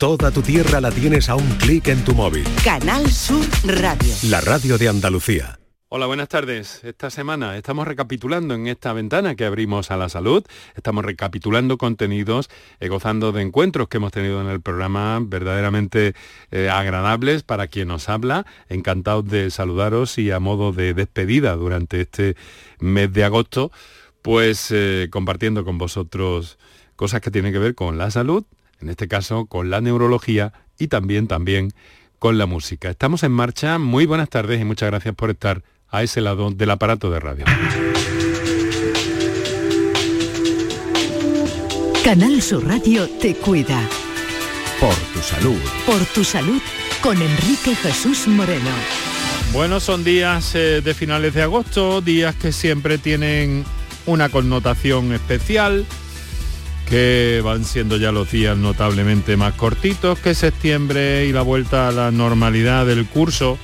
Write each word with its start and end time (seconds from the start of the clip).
Toda 0.00 0.30
tu 0.30 0.40
tierra 0.40 0.80
la 0.80 0.90
tienes 0.90 1.28
a 1.28 1.34
un 1.34 1.46
clic 1.58 1.88
en 1.88 2.02
tu 2.02 2.14
móvil. 2.14 2.42
Canal 2.64 3.06
Sur 3.10 3.44
Radio. 3.66 4.14
La 4.30 4.40
radio 4.40 4.78
de 4.78 4.88
Andalucía. 4.88 5.58
Hola, 5.90 6.06
buenas 6.06 6.30
tardes. 6.30 6.82
Esta 6.84 7.10
semana 7.10 7.58
estamos 7.58 7.86
recapitulando 7.86 8.54
en 8.54 8.66
esta 8.66 8.94
ventana 8.94 9.34
que 9.34 9.44
abrimos 9.44 9.90
a 9.90 9.98
la 9.98 10.08
salud, 10.08 10.42
estamos 10.74 11.04
recapitulando 11.04 11.76
contenidos, 11.76 12.48
eh, 12.80 12.88
gozando 12.88 13.32
de 13.32 13.42
encuentros 13.42 13.88
que 13.88 13.98
hemos 13.98 14.10
tenido 14.10 14.40
en 14.40 14.46
el 14.46 14.62
programa 14.62 15.18
verdaderamente 15.22 16.14
eh, 16.50 16.70
agradables 16.70 17.42
para 17.42 17.66
quien 17.66 17.88
nos 17.88 18.08
habla. 18.08 18.46
Encantados 18.70 19.28
de 19.28 19.50
saludaros 19.50 20.16
y 20.16 20.30
a 20.30 20.40
modo 20.40 20.72
de 20.72 20.94
despedida 20.94 21.56
durante 21.56 22.00
este 22.00 22.36
mes 22.78 23.12
de 23.12 23.24
agosto, 23.24 23.70
pues 24.22 24.70
eh, 24.70 25.08
compartiendo 25.10 25.62
con 25.62 25.76
vosotros 25.76 26.58
cosas 26.96 27.20
que 27.20 27.30
tienen 27.30 27.52
que 27.52 27.58
ver 27.58 27.74
con 27.74 27.98
la 27.98 28.10
salud, 28.10 28.46
en 28.80 28.88
este 28.88 29.08
caso 29.08 29.46
con 29.46 29.70
la 29.70 29.80
neurología 29.80 30.52
y 30.78 30.88
también, 30.88 31.26
también 31.26 31.72
con 32.18 32.38
la 32.38 32.46
música. 32.46 32.90
Estamos 32.90 33.22
en 33.22 33.32
marcha, 33.32 33.78
muy 33.78 34.06
buenas 34.06 34.28
tardes 34.28 34.60
y 34.60 34.64
muchas 34.64 34.90
gracias 34.90 35.14
por 35.14 35.30
estar 35.30 35.62
a 35.88 36.02
ese 36.02 36.20
lado 36.20 36.50
del 36.50 36.70
aparato 36.70 37.10
de 37.10 37.20
radio. 37.20 37.44
Canal 42.04 42.40
Sur 42.40 42.66
Radio 42.66 43.08
te 43.20 43.34
cuida. 43.34 43.80
Por 44.80 44.94
tu 45.12 45.20
salud. 45.20 45.60
Por 45.84 46.04
tu 46.06 46.24
salud 46.24 46.60
con 47.02 47.20
Enrique 47.20 47.74
Jesús 47.74 48.26
Moreno. 48.26 48.70
Bueno, 49.52 49.80
son 49.80 50.04
días 50.04 50.54
eh, 50.54 50.80
de 50.80 50.94
finales 50.94 51.34
de 51.34 51.42
agosto, 51.42 52.00
días 52.00 52.34
que 52.36 52.52
siempre 52.52 52.98
tienen 52.98 53.64
una 54.06 54.28
connotación 54.28 55.12
especial, 55.12 55.86
que 56.90 57.40
van 57.44 57.64
siendo 57.64 57.96
ya 57.96 58.10
los 58.10 58.32
días 58.32 58.56
notablemente 58.56 59.36
más 59.36 59.54
cortitos 59.54 60.18
que 60.18 60.34
septiembre 60.34 61.26
y 61.26 61.32
la 61.32 61.42
vuelta 61.42 61.88
a 61.88 61.92
la 61.92 62.10
normalidad 62.10 62.84
del 62.84 63.06
curso 63.06 63.58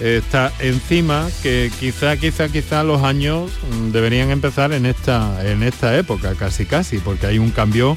está 0.00 0.50
encima 0.58 1.28
que 1.42 1.70
quizá, 1.78 2.16
quizá, 2.16 2.48
quizá 2.48 2.82
los 2.82 3.02
años 3.02 3.52
mm, 3.70 3.90
deberían 3.92 4.30
empezar 4.30 4.72
en 4.72 4.86
esta, 4.86 5.46
en 5.48 5.62
esta 5.62 5.96
época, 5.98 6.34
casi 6.34 6.64
casi, 6.64 6.98
porque 6.98 7.26
hay 7.26 7.38
un 7.38 7.50
cambio 7.50 7.96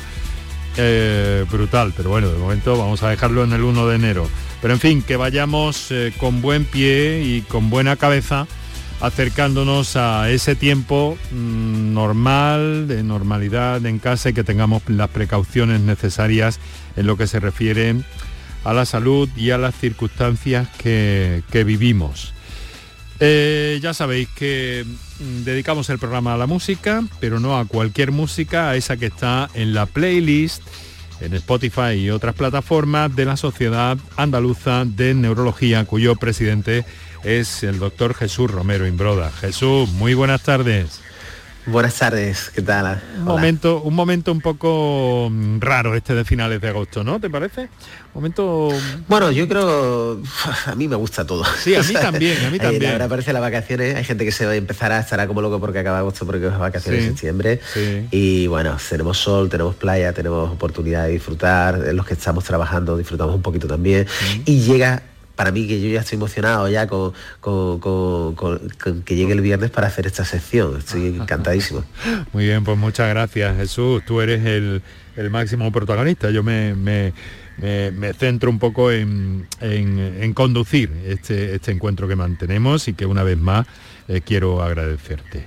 eh, 0.78 1.46
brutal. 1.50 1.94
Pero 1.96 2.10
bueno, 2.10 2.30
de 2.30 2.38
momento 2.38 2.78
vamos 2.78 3.02
a 3.02 3.10
dejarlo 3.10 3.46
en 3.46 3.54
el 3.54 3.64
1 3.64 3.88
de 3.88 3.96
enero. 3.96 4.30
Pero 4.62 4.74
en 4.74 4.80
fin, 4.82 5.02
que 5.02 5.16
vayamos 5.16 5.88
eh, 5.92 6.14
con 6.18 6.42
buen 6.42 6.66
pie 6.66 7.24
y 7.24 7.42
con 7.44 7.70
buena 7.70 7.96
cabeza 7.96 8.46
acercándonos 9.06 9.96
a 9.98 10.32
ese 10.32 10.56
tiempo 10.56 11.16
mm, 11.32 11.94
normal, 11.94 12.88
de 12.88 13.04
normalidad 13.04 13.86
en 13.86 14.00
casa 14.00 14.30
y 14.30 14.34
que 14.34 14.44
tengamos 14.44 14.82
las 14.88 15.10
precauciones 15.10 15.80
necesarias 15.82 16.60
en 16.96 17.06
lo 17.06 17.16
que 17.16 17.28
se 17.28 17.40
refiere 17.40 17.96
a 18.64 18.74
la 18.74 18.86
salud 18.86 19.30
y 19.38 19.52
a 19.52 19.60
las 19.60 19.76
circunstancias 19.76 20.68
que, 20.80 21.44
vivimos. 21.66 22.34
Eh, 23.20 23.80
ya 23.82 23.94
sabéis 23.94 24.28
que 24.30 24.84
mm, 24.86 25.44
dedicamos 25.44 25.90
el 25.92 26.00
programa 26.00 26.34
a 26.34 26.38
la 26.38 26.48
música, 26.48 27.04
pero 27.20 27.40
no 27.40 27.60
a 27.60 27.66
cualquier 27.66 28.12
música, 28.12 28.72
a 28.72 28.76
esa 28.76 28.98
que 28.98 29.06
está 29.06 29.50
en 29.54 29.76
la 29.76 29.86
playlist, 29.86 30.64
en 31.22 31.34
Spotify 31.34 31.94
y 31.94 32.10
otras 32.10 32.36
plataformas 32.36 33.16
de 33.16 33.26
la 33.26 33.38
Sociedad 33.38 33.98
Andaluza 34.18 34.84
de 34.86 35.14
Neurología, 35.14 35.86
cuyo 35.86 36.16
presidente 36.16 36.86
es 37.24 37.64
el 37.64 37.80
doctor 37.80 38.14
Jesús 38.14 38.52
Romero 38.52 38.88
Imbroda. 38.88 39.32
Jesús, 39.32 39.90
muy 39.92 40.14
buenas 40.14 40.44
tardes. 40.44 41.02
Buenas 41.68 41.96
tardes, 41.96 42.52
¿qué 42.54 42.62
tal? 42.62 43.02
Un 43.18 43.24
momento, 43.24 43.82
un 43.82 43.96
momento 43.96 44.32
un 44.32 44.40
poco 44.40 45.30
mm, 45.32 45.60
raro 45.60 45.96
este 45.96 46.14
de 46.14 46.24
finales 46.24 46.62
de 46.62 46.70
agosto, 46.70 47.04
¿no? 47.04 47.20
¿Te 47.20 47.30
parece? 47.30 47.70
momento. 48.14 48.70
Bueno, 49.08 49.32
yo 49.32 49.48
creo. 49.48 50.22
A 50.68 50.76
mí 50.76 50.88
me 50.88 50.96
gusta 50.96 51.26
todo. 51.26 51.44
Sí, 51.44 51.76
a 51.76 51.82
mí 51.82 51.94
también, 52.02 52.46
a 52.46 52.50
mí 52.50 52.60
también. 52.60 52.92
Ahora 52.92 53.06
aparece 53.06 53.34
las 53.34 53.42
vacaciones, 53.42 53.96
hay 53.96 54.04
gente 54.04 54.26
que 54.26 54.32
se 54.32 54.46
va 54.46 54.52
a 54.52 54.56
empezar 54.56 54.92
a 54.92 55.00
estará 55.00 55.28
como 55.28 55.42
loco 55.42 55.60
porque 55.60 55.80
acaba 55.80 56.00
agosto 56.00 56.26
porque 56.26 56.48
es 56.48 56.58
vacaciones 56.58 57.02
en 57.02 57.10
septiembre. 57.10 57.60
Y 58.12 58.48
bueno, 58.48 58.78
tenemos 58.88 59.18
sol, 59.18 59.50
tenemos 59.50 59.76
playa, 59.76 60.14
tenemos 60.14 60.52
oportunidad 60.52 61.06
de 61.06 61.14
disfrutar. 61.14 61.80
Los 61.94 62.06
que 62.06 62.14
estamos 62.14 62.44
trabajando 62.44 62.98
disfrutamos 62.98 63.36
un 63.36 63.42
poquito 63.42 63.68
también. 63.68 64.08
Y 64.46 64.62
llega 64.62 65.02
para 65.36 65.52
mí 65.52 65.68
que 65.68 65.82
yo 65.82 65.90
ya 65.90 66.02
estoy 66.02 66.16
emocionado 66.16 66.70
ya 66.70 66.88
con, 66.88 67.14
que 69.06 69.16
llegue 69.16 69.34
el 69.34 69.42
viernes 69.42 69.70
para 69.72 69.88
hacer 69.88 70.08
esta 70.08 70.26
sección. 70.26 70.78
Estoy 70.78 71.08
encantadísimo. 71.20 71.84
Muy 72.34 72.46
bien, 72.46 72.64
pues 72.64 72.78
muchas 72.78 73.10
gracias 73.10 73.58
Jesús. 73.58 74.04
Tú 74.06 74.22
eres 74.22 74.46
el, 74.46 74.82
máximo 75.30 75.72
protagonista. 75.72 76.30
Yo 76.32 76.44
me, 76.44 77.14
centro 78.18 78.50
un 78.50 78.60
poco 78.60 78.92
en, 78.92 79.48
conducir 80.34 80.92
este, 81.06 81.56
este, 81.56 81.72
encuentro 81.72 82.08
que 82.08 82.16
mantenemos 82.16 82.88
y 82.88 82.94
que 82.94 83.06
una 83.06 83.24
vez 83.24 83.38
más 83.38 83.66
eh, 84.08 84.22
quiero 84.24 84.62
agradecerte. 84.62 85.46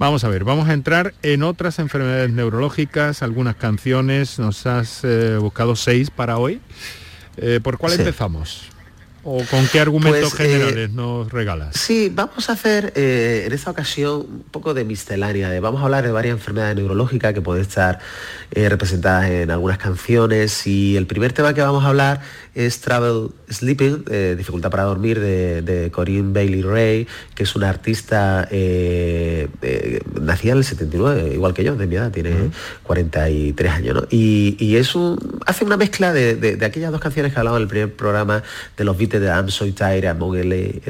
Vamos 0.00 0.24
a 0.24 0.28
ver, 0.30 0.44
vamos 0.44 0.66
a 0.68 0.72
entrar 0.72 1.12
en 1.22 1.42
otras 1.42 1.78
enfermedades 1.78 2.30
neurológicas, 2.30 3.22
algunas 3.22 3.56
canciones, 3.56 4.38
nos 4.38 4.64
has 4.66 5.04
eh, 5.04 5.36
buscado 5.36 5.76
seis 5.76 6.10
para 6.10 6.38
hoy. 6.38 6.62
Eh, 7.36 7.60
¿Por 7.62 7.76
cuál 7.76 7.92
empezamos? 7.92 8.69
¿O 9.22 9.42
con 9.50 9.66
qué 9.68 9.80
argumentos 9.80 10.30
pues, 10.30 10.40
eh, 10.40 10.52
generales 10.52 10.90
nos 10.90 11.30
regalas? 11.30 11.76
Sí, 11.76 12.10
vamos 12.14 12.48
a 12.48 12.54
hacer 12.54 12.92
eh, 12.96 13.44
en 13.46 13.52
esta 13.52 13.70
ocasión 13.70 14.20
un 14.20 14.44
poco 14.50 14.72
de 14.72 14.84
miscelánea. 14.84 15.50
De, 15.50 15.60
vamos 15.60 15.82
a 15.82 15.84
hablar 15.84 16.04
de 16.04 16.10
varias 16.10 16.32
enfermedades 16.32 16.76
neurológicas 16.76 17.34
que 17.34 17.42
pueden 17.42 17.62
estar 17.62 17.98
eh, 18.50 18.68
representadas 18.68 19.28
en 19.28 19.50
algunas 19.50 19.76
canciones. 19.76 20.66
Y 20.66 20.96
el 20.96 21.06
primer 21.06 21.32
tema 21.34 21.52
que 21.52 21.60
vamos 21.60 21.84
a 21.84 21.88
hablar 21.88 22.20
es 22.54 22.80
Travel 22.80 23.28
Sleeping, 23.48 24.04
dificultad 24.36 24.70
para 24.70 24.84
dormir, 24.84 25.20
de, 25.20 25.90
Corinne 25.92 26.32
Bailey 26.32 26.62
Ray, 26.62 27.06
que 27.34 27.42
es 27.44 27.54
una 27.56 27.68
artista 27.68 28.48
nacida 30.20 30.52
en 30.52 30.58
el 30.58 30.64
79, 30.64 31.34
igual 31.34 31.54
que 31.54 31.64
yo, 31.64 31.76
de 31.76 31.86
mi 31.86 31.96
edad, 31.96 32.10
tiene 32.10 32.50
43 32.82 33.72
años. 33.72 33.94
¿no? 33.94 34.02
Y, 34.10 34.76
es 34.76 34.94
hace 35.46 35.64
una 35.64 35.76
mezcla 35.76 36.12
de, 36.12 36.58
aquellas 36.64 36.92
dos 36.92 37.00
canciones 37.00 37.32
que 37.32 37.38
hablaba 37.38 37.56
en 37.56 37.62
el 37.62 37.68
primer 37.68 37.94
programa 37.94 38.42
de 38.76 38.84
los 38.84 38.96
Beatles 38.96 39.22
de 39.22 39.28
I'm 39.28 39.48
so 39.48 39.64
tired, 39.72 40.04
I'm 40.04 40.20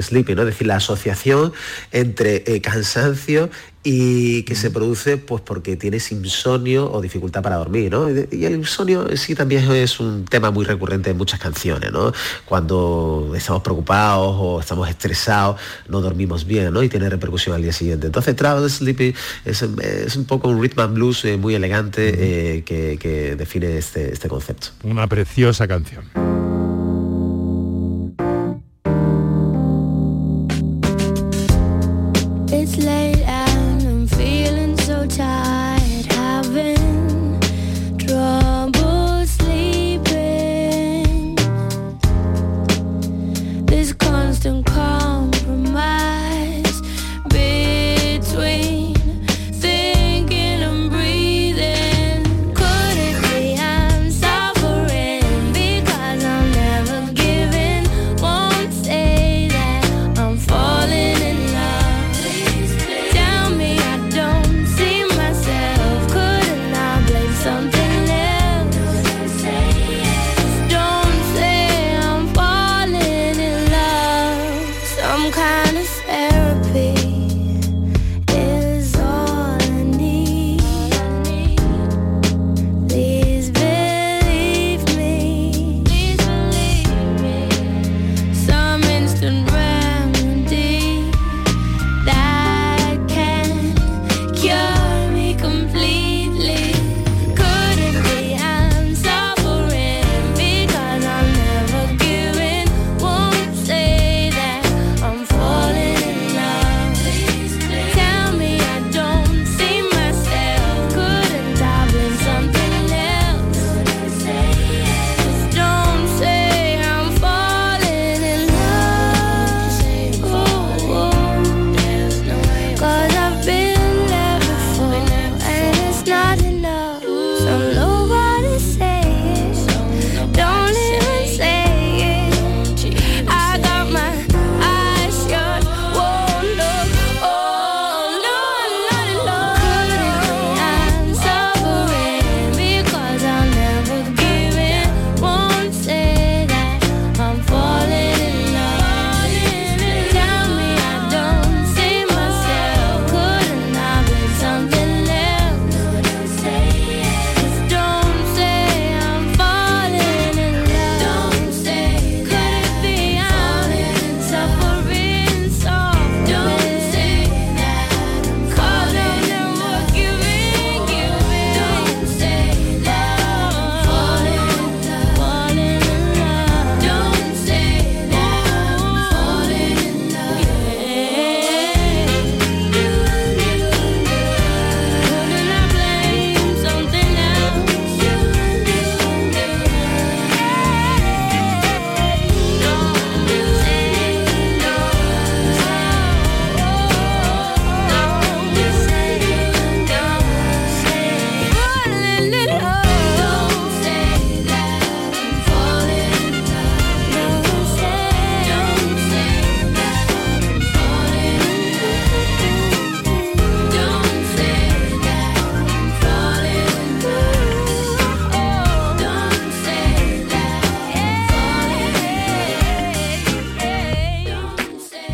sleeping, 0.00 0.36
¿no? 0.36 0.42
Es 0.42 0.48
decir, 0.48 0.66
la 0.66 0.76
asociación 0.76 1.52
entre 1.92 2.42
eh, 2.46 2.60
cansancio 2.60 3.50
y 3.82 4.42
que 4.42 4.54
se 4.54 4.70
produce 4.70 5.16
pues 5.16 5.42
porque 5.42 5.76
tienes 5.76 6.12
insomnio 6.12 6.90
o 6.92 7.00
dificultad 7.00 7.42
para 7.42 7.56
dormir, 7.56 7.90
¿no? 7.90 8.08
Y 8.10 8.44
el 8.44 8.54
insomnio 8.56 9.16
sí 9.16 9.34
también 9.34 9.70
es 9.72 10.00
un 10.00 10.26
tema 10.26 10.50
muy 10.50 10.64
recurrente 10.64 11.10
en 11.10 11.16
muchas 11.16 11.40
canciones, 11.40 11.90
¿no? 11.90 12.12
Cuando 12.44 13.32
estamos 13.34 13.62
preocupados 13.62 14.36
o 14.38 14.60
estamos 14.60 14.88
estresados, 14.88 15.58
no 15.88 16.00
dormimos 16.00 16.44
bien, 16.46 16.72
¿no? 16.72 16.82
Y 16.82 16.88
tiene 16.88 17.08
repercusión 17.08 17.54
al 17.56 17.62
día 17.62 17.72
siguiente. 17.72 18.06
Entonces 18.06 18.36
Travel 18.36 18.68
Sleeping 18.68 19.14
es, 19.44 19.62
un 20.16 20.24
poco 20.26 20.48
un 20.48 20.60
rhythm 20.60 20.80
and 20.80 20.94
blues 20.94 21.24
eh, 21.24 21.38
muy 21.38 21.54
elegante 21.54 22.56
eh, 22.56 22.62
que, 22.64 22.98
que, 22.98 23.36
define 23.36 23.78
este, 23.78 24.12
este 24.12 24.28
concepto. 24.28 24.68
Una 24.82 25.06
preciosa 25.06 25.66
canción. 25.66 26.29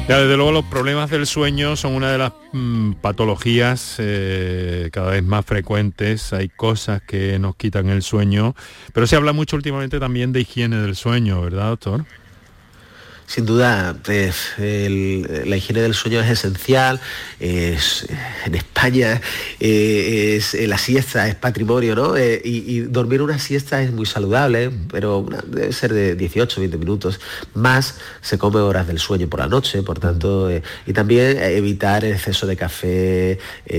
Ya, 0.08 0.20
desde 0.20 0.36
luego 0.36 0.52
los 0.52 0.64
problemas 0.64 1.10
del 1.10 1.26
sueño 1.26 1.74
son 1.74 1.96
una 1.96 2.12
de 2.12 2.18
las 2.18 2.32
mm, 2.52 2.92
patologías 3.00 3.96
eh, 3.98 4.88
cada 4.92 5.10
vez 5.10 5.24
más 5.24 5.44
frecuentes. 5.44 6.32
Hay 6.32 6.48
cosas 6.48 7.02
que 7.02 7.40
nos 7.40 7.56
quitan 7.56 7.88
el 7.88 8.02
sueño, 8.02 8.54
pero 8.92 9.08
se 9.08 9.16
habla 9.16 9.32
mucho 9.32 9.56
últimamente 9.56 9.98
también 9.98 10.32
de 10.32 10.42
higiene 10.42 10.76
del 10.76 10.94
sueño, 10.94 11.42
¿verdad, 11.42 11.70
doctor? 11.70 12.04
Sin 13.26 13.44
duda, 13.44 13.96
la 14.06 15.56
higiene 15.56 15.80
del 15.80 15.94
sueño 15.94 16.20
es 16.20 16.30
esencial. 16.30 17.00
en 17.40 18.54
España 18.54 19.20
eh, 19.58 20.36
es, 20.36 20.54
la 20.68 20.78
siesta 20.78 21.26
es 21.26 21.34
patrimonio, 21.34 21.96
¿no? 21.96 22.16
Eh, 22.16 22.40
y, 22.44 22.80
dormir 22.82 23.22
una 23.22 23.38
siesta 23.38 23.82
es 23.82 23.90
muy 23.90 24.06
saludable, 24.06 24.70
pero 24.92 25.26
debe 25.48 25.72
ser 25.72 25.92
de 25.92 26.14
18, 26.14 26.60
20 26.60 26.78
minutos. 26.78 27.18
Más 27.54 27.96
se 28.20 28.38
come 28.38 28.60
horas 28.60 28.86
del 28.86 29.00
sueño 29.00 29.28
por 29.28 29.40
la 29.40 29.48
noche, 29.48 29.82
por 29.82 29.98
tanto, 29.98 30.48
eh, 30.48 30.62
y 30.86 30.92
también 30.92 31.38
evitar 31.38 32.04
el 32.04 32.12
exceso 32.12 32.46
de 32.46 32.56
café, 32.56 33.38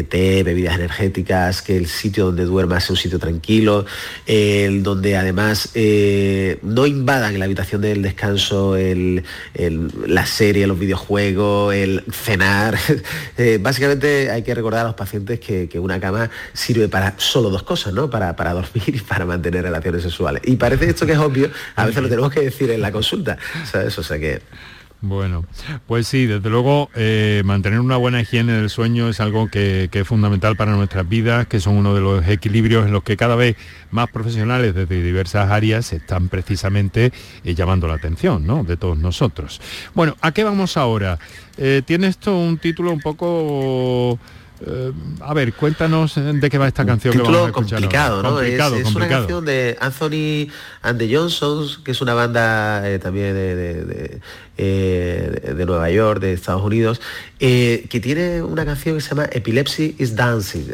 té, 0.10 0.44
bebidas 0.44 0.76
energéticas, 0.76 1.62
que 1.62 1.78
el 1.78 1.88
sitio 1.88 2.26
donde 2.26 2.44
duermas 2.44 2.84
sea 2.84 2.94
un 2.94 2.98
sitio 2.98 3.18
tranquilo, 3.18 3.86
donde 4.28 5.16
además 5.16 5.70
no 6.64 6.86
invadan 6.86 7.40
la 7.40 7.46
habitación 7.46 7.82
del 7.82 8.02
descanso 8.02 8.76
el 8.76 9.24
la 10.08 10.26
serie, 10.26 10.68
los 10.68 10.80
videojuegos, 10.80 11.74
el 11.74 12.04
cenar. 12.12 12.78
Eh, 13.38 13.60
básicamente 13.62 14.32
hay 14.32 14.42
que 14.42 14.54
recordar 14.56 14.82
a 14.82 14.88
los 14.88 14.96
pacientes 14.96 15.40
que, 15.40 15.70
una 15.80 16.00
cama 16.00 16.30
sirve 16.54 16.88
para 16.88 17.14
solo 17.18 17.50
dos 17.50 17.62
cosas, 17.64 17.94
¿no? 17.94 18.10
Para, 18.10 18.36
para 18.36 18.54
dormir 18.54 18.96
y 18.96 19.00
para 19.00 19.26
mantener 19.26 19.64
relaciones 19.64 20.02
sexuales. 20.04 20.42
Y 20.46 20.56
parece 20.56 20.90
esto 20.90 21.06
que 21.06 21.12
es 21.12 21.20
obvio, 21.20 21.52
a 21.76 21.86
veces 21.86 22.02
lo 22.02 22.10
tenemos 22.10 22.32
que 22.32 22.42
decir 22.42 22.72
en 22.72 22.82
la 22.82 22.92
consulta, 22.92 23.38
¿sabes? 23.66 23.98
O 24.00 24.04
sea 24.04 24.18
que 24.18 24.42
bueno, 25.02 25.46
pues 25.86 26.08
sí, 26.08 26.26
desde 26.26 26.50
luego 26.50 26.90
eh, 26.96 27.44
mantener 27.46 27.80
una 27.80 27.98
buena 27.98 28.20
higiene 28.20 28.54
del 28.54 28.70
sueño 28.70 29.10
es 29.10 29.20
algo 29.20 29.48
que, 29.48 29.90
es 29.92 30.08
fundamental 30.08 30.56
para 30.56 30.76
nuestras 30.76 31.08
vidas, 31.08 31.46
que 31.48 31.60
son 31.60 31.78
uno 31.78 31.94
de 31.94 32.02
los 32.02 32.28
equilibrios 32.28 32.86
en 32.86 32.94
los 32.94 33.04
que 33.04 33.16
cada 33.16 33.36
vez 33.36 33.56
más 33.92 34.10
profesionales 34.10 34.74
desde 34.74 35.04
diversas 35.04 35.52
áreas 35.52 35.94
están 35.94 36.30
precisamente 36.30 37.12
eh, 37.44 37.54
llamando 37.54 37.88
la 37.88 37.94
atención 37.94 38.48
¿no? 38.48 38.64
de 38.64 38.76
todos 38.76 38.98
nosotros. 38.98 39.62
Bueno, 39.94 40.16
¿a 40.22 40.32
qué 40.32 40.44
vamos 40.44 40.78
ahora? 40.78 41.20
Eh, 41.58 41.84
tiene 41.86 42.08
esto 42.08 42.36
un 42.36 42.58
título 42.58 42.92
un 42.92 43.00
poco 43.00 44.20
eh, 44.66 44.92
a 45.22 45.34
ver, 45.34 45.54
cuéntanos 45.54 46.16
de 46.16 46.50
qué 46.50 46.58
va 46.58 46.68
esta 46.68 46.86
canción. 46.86 47.14
que 47.14 47.22
vamos 47.22 47.50
a 47.50 47.52
complicado, 47.52 48.24
¿no? 48.24 48.42
es, 48.42 48.96
una 48.96 49.08
canción 49.08 49.46
de 49.46 49.78
Anthony 49.80 50.52
and 50.82 50.98
the 50.98 51.16
Johnsons, 51.16 51.78
que 51.80 51.92
es 51.92 52.02
una 52.02 52.16
banda 52.16 52.90
eh, 52.90 52.98
también 52.98 53.36
de, 53.36 54.20
eh, 54.58 55.54
de, 55.56 55.66
Nueva 55.66 55.90
York, 55.90 56.22
de 56.22 56.34
Estados 56.34 56.64
Unidos, 56.64 57.02
que 57.40 58.00
tiene 58.02 58.42
una 58.42 58.66
canción 58.66 58.96
que 58.96 59.02
se 59.02 59.10
llama 59.10 59.28
Epilepsy 59.32 59.96
is 60.00 60.16
Dancing. 60.16 60.66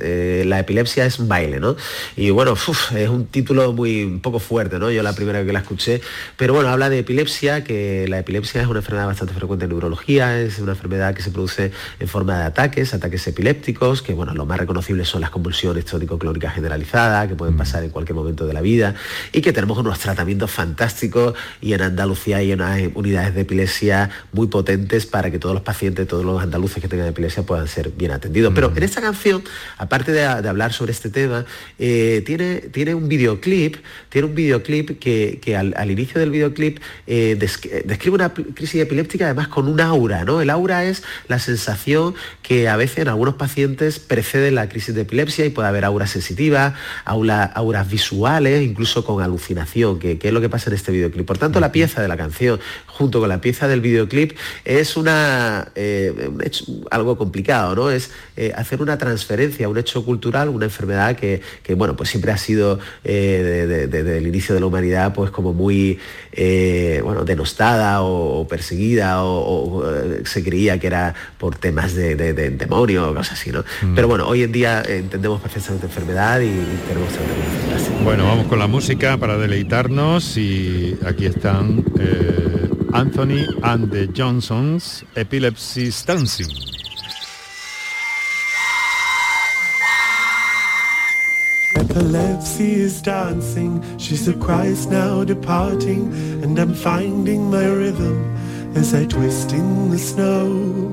la 0.45 0.59
epilepsia 0.59 1.05
es 1.05 1.19
un 1.19 1.27
baile, 1.27 1.59
¿no? 1.59 1.75
Y 2.15 2.29
bueno, 2.29 2.53
es 2.95 3.09
un 3.09 3.25
título 3.25 3.73
muy 3.73 4.03
un 4.03 4.19
poco 4.21 4.39
fuerte, 4.39 4.79
¿no? 4.79 4.89
Yo 4.91 5.03
la 5.03 5.13
primera 5.13 5.39
vez 5.39 5.47
que 5.47 5.53
la 5.53 5.59
escuché, 5.59 6.01
pero 6.37 6.53
bueno, 6.53 6.69
habla 6.69 6.89
de 6.89 6.99
epilepsia, 6.99 7.63
que 7.63 8.07
la 8.07 8.19
epilepsia 8.19 8.61
es 8.61 8.67
una 8.67 8.79
enfermedad 8.79 9.07
bastante 9.07 9.33
frecuente 9.33 9.65
en 9.65 9.71
neurología, 9.71 10.39
es 10.39 10.59
una 10.59 10.71
enfermedad 10.71 11.13
que 11.13 11.21
se 11.21 11.31
produce 11.31 11.71
en 11.99 12.07
forma 12.07 12.37
de 12.37 12.45
ataques, 12.45 12.93
ataques 12.93 13.27
epilépticos 13.27 14.01
que 14.01 14.13
bueno, 14.13 14.33
lo 14.33 14.45
más 14.45 14.59
reconocibles 14.59 15.07
son 15.07 15.21
las 15.21 15.29
convulsiones 15.29 15.85
tónico-clónicas 15.85 16.55
generalizadas, 16.55 17.27
que 17.27 17.35
pueden 17.35 17.55
mm. 17.55 17.57
pasar 17.57 17.83
en 17.83 17.89
cualquier 17.89 18.15
momento 18.15 18.45
de 18.45 18.53
la 18.53 18.61
vida, 18.61 18.95
y 19.31 19.41
que 19.41 19.51
tenemos 19.51 19.77
unos 19.77 19.99
tratamientos 19.99 20.51
fantásticos 20.51 21.33
y 21.61 21.73
en 21.73 21.81
Andalucía 21.81 22.37
hay 22.37 22.53
unas 22.53 22.81
unidades 22.93 23.35
de 23.35 23.41
epilepsia 23.41 23.72
muy 24.31 24.47
potentes 24.47 25.05
para 25.05 25.31
que 25.31 25.39
todos 25.39 25.55
los 25.55 25.63
pacientes, 25.63 26.07
todos 26.07 26.25
los 26.25 26.41
andaluces 26.41 26.81
que 26.81 26.87
tengan 26.87 27.07
epilepsia 27.07 27.43
puedan 27.43 27.67
ser 27.67 27.91
bien 27.91 28.11
atendidos. 28.11 28.53
Pero 28.53 28.69
mm. 28.69 28.77
en 28.77 28.83
esta 28.83 29.01
canción, 29.01 29.43
aparte 29.77 30.11
de, 30.11 30.23
hablar 30.25 30.73
sobre 30.73 30.91
este 30.91 31.09
tema, 31.09 31.45
eh, 31.79 32.21
tiene, 32.25 32.55
tiene 32.55 32.95
un 32.95 33.07
videoclip, 33.07 33.77
tiene 34.09 34.27
un 34.27 34.35
videoclip 34.35 34.99
que, 34.99 35.55
al, 35.55 35.91
inicio 35.91 36.19
del 36.19 36.31
videoclip 36.31 36.79
eh, 37.07 37.37
describe 37.85 38.15
una 38.15 38.33
crisis 38.33 38.81
epiléptica 38.81 39.25
además 39.25 39.47
con 39.47 39.67
un 39.67 39.79
aura, 39.81 40.23
¿no? 40.23 40.41
El 40.41 40.49
aura 40.49 40.83
es 40.85 41.03
la 41.27 41.39
sensación 41.39 42.15
que 42.41 42.67
a 42.69 42.75
veces 42.75 42.99
en 42.99 43.07
algunos 43.07 43.35
pacientes 43.35 43.99
precede 43.99 44.51
la 44.51 44.69
crisis 44.69 44.95
de 44.95 45.01
epilepsia 45.01 45.45
y 45.45 45.49
puede 45.49 45.67
haber 45.67 45.85
auras 45.85 46.11
sensitivas, 46.11 46.73
auras 47.05 47.89
visuales, 47.89 48.63
incluso 48.63 49.05
con 49.05 49.21
alucinación, 49.21 49.99
que, 49.99 50.19
es 50.21 50.33
lo 50.33 50.41
que 50.41 50.49
pasa 50.49 50.69
en 50.69 50.75
este 50.75 50.91
videoclip. 50.91 51.25
Por 51.25 51.37
tanto, 51.37 51.59
la 51.59 51.71
pieza 51.71 52.01
de 52.01 52.07
la 52.07 52.17
canción 52.17 52.59
junto 52.87 53.19
con 53.19 53.29
la 53.29 53.41
pieza 53.41 53.62
del 53.67 53.81
videoclip 53.81 54.37
es 54.65 54.97
una, 54.97 55.71
eh, 55.75 56.31
algo 56.91 57.17
complicado, 57.17 57.75
¿no? 57.75 57.89
Es 57.89 58.11
eh, 58.37 58.51
hacer 58.55 58.81
una 58.81 58.97
transferencia, 58.97 59.69
un 59.69 59.77
hecho 59.77 60.03
cultural, 60.05 60.49
una 60.49 60.65
enfermedad 60.65 61.15
que, 61.15 61.41
bueno, 61.75 61.95
pues 61.95 62.09
siempre 62.09 62.31
ha 62.31 62.37
sido 62.37 62.79
eh, 63.03 63.87
desde 63.89 64.17
el 64.17 64.27
inicio 64.27 64.53
de 64.55 64.61
la 64.61 64.67
humanidad 64.67 65.13
pues 65.13 65.31
como 65.31 65.53
muy 65.53 65.99
bueno, 67.03 67.23
denostada 67.25 68.01
o, 68.01 68.47
perseguida 68.47 69.23
o, 69.23 69.83
se 70.25 70.43
creía 70.43 70.79
que 70.79 70.87
era 70.87 71.13
por 71.37 71.57
temas 71.57 71.95
de, 71.95 72.15
demonio 72.33 73.11
o 73.11 73.15
cosas 73.15 73.39
así. 73.39 73.51
Mm. 73.51 73.95
Pero 73.95 74.07
bueno, 74.07 74.27
hoy 74.27 74.43
en 74.43 74.51
día 74.51 74.83
entendemos 74.87 75.41
perfectamente 75.41 75.85
enfermedad 75.85 76.39
y, 76.41 76.51
tenemos 76.87 77.09
que 77.13 78.03
Bueno, 78.03 78.25
vamos 78.25 78.47
con 78.47 78.59
la 78.59 78.67
música 78.67 79.17
para 79.17 79.37
deleitarnos 79.37 80.37
y 80.37 80.97
aquí 81.05 81.25
están 81.25 81.83
eh, 81.99 82.52
Anthony 82.93 83.47
and 83.63 83.89
the 83.89 84.05
Johnsons, 84.05 85.03
Epilepsy 85.15 85.89
Dancing. 86.05 86.45
Epilepsy 91.75 92.73
is 92.73 93.01
dancing, 93.01 93.83
she's 93.97 94.27
a 94.27 94.33
Christ 94.33 94.91
now 94.91 95.23
departing, 95.23 96.13
and 96.43 96.59
I'm 96.59 96.75
finding 96.75 97.49
my 97.49 97.65
rhythm 97.65 98.35
as 98.75 98.93
I 98.93 99.05
twist 99.05 99.53
in 99.53 99.89
the 99.89 99.97
snow. 99.97 100.83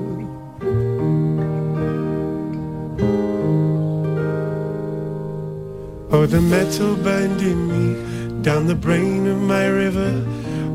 Oh, 6.11 6.25
the 6.25 6.41
metal 6.41 6.95
burned 6.95 7.41
in 7.41 7.59
me 7.69 8.41
down 8.41 8.65
the 8.65 8.75
brain 8.75 9.27
of 9.27 9.37
my 9.37 9.67
river 9.67 10.25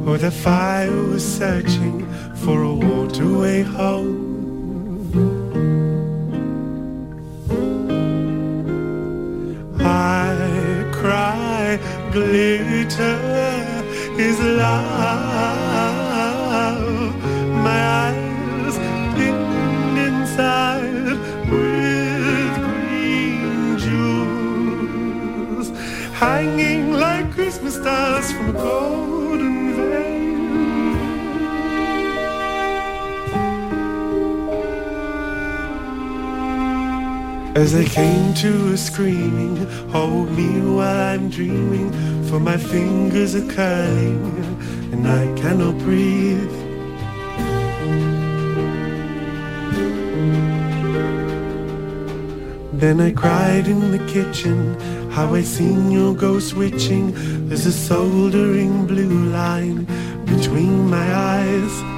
Or 0.07 0.19
the 0.19 0.31
fire 0.31 0.93
was 0.93 1.25
searching 1.25 2.07
for 2.37 2.63
a 2.63 2.73
waterway 2.73 3.63
home. 3.63 4.23
I 9.81 10.89
cry, 10.93 11.81
glitter 12.13 13.19
is 14.17 14.39
love. 14.39 14.87
My 17.67 17.81
eyes 18.05 18.77
pinned 19.17 19.99
inside 19.99 21.19
with 21.51 22.55
green 22.69 23.77
jewels, 23.85 25.69
hanging 26.15 26.93
like 26.93 27.33
Christmas 27.33 27.75
stars 27.75 28.31
from 28.31 28.55
a 28.55 29.16
As 37.57 37.75
I 37.75 37.87
came 37.87 38.35
to 38.35 38.75
a 38.75 38.77
screaming, 38.77 39.57
hold 39.89 40.31
me 40.33 40.61
while 40.61 41.15
I'm 41.15 41.31
dreaming, 41.31 41.91
for 42.25 42.39
my 42.39 42.59
fingers 42.59 43.35
are 43.35 43.51
curling 43.51 44.21
and 44.93 45.09
I 45.09 45.25
cannot 45.41 45.79
breathe. 45.79 46.53
Then 52.75 53.01
I 53.01 53.13
cried 53.13 53.67
in 53.69 53.91
the 53.91 54.07
kitchen 54.07 54.79
how 55.11 55.35
I 55.35 55.41
seen 55.41 55.91
your 55.91 56.15
ghost 56.15 56.51
switching. 56.51 57.15
There's 57.49 57.65
a 57.65 57.73
soldering 57.73 58.87
blue 58.87 59.31
line 59.31 59.87
between 60.27 60.91
my 60.91 61.07
eyes. 61.15 61.96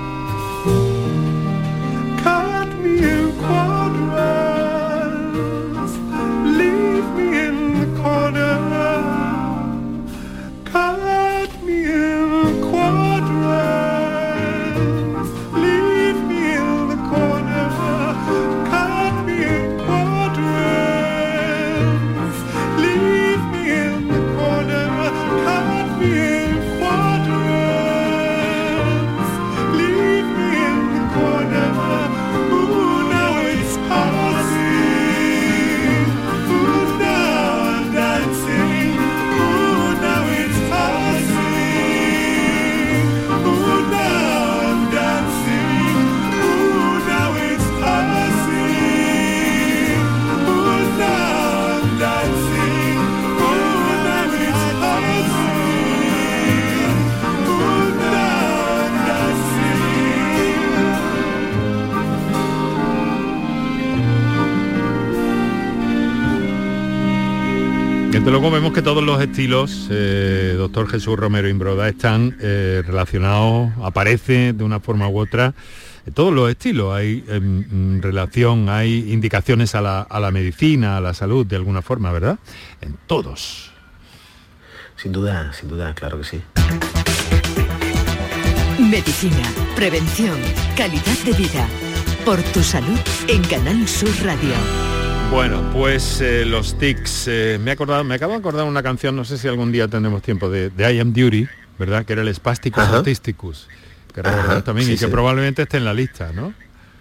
Luego 68.40 68.54
vemos 68.54 68.72
que 68.72 68.82
todos 68.82 69.02
los 69.02 69.20
estilos, 69.20 69.88
eh, 69.90 70.54
doctor 70.56 70.88
Jesús 70.88 71.18
Romero 71.18 71.48
Imbroda, 71.48 71.88
están 71.88 72.36
eh, 72.40 72.84
relacionados, 72.86 73.72
aparece 73.82 74.52
de 74.52 74.62
una 74.62 74.78
forma 74.78 75.08
u 75.08 75.18
otra, 75.18 75.54
todos 76.14 76.32
los 76.32 76.48
estilos, 76.48 76.94
hay 76.94 77.24
em, 77.26 78.00
relación, 78.00 78.68
hay 78.68 79.12
indicaciones 79.12 79.74
a 79.74 79.80
la, 79.80 80.02
a 80.02 80.20
la 80.20 80.30
medicina, 80.30 80.98
a 80.98 81.00
la 81.00 81.14
salud, 81.14 81.46
de 81.46 81.56
alguna 81.56 81.82
forma, 81.82 82.12
¿verdad? 82.12 82.38
En 82.80 82.96
todos. 83.08 83.72
Sin 84.94 85.10
duda, 85.10 85.52
sin 85.52 85.68
duda, 85.68 85.92
claro 85.94 86.18
que 86.18 86.24
sí. 86.24 86.40
Medicina, 88.78 89.52
prevención, 89.74 90.38
calidad 90.76 91.18
de 91.24 91.32
vida. 91.32 91.66
Por 92.24 92.40
tu 92.52 92.62
salud 92.62 93.00
en 93.26 93.42
Canal 93.42 93.88
Sur 93.88 94.10
Radio. 94.22 94.87
Bueno, 95.30 95.62
pues 95.72 96.20
eh, 96.20 96.44
los 96.44 96.78
tics. 96.78 97.26
eh, 97.28 97.58
me, 97.62 97.70
he 97.70 97.74
acordado, 97.74 98.02
me 98.02 98.14
acabo 98.14 98.32
de 98.32 98.38
acordar 98.38 98.64
una 98.66 98.82
canción, 98.82 99.14
no 99.14 99.24
sé 99.24 99.36
si 99.38 99.46
algún 99.46 99.70
día 99.70 99.86
tendremos 99.86 100.22
tiempo, 100.22 100.48
de, 100.48 100.70
de 100.70 100.94
I 100.94 101.00
Am 101.00 101.12
Duty, 101.12 101.46
¿verdad? 101.78 102.04
Que 102.04 102.14
era 102.14 102.22
el 102.22 102.34
Spasticus 102.34 102.82
Ajá. 102.82 102.96
Autisticus. 102.96 103.68
Que 104.14 104.20
Ajá, 104.20 104.62
también 104.64 104.86
sí, 104.86 104.94
y 104.94 104.98
que 104.98 105.04
sí. 105.04 105.10
probablemente 105.10 105.62
esté 105.62 105.76
en 105.76 105.84
la 105.84 105.94
lista, 105.94 106.32
¿no? 106.32 106.54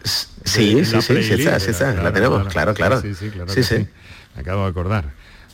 Sí, 0.04 0.76
De- 0.76 0.86
sí, 0.86 1.02
sí, 1.02 1.24
sí 1.24 1.34
está, 1.34 1.60
sí 1.60 1.72
está, 1.72 1.94
la 1.94 2.12
tenemos, 2.14 2.48
claro, 2.50 2.74
claro. 2.74 3.02
Sí, 3.02 3.14
sí, 3.16 3.30
claro 3.30 3.50
Sí, 3.50 3.56
que 3.56 3.64
sí. 3.64 3.78
sí. 3.78 3.88
Me 4.36 4.42
acabo 4.42 4.64
de 4.66 4.70
acordar. 4.70 5.06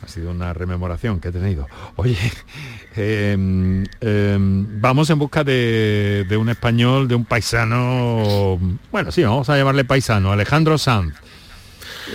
Ha 0.04 0.08
sido 0.08 0.32
una 0.32 0.52
rememoración 0.52 1.22
que 1.22 1.30
he 1.30 1.32
tenido. 1.32 1.68
Oye, 1.96 2.18
em, 2.96 3.84
em, 4.02 4.82
vamos 4.82 5.10
en 5.10 5.18
busca 5.20 5.44
de, 5.44 6.26
de 6.28 6.38
un 6.38 6.50
español, 6.50 7.08
de 7.08 7.16
un 7.16 7.24
paisano, 7.24 8.60
bueno, 8.92 9.12
sí, 9.12 9.24
vamos 9.24 9.50
a 9.50 9.56
llamarle 9.58 9.86
paisano, 9.86 10.32
Alejandro 10.32 10.78
Sanz. 10.78 11.14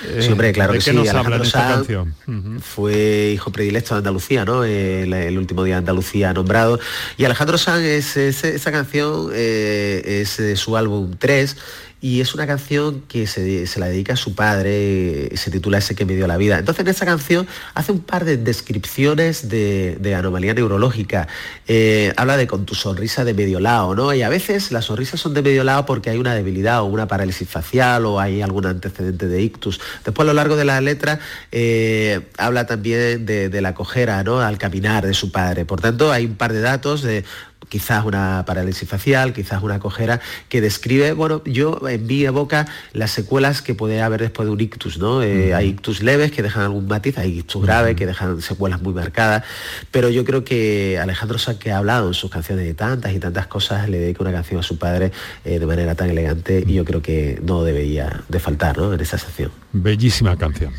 Eh, 0.05 0.19
Sí, 0.23 0.33
hombre, 0.33 0.53
claro 0.53 0.73
¿De 0.73 0.79
que 0.79 0.85
qué 0.85 0.91
sí, 0.91 0.97
nos 0.97 1.09
habla 1.09 1.37
en 1.37 1.43
Alejandro 1.43 1.81
esta? 1.83 2.03
Ujú. 2.31 2.61
Fue 2.61 3.31
hijo 3.35 3.51
predilecto 3.51 3.95
de 3.95 3.99
Andalucía, 3.99 4.45
¿no? 4.45 4.65
El, 4.65 5.13
el 5.13 5.39
último 5.39 5.65
día 5.65 5.75
de 5.77 5.79
Andalucía 5.79 6.33
nombrado. 6.33 6.79
Y 7.17 7.25
Alejandro 7.25 7.59
Sanz, 7.59 7.85
es, 7.85 8.17
es- 8.17 8.45
esa 8.45 8.71
canción 8.73 9.31
eh, 9.33 10.23
es 10.23 10.59
su 10.59 10.77
álbum 10.77 11.13
3 11.19 11.57
y 12.01 12.21
es 12.21 12.35
una 12.35 12.47
canción 12.47 13.03
que 13.09 13.27
se, 13.27 13.67
se 13.67 13.81
la 13.81 13.89
dedica 13.89 14.13
a 14.13 14.17
su 14.17 14.35
padre, 14.35 15.33
eh, 15.33 15.37
se 15.37 15.51
titula 15.51 15.79
Ese 15.79 15.97
que 15.97 16.05
me 16.05 16.15
dio 16.15 16.29
la 16.29 16.37
vida. 16.37 16.59
Entonces 16.59 16.83
en 16.83 16.89
esa 16.89 17.05
canción 17.05 17.49
hace 17.75 17.91
un 17.91 18.01
par 18.01 18.25
de 18.25 18.37
descripciones 18.37 19.49
de, 19.49 19.97
de 20.01 20.15
anomalía 20.15 20.55
neurológica. 20.55 21.27
Eh, 21.67 22.13
habla 22.17 22.37
de 22.37 22.47
con 22.47 22.67
tu 22.67 22.77
sonrisa 22.77 23.25
de 23.25 23.35
medio 23.35 23.59
lado, 23.59 23.97
¿no? 23.97 24.15
Y 24.15 24.23
a 24.23 24.29
veces 24.29 24.71
las 24.71 24.85
sonrisas 24.85 25.19
son 25.19 25.35
de 25.35 25.43
medio 25.43 25.65
lado 25.65 25.87
porque 25.87 26.11
hay 26.11 26.19
una 26.19 26.35
debilidad 26.35 26.83
o 26.83 26.85
una 26.85 27.09
parálisis 27.09 27.49
facial 27.49 28.07
o 28.07 28.21
hay 28.21 28.43
algún 28.43 28.67
antecedente 28.67 29.27
de 29.27 29.43
ictus. 29.43 29.81
Después 30.05 30.25
a 30.25 30.29
lo 30.29 30.35
largo 30.35 30.55
de 30.55 30.65
la 30.65 30.81
letra 30.81 31.19
eh, 31.51 32.29
habla 32.37 32.67
también 32.67 33.27
de, 33.27 33.49
de 33.49 33.61
la 33.61 33.75
cojera, 33.75 34.23
¿no? 34.23 34.41
Al 34.41 34.57
caminar 34.57 35.05
de 35.05 35.15
su 35.15 35.33
padre. 35.33 35.65
Por 35.65 35.81
tanto, 35.81 36.13
hay 36.13 36.27
un 36.27 36.37
par 36.37 36.53
de 36.53 36.61
datos 36.61 37.03
de 37.03 37.25
quizás 37.69 38.05
una 38.05 38.45
parálisis 38.47 38.89
facial, 38.89 39.33
quizás 39.33 39.63
una 39.63 39.79
cojera, 39.79 40.21
que 40.49 40.61
describe, 40.61 41.13
bueno, 41.13 41.43
yo 41.45 41.81
en 41.89 42.07
mi 42.07 42.27
boca 42.29 42.67
las 42.93 43.11
secuelas 43.11 43.63
que 43.63 43.75
puede 43.75 44.03
haber 44.03 44.21
después 44.21 44.47
de 44.47 44.53
un 44.53 44.61
ictus, 44.61 44.99
¿no? 44.99 45.23
Eh, 45.23 45.55
Hay 45.55 45.69
ictus 45.69 46.03
leves 46.03 46.33
que 46.33 46.43
dejan 46.43 46.63
algún 46.63 46.87
matiz, 46.87 47.19
hay 47.19 47.39
ictus 47.39 47.63
graves 47.63 47.97
que 47.97 48.07
dejan 48.07 48.41
secuelas 48.41 48.83
muy 48.83 48.95
marcadas, 48.95 49.45
pero 49.91 50.09
yo 50.09 50.25
creo 50.25 50.45
que 50.45 50.99
Alejandro 50.99 51.39
Sanz, 51.39 51.59
que 51.59 51.73
ha 51.73 51.79
hablado 51.79 52.09
en 52.09 52.15
sus 52.15 52.31
canciones 52.31 52.65
de 52.65 52.75
tantas 52.75 53.13
y 53.13 53.19
tantas 53.19 53.47
cosas, 53.47 53.89
le 53.89 53.99
dedica 53.99 54.23
una 54.23 54.33
canción 54.33 54.61
a 54.61 54.63
su 54.63 54.79
padre 54.79 55.13
eh, 55.45 55.59
de 55.59 55.67
manera 55.67 55.95
tan 55.95 56.11
elegante 56.11 56.65
y 56.67 56.75
yo 56.75 56.85
creo 56.85 57.03
que 57.03 57.41
no 57.43 57.65
debería 57.65 58.23
de 58.29 58.41
faltar, 58.41 58.79
¿no? 58.79 58.93
En 58.93 59.01
esa 59.01 59.19
sección. 59.19 59.51
Bellísima 59.73 60.37
canción. 60.37 60.73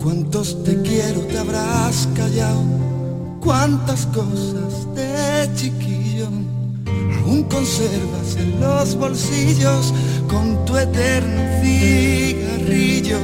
Cuántos 0.00 0.62
te 0.62 0.80
quiero 0.82 1.22
te 1.22 1.38
habrás 1.38 2.08
callado, 2.14 2.62
cuántas 3.40 4.06
cosas 4.06 4.86
de 4.94 5.50
chiquillo 5.56 6.28
aún 7.20 7.42
conservas 7.44 8.36
en 8.38 8.60
los 8.60 8.94
bolsillos 8.94 9.92
con 10.28 10.64
tu 10.66 10.76
eterno 10.76 11.42
cigarrillo, 11.60 13.18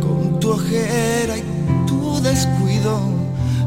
con 0.00 0.38
tu 0.38 0.52
ojera 0.52 1.38
y 1.38 1.42
tu 1.88 2.20
descuido. 2.22 3.00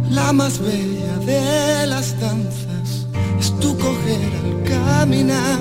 La 0.09 0.31
más 0.31 0.59
bella 0.59 1.17
de 1.25 1.87
las 1.87 2.17
danzas 2.21 3.05
es 3.37 3.51
tu 3.59 3.77
coger 3.77 4.31
al 4.43 4.63
caminar. 4.63 5.59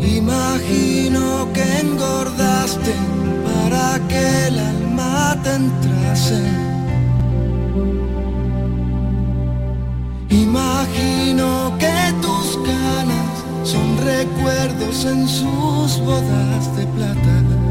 Imagino 0.00 1.46
que 1.52 1.62
engordaste 1.80 3.21
que 4.08 4.46
el 4.48 4.58
alma 4.58 5.36
te 5.42 5.54
entrase. 5.54 6.42
Imagino 10.30 11.76
que 11.78 11.96
tus 12.24 12.46
canas 12.66 13.32
son 13.64 13.88
recuerdos 13.98 15.04
en 15.04 15.28
sus 15.28 16.00
bodas 16.00 16.76
de 16.76 16.86
plata. 16.86 17.61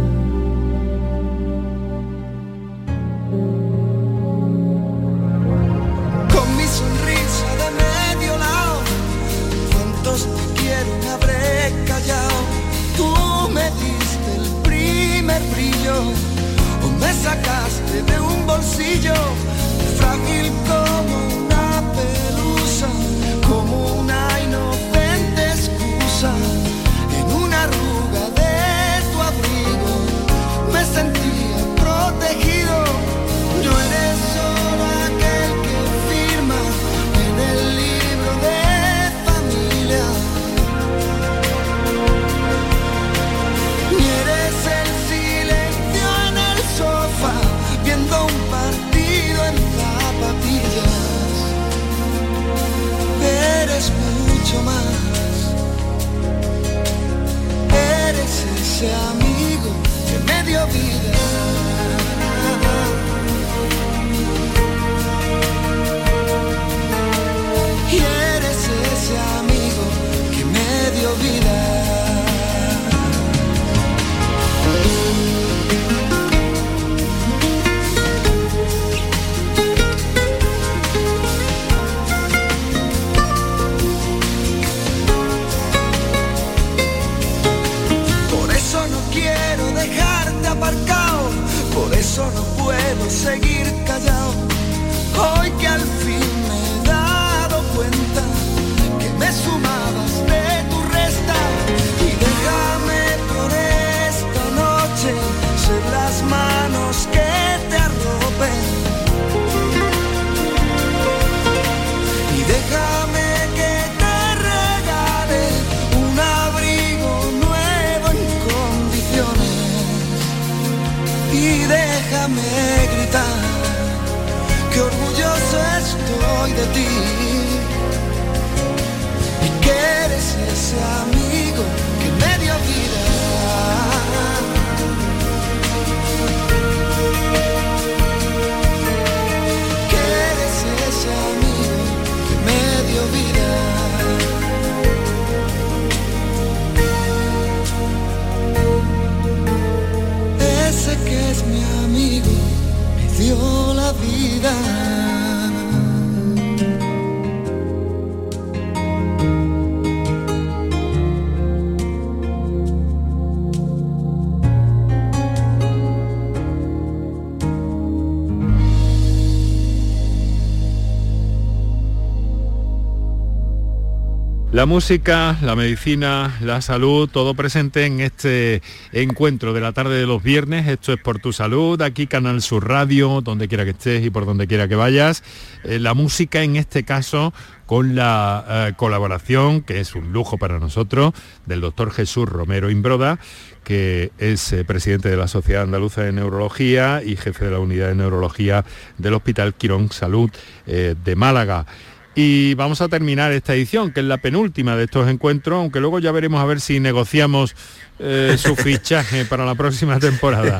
La 174.61 174.67
música, 174.67 175.39
la 175.41 175.55
medicina, 175.55 176.37
la 176.39 176.61
salud, 176.61 177.09
todo 177.11 177.33
presente 177.33 177.87
en 177.87 177.99
este 177.99 178.61
encuentro 178.91 179.53
de 179.53 179.59
la 179.59 179.71
tarde 179.71 179.99
de 179.99 180.05
los 180.05 180.21
viernes. 180.21 180.67
Esto 180.67 180.93
es 180.93 180.99
por 180.99 181.17
tu 181.17 181.33
salud, 181.33 181.81
aquí 181.81 182.05
Canal 182.05 182.43
Sur 182.43 182.67
Radio, 182.67 183.21
donde 183.21 183.47
quiera 183.47 183.63
que 183.63 183.71
estés 183.71 184.05
y 184.05 184.11
por 184.11 184.27
donde 184.27 184.45
quiera 184.45 184.67
que 184.67 184.75
vayas. 184.75 185.23
Eh, 185.63 185.79
la 185.79 185.95
música 185.95 186.43
en 186.43 186.57
este 186.57 186.83
caso 186.83 187.33
con 187.65 187.95
la 187.95 188.45
eh, 188.47 188.73
colaboración, 188.77 189.61
que 189.61 189.79
es 189.79 189.95
un 189.95 190.13
lujo 190.13 190.37
para 190.37 190.59
nosotros, 190.59 191.15
del 191.47 191.61
doctor 191.61 191.89
Jesús 191.89 192.29
Romero 192.29 192.69
Imbroda, 192.69 193.17
que 193.63 194.11
es 194.19 194.53
eh, 194.53 194.63
presidente 194.63 195.09
de 195.09 195.17
la 195.17 195.27
Sociedad 195.27 195.63
Andaluza 195.63 196.03
de 196.03 196.11
Neurología 196.11 197.01
y 197.03 197.15
jefe 197.15 197.45
de 197.45 197.51
la 197.51 197.59
unidad 197.59 197.87
de 197.87 197.95
neurología 197.95 198.63
del 198.99 199.15
Hospital 199.15 199.55
Quirón 199.55 199.91
Salud 199.91 200.29
de 200.67 201.15
Málaga. 201.15 201.65
Y 202.13 202.55
vamos 202.55 202.81
a 202.81 202.89
terminar 202.89 203.31
esta 203.31 203.53
edición, 203.53 203.91
que 203.91 204.01
es 204.01 204.05
la 204.05 204.17
penúltima 204.17 204.75
de 204.75 204.83
estos 204.83 205.09
encuentros, 205.09 205.57
aunque 205.57 205.79
luego 205.79 205.99
ya 205.99 206.11
veremos 206.11 206.41
a 206.41 206.45
ver 206.45 206.59
si 206.59 206.79
negociamos 206.79 207.55
eh, 207.99 208.35
su 208.37 208.55
fichaje 208.57 209.25
para 209.25 209.45
la 209.45 209.55
próxima 209.55 209.99
temporada. 209.99 210.59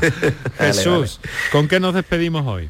Jesús, 0.57 1.19
¿con 1.51 1.67
qué 1.67 1.79
nos 1.79 1.93
despedimos 1.93 2.47
hoy? 2.47 2.69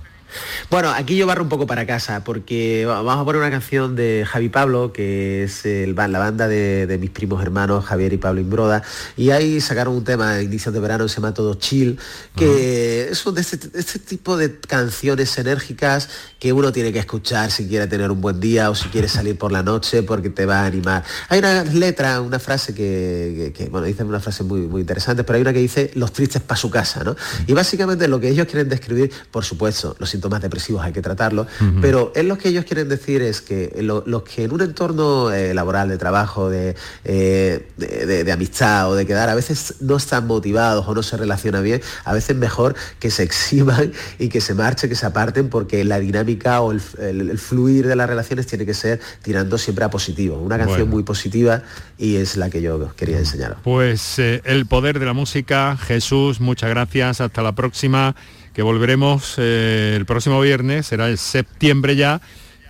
Bueno, 0.70 0.90
aquí 0.92 1.16
yo 1.16 1.28
barro 1.28 1.44
un 1.44 1.50
poco 1.50 1.66
para 1.68 1.86
casa 1.86 2.24
porque 2.24 2.86
va- 2.86 3.02
vamos 3.02 3.22
a 3.22 3.26
poner 3.26 3.42
una 3.42 3.52
canción 3.52 3.96
de 3.96 4.26
Javi 4.28 4.50
Pablo, 4.50 4.92
que 4.94 5.44
es 5.44 5.66
el 5.66 5.96
la 5.96 6.20
banda 6.20 6.48
de, 6.48 6.88
de 6.88 6.98
mis 6.98 7.10
primos 7.12 7.42
hermanos 7.42 7.86
Javier 7.86 8.14
y 8.14 8.18
Pablo 8.18 8.42
Imbroda, 8.42 8.82
y 9.16 9.30
ahí 9.30 9.62
sacaron 9.62 9.96
un 9.96 10.04
tema 10.04 10.32
a 10.34 10.42
inicios 10.42 10.74
de 10.74 10.80
verano 10.80 11.08
se 11.08 11.16
llama 11.16 11.34
Todo 11.34 11.54
Chill, 11.56 12.00
que 12.36 13.10
es 13.12 13.26
un 13.26 13.36
de 13.36 13.42
este, 13.42 13.58
de 13.58 13.80
este 13.80 14.00
tipo 14.00 14.38
de 14.38 14.60
canciones 14.60 15.38
enérgicas 15.38 16.10
que 16.40 16.54
uno 16.54 16.72
tiene 16.72 16.92
que 16.92 17.00
escuchar 17.00 17.52
si 17.52 17.68
quiere 17.68 17.88
tener 17.88 18.10
un 18.10 18.20
buen 18.22 18.40
día 18.40 18.70
o 18.70 18.76
si 18.76 18.90
quiere 18.90 19.08
salir 19.10 19.38
por 19.38 19.52
la 19.52 19.62
noche 19.64 20.02
porque 20.04 20.30
te 20.30 20.46
va 20.46 20.62
a 20.62 20.66
animar. 20.66 21.04
Hay 21.30 21.40
una 21.40 21.64
letra, 21.64 22.22
una 22.22 22.40
frase 22.40 22.74
que, 22.74 23.52
que- 23.54 23.54
que, 23.54 23.70
bueno, 23.70 23.86
dicen 23.88 24.08
una 24.08 24.20
frase 24.20 24.44
muy, 24.44 24.62
muy 24.62 24.82
interesante, 24.82 25.24
pero 25.24 25.36
hay 25.36 25.42
una 25.42 25.54
que 25.54 25.60
dice 25.60 25.92
los 25.96 26.14
tristes 26.14 26.42
para 26.42 26.60
su 26.60 26.70
casa, 26.72 27.04
¿no? 27.04 27.16
Y 27.48 27.54
básicamente 27.54 28.08
lo 28.08 28.20
que 28.20 28.30
ellos 28.30 28.48
quieren 28.48 28.70
describir, 28.70 29.12
por 29.30 29.44
supuesto, 29.46 29.96
los 30.00 30.14
síntomas 30.22 30.42
depresivos 30.42 30.84
hay 30.84 30.94
que 30.94 31.02
tratarlos, 31.02 31.48
pero 31.82 32.12
es 32.16 32.24
lo 32.24 32.38
que 32.38 32.50
ellos 32.50 32.64
quieren 32.66 32.88
decir 32.88 33.24
es 33.24 33.42
que 33.42 33.74
lo- 33.82 34.04
los 34.06 34.22
que 34.22 34.44
en 34.44 34.52
un 34.52 34.62
entorno 34.62 35.32
eh, 35.32 35.54
laboral, 35.56 35.90
de 35.90 35.98
trabajo, 35.98 36.48
de, 36.50 36.76
eh, 37.04 37.68
de- 37.78 38.06
de- 38.06 38.24
de 38.24 38.32
amistad 38.32 38.92
o 38.92 38.96
de 38.96 39.08
quedar, 39.08 39.30
a 39.30 39.36
veces 39.36 39.76
no 39.82 39.96
están 39.98 40.28
motivados 40.28 40.88
o 40.88 40.94
no 40.94 41.02
se 41.02 41.18
relacionan 41.18 41.64
bien, 41.64 41.82
a 42.06 42.14
veces 42.14 42.36
mejor 42.36 42.76
que 43.00 43.10
se 43.10 43.24
exhiban 43.24 43.94
y 44.20 44.30
que 44.30 44.42
se 44.42 44.54
marchen, 44.54 44.90
que 44.92 44.96
se 44.96 45.08
aparten, 45.08 45.50
porque 45.50 45.84
la 45.86 46.00
dinámica 46.00 46.62
o 46.62 46.72
el, 46.72 46.82
el- 47.00 47.30
el 47.32 47.40
fluir 47.40 47.88
de 47.88 47.96
las 47.96 48.08
relaciones 48.08 48.46
tiene 48.46 48.66
que 48.68 48.76
ser 48.76 49.00
tirando 49.24 49.58
siempre 49.58 49.86
a 49.86 49.90
positivo. 49.90 50.38
Una 50.38 50.58
canción 50.58 50.82
Bueno. 50.82 50.92
muy 50.92 51.04
positiva 51.04 51.64
y 51.98 52.18
es 52.18 52.38
la 52.38 52.52
que 52.52 52.62
yo 52.62 52.94
quería 52.96 53.18
enseñaros. 53.18 53.58
Pues 53.64 54.20
eh, 54.20 54.42
el 54.46 54.68
poder 54.68 55.00
de 55.00 55.06
la 55.08 55.14
música, 55.14 55.78
Jesús, 55.78 56.40
muchas 56.40 56.70
gracias, 56.70 57.22
hasta 57.22 57.42
la 57.42 57.54
próxima, 57.56 58.16
que 58.54 58.62
volveremos 58.62 59.36
eh, 59.38 59.94
el 59.98 60.06
próximo 60.06 60.40
viernes, 60.42 60.88
será 60.88 61.08
el 61.08 61.18
septiembre 61.18 61.96
ya, 61.96 62.22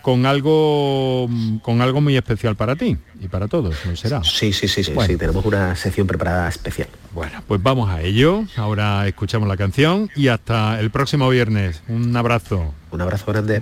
con 0.01 0.25
algo, 0.25 1.29
con 1.61 1.81
algo 1.81 2.01
muy 2.01 2.17
especial 2.17 2.55
para 2.55 2.75
ti 2.75 2.97
y 3.19 3.27
para 3.27 3.47
todos, 3.47 3.75
¿no 3.85 3.95
será? 3.95 4.23
Sí, 4.23 4.51
sí, 4.51 4.67
sí, 4.67 4.83
sí, 4.83 4.93
Bueno. 4.93 5.11
sí, 5.11 5.17
tenemos 5.17 5.45
una 5.45 5.75
sección 5.75 6.07
preparada 6.07 6.49
especial. 6.49 6.87
Bueno, 7.13 7.43
pues 7.47 7.61
vamos 7.61 7.89
a 7.89 8.01
ello, 8.01 8.43
ahora 8.57 9.07
escuchamos 9.07 9.47
la 9.47 9.57
canción 9.57 10.09
y 10.15 10.27
hasta 10.29 10.79
el 10.79 10.89
próximo 10.89 11.29
viernes. 11.29 11.83
Un 11.87 12.15
abrazo. 12.15 12.73
Un 12.89 13.01
abrazo 13.01 13.25
grande. 13.27 13.61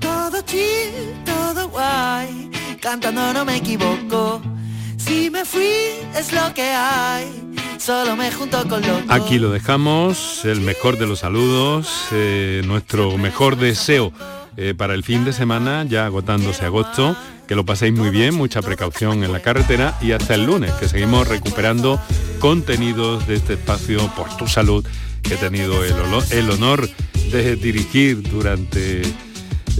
Todo 0.00 0.40
chill, 0.42 1.22
todo 1.24 1.68
guay, 1.68 2.50
cantando 2.80 3.32
no 3.32 3.44
me 3.44 3.56
equivoco. 3.56 4.42
Si 5.06 5.30
me 5.30 5.44
fui 5.44 5.70
es 6.16 6.32
lo 6.32 6.52
que 6.52 6.62
hay, 6.62 7.26
solo 7.78 8.16
me 8.16 8.32
junto 8.32 8.66
con 8.68 8.82
los 8.82 9.02
Aquí 9.08 9.38
lo 9.38 9.50
dejamos, 9.52 10.44
el 10.44 10.60
mejor 10.60 10.98
de 10.98 11.06
los 11.06 11.20
saludos, 11.20 12.08
eh, 12.10 12.62
nuestro 12.66 13.16
mejor 13.16 13.56
deseo 13.56 14.12
eh, 14.56 14.74
para 14.76 14.94
el 14.94 15.04
fin 15.04 15.24
de 15.24 15.32
semana, 15.32 15.84
ya 15.84 16.06
agotándose 16.06 16.64
agosto, 16.64 17.14
que 17.46 17.54
lo 17.54 17.64
paséis 17.64 17.92
muy 17.94 18.10
bien, 18.10 18.34
mucha 18.34 18.62
precaución 18.62 19.22
en 19.22 19.32
la 19.32 19.40
carretera 19.40 19.96
y 20.02 20.10
hasta 20.10 20.34
el 20.34 20.44
lunes, 20.44 20.72
que 20.72 20.88
seguimos 20.88 21.28
recuperando 21.28 22.00
contenidos 22.40 23.28
de 23.28 23.36
este 23.36 23.52
espacio 23.54 24.10
por 24.16 24.36
tu 24.36 24.48
salud 24.48 24.84
que 25.22 25.34
he 25.34 25.36
tenido 25.36 25.84
el, 25.84 26.50
honor 26.50 26.88
de 27.30 27.56
dirigir 27.56 28.22
durante 28.22 29.02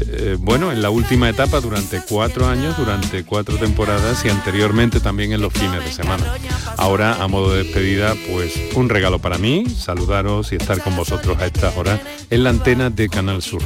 eh, 0.00 0.36
bueno, 0.38 0.72
en 0.72 0.82
la 0.82 0.90
última 0.90 1.28
etapa 1.28 1.60
durante 1.60 2.00
cuatro 2.00 2.46
años, 2.46 2.76
durante 2.76 3.24
cuatro 3.24 3.56
temporadas 3.56 4.24
y 4.24 4.28
anteriormente 4.28 5.00
también 5.00 5.32
en 5.32 5.40
los 5.40 5.52
fines 5.52 5.84
de 5.84 5.92
semana. 5.92 6.24
Ahora, 6.76 7.22
a 7.22 7.28
modo 7.28 7.52
de 7.52 7.64
despedida, 7.64 8.14
pues 8.30 8.54
un 8.74 8.88
regalo 8.88 9.18
para 9.18 9.38
mí, 9.38 9.64
saludaros 9.66 10.52
y 10.52 10.56
estar 10.56 10.80
con 10.82 10.96
vosotros 10.96 11.38
a 11.40 11.46
estas 11.46 11.76
horas 11.76 12.00
en 12.30 12.44
la 12.44 12.50
antena 12.50 12.90
de 12.90 13.08
Canal 13.08 13.42
Sur 13.42 13.62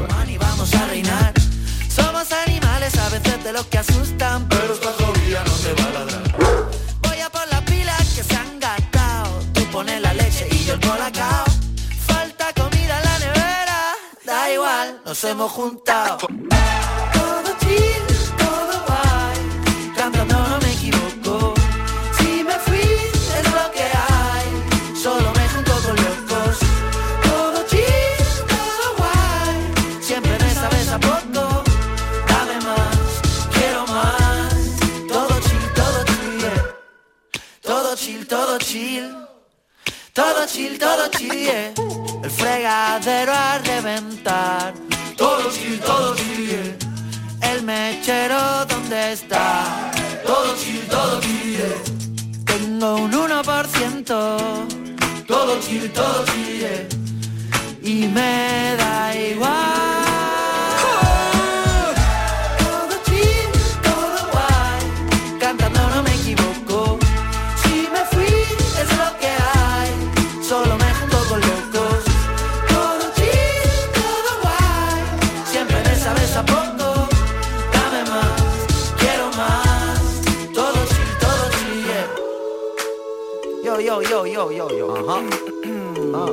nos 15.10 15.24
hemos 15.24 15.50
juntado. 15.50 16.18
Todo 16.18 17.50
chill, 17.62 18.06
todo 18.38 18.74
guay, 18.86 19.38
cantando 19.96 20.38
no 20.48 20.58
me 20.62 20.72
equivoco. 20.72 21.52
Si 22.16 22.44
me 22.44 22.56
fui 22.66 22.78
es 22.78 23.46
lo 23.58 23.64
que 23.72 23.82
hay, 23.82 24.48
solo 24.94 25.32
me 25.38 25.48
junto 25.48 25.72
con 25.84 25.96
locos. 26.06 26.58
Todo 27.24 27.58
chill, 27.66 28.22
todo 28.54 28.84
guay, 28.98 29.56
siempre 30.00 30.38
me 30.38 30.54
sabes 30.54 30.88
a 30.96 30.98
poco. 31.00 31.64
Dame 32.28 32.56
más, 32.68 32.98
quiero 33.54 33.84
más. 33.88 34.54
Todo 35.08 35.34
chill, 35.46 35.66
todo 35.80 36.04
chill, 36.04 36.42
todo 37.62 37.96
chill, 37.96 38.26
todo 38.28 38.58
chill. 38.58 39.16
Todo 40.12 40.46
chill, 40.46 40.78
todo 40.78 41.08
chill, 41.08 41.72
el 42.22 42.30
fregadero 42.30 43.32
a 43.32 43.58
reventar. 43.58 44.74
Todo 45.20 45.50
chill, 45.50 45.78
todo 45.80 46.14
chill, 46.16 46.74
el 47.42 47.62
mechero 47.62 48.64
dónde 48.64 49.12
está. 49.12 49.90
Todo 50.26 50.56
chill, 50.56 50.80
todo 50.88 51.20
chill, 51.20 51.60
tengo 52.46 52.96
un 52.96 53.12
1%. 53.12 54.06
Todo 55.26 55.60
chill, 55.60 55.92
todo 55.92 56.24
chill, 56.24 56.88
y 57.82 58.08
me 58.08 58.76
da 58.78 59.14
igual. 59.14 60.09
Yo, 84.40 84.50
yo, 84.50 84.70
yo, 84.70 84.96
yo, 84.96 85.06
yo. 85.06 86.30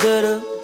Ajá. 0.00 0.55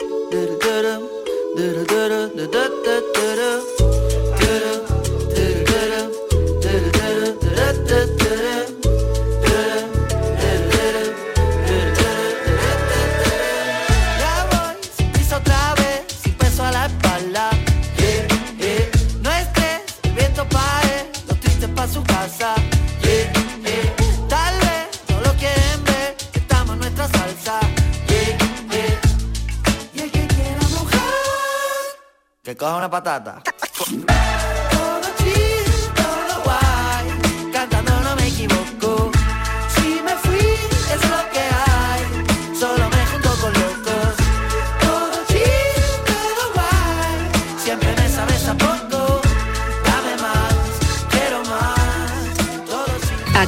Chill. 35.19 35.73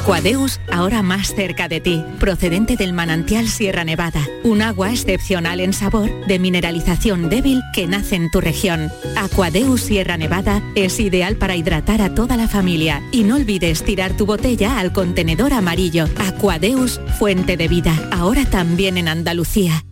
Aquadeus, 0.05 0.61
ahora 0.71 1.03
más 1.03 1.35
cerca 1.35 1.67
de 1.67 1.81
ti, 1.81 2.05
procedente 2.21 2.77
del 2.77 2.93
manantial 2.93 3.49
Sierra 3.49 3.85
Nevada, 3.85 4.21
un 4.43 4.61
agua 4.61 4.90
excepcional 4.90 5.61
en 5.61 5.73
sabor, 5.73 6.11
de 6.27 6.38
mineralización 6.38 7.31
débil 7.31 7.62
que 7.73 7.87
nace 7.87 8.17
en 8.17 8.31
tu 8.31 8.40
región. 8.40 8.93
Aquadeus 9.24 9.80
Sierra 9.80 10.18
Nevada 10.18 10.62
es 10.74 11.00
ideal 11.00 11.37
para 11.37 11.56
hidratar 11.56 12.02
a 12.02 12.14
toda 12.14 12.37
la 12.37 12.46
familia 12.46 13.02
y 13.10 13.24
no 13.24 13.37
olvides 13.37 13.82
tirar 13.82 14.16
tu 14.16 14.26
botella 14.26 14.78
al 14.78 14.92
contenedor 14.92 15.54
amarillo. 15.54 16.06
Aquadeus, 16.18 17.00
fuente 17.18 17.56
de 17.56 17.66
vida, 17.66 18.10
ahora 18.12 18.44
también 18.44 18.98
en 18.98 19.08
Andalucía. 19.08 19.82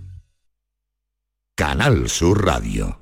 Canal 1.56 2.10
Sur 2.10 2.44
Radio. 2.44 3.01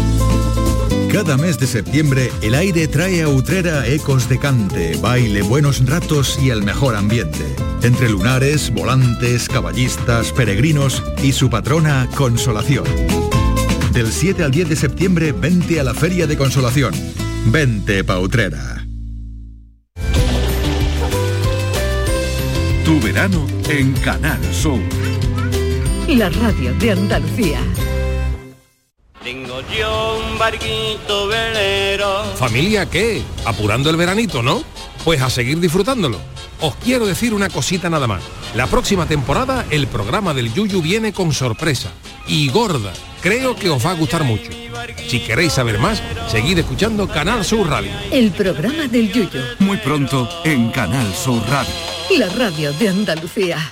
Cada 1.11 1.35
mes 1.35 1.59
de 1.59 1.67
septiembre 1.67 2.31
el 2.41 2.55
aire 2.55 2.87
trae 2.87 3.21
a 3.21 3.27
Utrera 3.27 3.85
ecos 3.85 4.29
de 4.29 4.39
cante, 4.39 4.95
baile, 5.01 5.41
buenos 5.41 5.85
ratos 5.85 6.39
y 6.41 6.51
el 6.51 6.63
mejor 6.63 6.95
ambiente. 6.95 7.53
Entre 7.83 8.09
lunares, 8.09 8.73
volantes, 8.73 9.49
caballistas, 9.49 10.31
peregrinos 10.31 11.03
y 11.21 11.33
su 11.33 11.49
patrona 11.49 12.07
Consolación. 12.15 12.85
Del 13.91 14.09
7 14.09 14.45
al 14.45 14.51
10 14.51 14.69
de 14.69 14.75
septiembre 14.77 15.33
vente 15.33 15.81
a 15.81 15.83
la 15.83 15.93
Feria 15.93 16.27
de 16.27 16.37
Consolación. 16.37 16.93
Vente 17.47 18.05
pa 18.05 18.17
Utrera. 18.17 18.85
Tu 22.85 22.99
verano 23.01 23.45
en 23.69 23.91
Canal 23.95 24.41
Sur. 24.53 24.79
La 26.07 26.29
radio 26.29 26.73
de 26.75 26.91
Andalucía. 26.91 27.59
Tengo 29.23 29.61
yo 29.77 30.17
un 30.17 30.39
barquito 30.39 31.27
velero. 31.27 32.23
¿Familia 32.35 32.89
qué? 32.89 33.21
Apurando 33.45 33.91
el 33.91 33.95
veranito, 33.95 34.41
¿no? 34.41 34.63
Pues 35.05 35.21
a 35.21 35.29
seguir 35.29 35.59
disfrutándolo. 35.59 36.19
Os 36.59 36.75
quiero 36.77 37.05
decir 37.05 37.33
una 37.35 37.49
cosita 37.49 37.87
nada 37.87 38.07
más. 38.07 38.23
La 38.55 38.65
próxima 38.65 39.05
temporada 39.05 39.65
el 39.69 39.85
programa 39.85 40.33
del 40.33 40.51
Yuyu 40.51 40.81
viene 40.81 41.13
con 41.13 41.33
sorpresa. 41.33 41.91
Y 42.27 42.49
gorda. 42.49 42.93
Creo 43.21 43.55
que 43.55 43.69
os 43.69 43.85
va 43.85 43.91
a 43.91 43.95
gustar 43.95 44.23
mucho. 44.23 44.49
Si 45.07 45.19
queréis 45.19 45.53
saber 45.53 45.77
más, 45.77 46.01
seguid 46.27 46.57
escuchando 46.57 47.07
Canal 47.07 47.45
Sur 47.45 47.69
Radio. 47.69 47.91
El 48.11 48.31
programa 48.31 48.87
del 48.87 49.11
Yuyo. 49.13 49.41
Muy 49.59 49.77
pronto 49.77 50.27
en 50.43 50.71
Canal 50.71 51.13
Sur 51.13 51.43
Radio. 51.47 51.73
La 52.17 52.29
radio 52.29 52.73
de 52.73 52.89
Andalucía. 52.89 53.71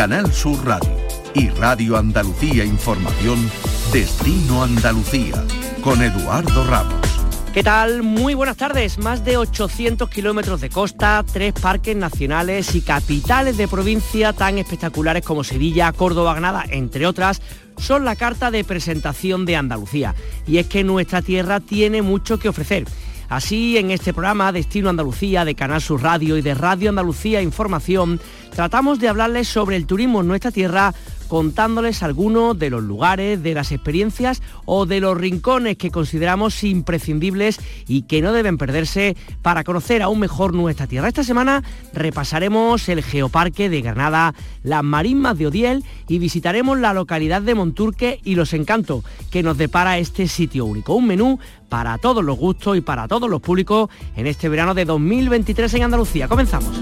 Canal 0.00 0.32
Sur 0.32 0.66
Radio 0.66 0.96
y 1.34 1.50
Radio 1.50 1.98
Andalucía 1.98 2.64
Información, 2.64 3.50
Destino 3.92 4.62
Andalucía, 4.62 5.44
con 5.82 6.00
Eduardo 6.00 6.64
Ramos. 6.64 6.94
¿Qué 7.52 7.62
tal? 7.62 8.02
Muy 8.02 8.32
buenas 8.32 8.56
tardes. 8.56 8.96
Más 8.96 9.26
de 9.26 9.36
800 9.36 10.08
kilómetros 10.08 10.62
de 10.62 10.70
costa, 10.70 11.22
tres 11.30 11.52
parques 11.52 11.94
nacionales 11.96 12.74
y 12.74 12.80
capitales 12.80 13.58
de 13.58 13.68
provincia 13.68 14.32
tan 14.32 14.56
espectaculares 14.56 15.22
como 15.22 15.44
Sevilla, 15.44 15.92
Córdoba, 15.92 16.32
Granada, 16.32 16.64
entre 16.70 17.06
otras, 17.06 17.42
son 17.76 18.06
la 18.06 18.16
carta 18.16 18.50
de 18.50 18.64
presentación 18.64 19.44
de 19.44 19.56
Andalucía. 19.56 20.14
Y 20.46 20.56
es 20.56 20.66
que 20.66 20.82
nuestra 20.82 21.20
tierra 21.20 21.60
tiene 21.60 22.00
mucho 22.00 22.38
que 22.38 22.48
ofrecer. 22.48 22.86
Así, 23.30 23.78
en 23.78 23.92
este 23.92 24.12
programa 24.12 24.50
Destino 24.50 24.90
Andalucía 24.90 25.44
de 25.44 25.54
Canal 25.54 25.80
Sur 25.80 26.02
Radio 26.02 26.36
y 26.36 26.42
de 26.42 26.52
Radio 26.52 26.90
Andalucía 26.90 27.40
Información, 27.40 28.20
tratamos 28.52 28.98
de 28.98 29.08
hablarles 29.08 29.46
sobre 29.46 29.76
el 29.76 29.86
turismo 29.86 30.20
en 30.20 30.26
nuestra 30.26 30.50
tierra 30.50 30.92
contándoles 31.30 32.02
algunos 32.02 32.58
de 32.58 32.70
los 32.70 32.82
lugares, 32.82 33.40
de 33.40 33.54
las 33.54 33.70
experiencias 33.70 34.42
o 34.64 34.84
de 34.84 34.98
los 34.98 35.16
rincones 35.16 35.76
que 35.76 35.92
consideramos 35.92 36.64
imprescindibles 36.64 37.60
y 37.86 38.02
que 38.02 38.20
no 38.20 38.32
deben 38.32 38.58
perderse 38.58 39.16
para 39.40 39.62
conocer 39.62 40.02
aún 40.02 40.18
mejor 40.18 40.54
nuestra 40.54 40.88
tierra. 40.88 41.06
Esta 41.06 41.22
semana 41.22 41.62
repasaremos 41.94 42.88
el 42.88 43.04
Geoparque 43.04 43.68
de 43.68 43.80
Granada, 43.80 44.34
las 44.64 44.82
marismas 44.82 45.38
de 45.38 45.46
Odiel 45.46 45.84
y 46.08 46.18
visitaremos 46.18 46.80
la 46.80 46.94
localidad 46.94 47.42
de 47.42 47.54
Monturque 47.54 48.18
y 48.24 48.34
los 48.34 48.52
encantos 48.52 49.04
que 49.30 49.44
nos 49.44 49.56
depara 49.56 49.98
este 49.98 50.26
sitio 50.26 50.64
único. 50.64 50.96
Un 50.96 51.06
menú 51.06 51.38
para 51.68 51.96
todos 51.98 52.24
los 52.24 52.36
gustos 52.36 52.76
y 52.76 52.80
para 52.80 53.06
todos 53.06 53.30
los 53.30 53.40
públicos 53.40 53.88
en 54.16 54.26
este 54.26 54.48
verano 54.48 54.74
de 54.74 54.84
2023 54.84 55.74
en 55.74 55.84
Andalucía. 55.84 56.26
Comenzamos. 56.26 56.72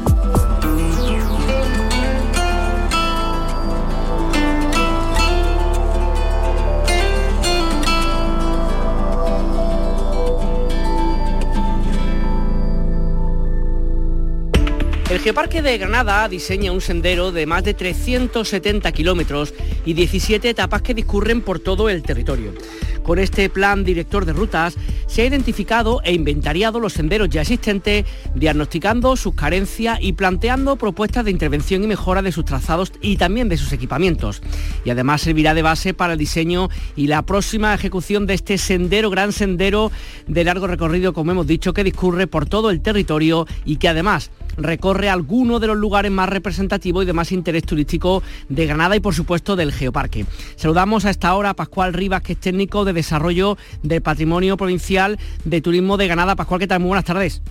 El 15.18 15.24
Geoparque 15.24 15.62
de 15.62 15.78
Granada 15.78 16.28
diseña 16.28 16.70
un 16.70 16.80
sendero 16.80 17.32
de 17.32 17.44
más 17.44 17.64
de 17.64 17.74
370 17.74 18.92
kilómetros 18.92 19.52
y 19.84 19.94
17 19.94 20.48
etapas 20.48 20.80
que 20.80 20.94
discurren 20.94 21.40
por 21.40 21.58
todo 21.58 21.88
el 21.88 22.04
territorio. 22.04 22.54
Con 23.02 23.18
este 23.18 23.50
plan 23.50 23.82
director 23.82 24.24
de 24.24 24.32
rutas 24.32 24.76
se 25.08 25.22
ha 25.22 25.26
identificado 25.26 26.00
e 26.04 26.12
inventariado 26.12 26.78
los 26.78 26.92
senderos 26.92 27.30
ya 27.30 27.40
existentes, 27.40 28.04
diagnosticando 28.36 29.16
sus 29.16 29.34
carencias 29.34 29.98
y 30.00 30.12
planteando 30.12 30.76
propuestas 30.76 31.24
de 31.24 31.32
intervención 31.32 31.82
y 31.82 31.88
mejora 31.88 32.22
de 32.22 32.30
sus 32.30 32.44
trazados 32.44 32.92
y 33.00 33.16
también 33.16 33.48
de 33.48 33.56
sus 33.56 33.72
equipamientos. 33.72 34.40
Y 34.84 34.90
además 34.90 35.22
servirá 35.22 35.52
de 35.52 35.62
base 35.62 35.94
para 35.94 36.12
el 36.12 36.18
diseño 36.20 36.68
y 36.94 37.08
la 37.08 37.22
próxima 37.22 37.74
ejecución 37.74 38.26
de 38.26 38.34
este 38.34 38.56
sendero, 38.56 39.10
gran 39.10 39.32
sendero 39.32 39.90
de 40.28 40.44
largo 40.44 40.68
recorrido, 40.68 41.12
como 41.12 41.32
hemos 41.32 41.48
dicho, 41.48 41.72
que 41.72 41.82
discurre 41.82 42.28
por 42.28 42.46
todo 42.46 42.70
el 42.70 42.82
territorio 42.82 43.48
y 43.64 43.78
que 43.78 43.88
además 43.88 44.30
recorre 44.58 45.08
algunos 45.08 45.60
de 45.60 45.68
los 45.68 45.76
lugares 45.76 46.10
más 46.10 46.28
representativos 46.28 47.04
y 47.04 47.06
de 47.06 47.12
más 47.12 47.32
interés 47.32 47.64
turístico 47.64 48.22
de 48.48 48.66
Granada 48.66 48.96
y 48.96 49.00
por 49.00 49.14
supuesto 49.14 49.56
del 49.56 49.72
Geoparque. 49.72 50.26
Saludamos 50.56 51.04
a 51.04 51.10
esta 51.10 51.34
hora 51.34 51.50
a 51.50 51.54
Pascual 51.54 51.94
Rivas, 51.94 52.22
que 52.22 52.32
es 52.32 52.40
técnico 52.40 52.84
de 52.84 52.92
desarrollo 52.92 53.56
del 53.82 54.02
patrimonio 54.02 54.56
provincial 54.56 55.18
de 55.44 55.60
turismo 55.60 55.96
de 55.96 56.06
Granada. 56.06 56.36
Pascual, 56.36 56.60
¿qué 56.60 56.66
tal? 56.66 56.80
Muy 56.80 56.88
buenas 56.88 57.04
tardes. 57.04 57.42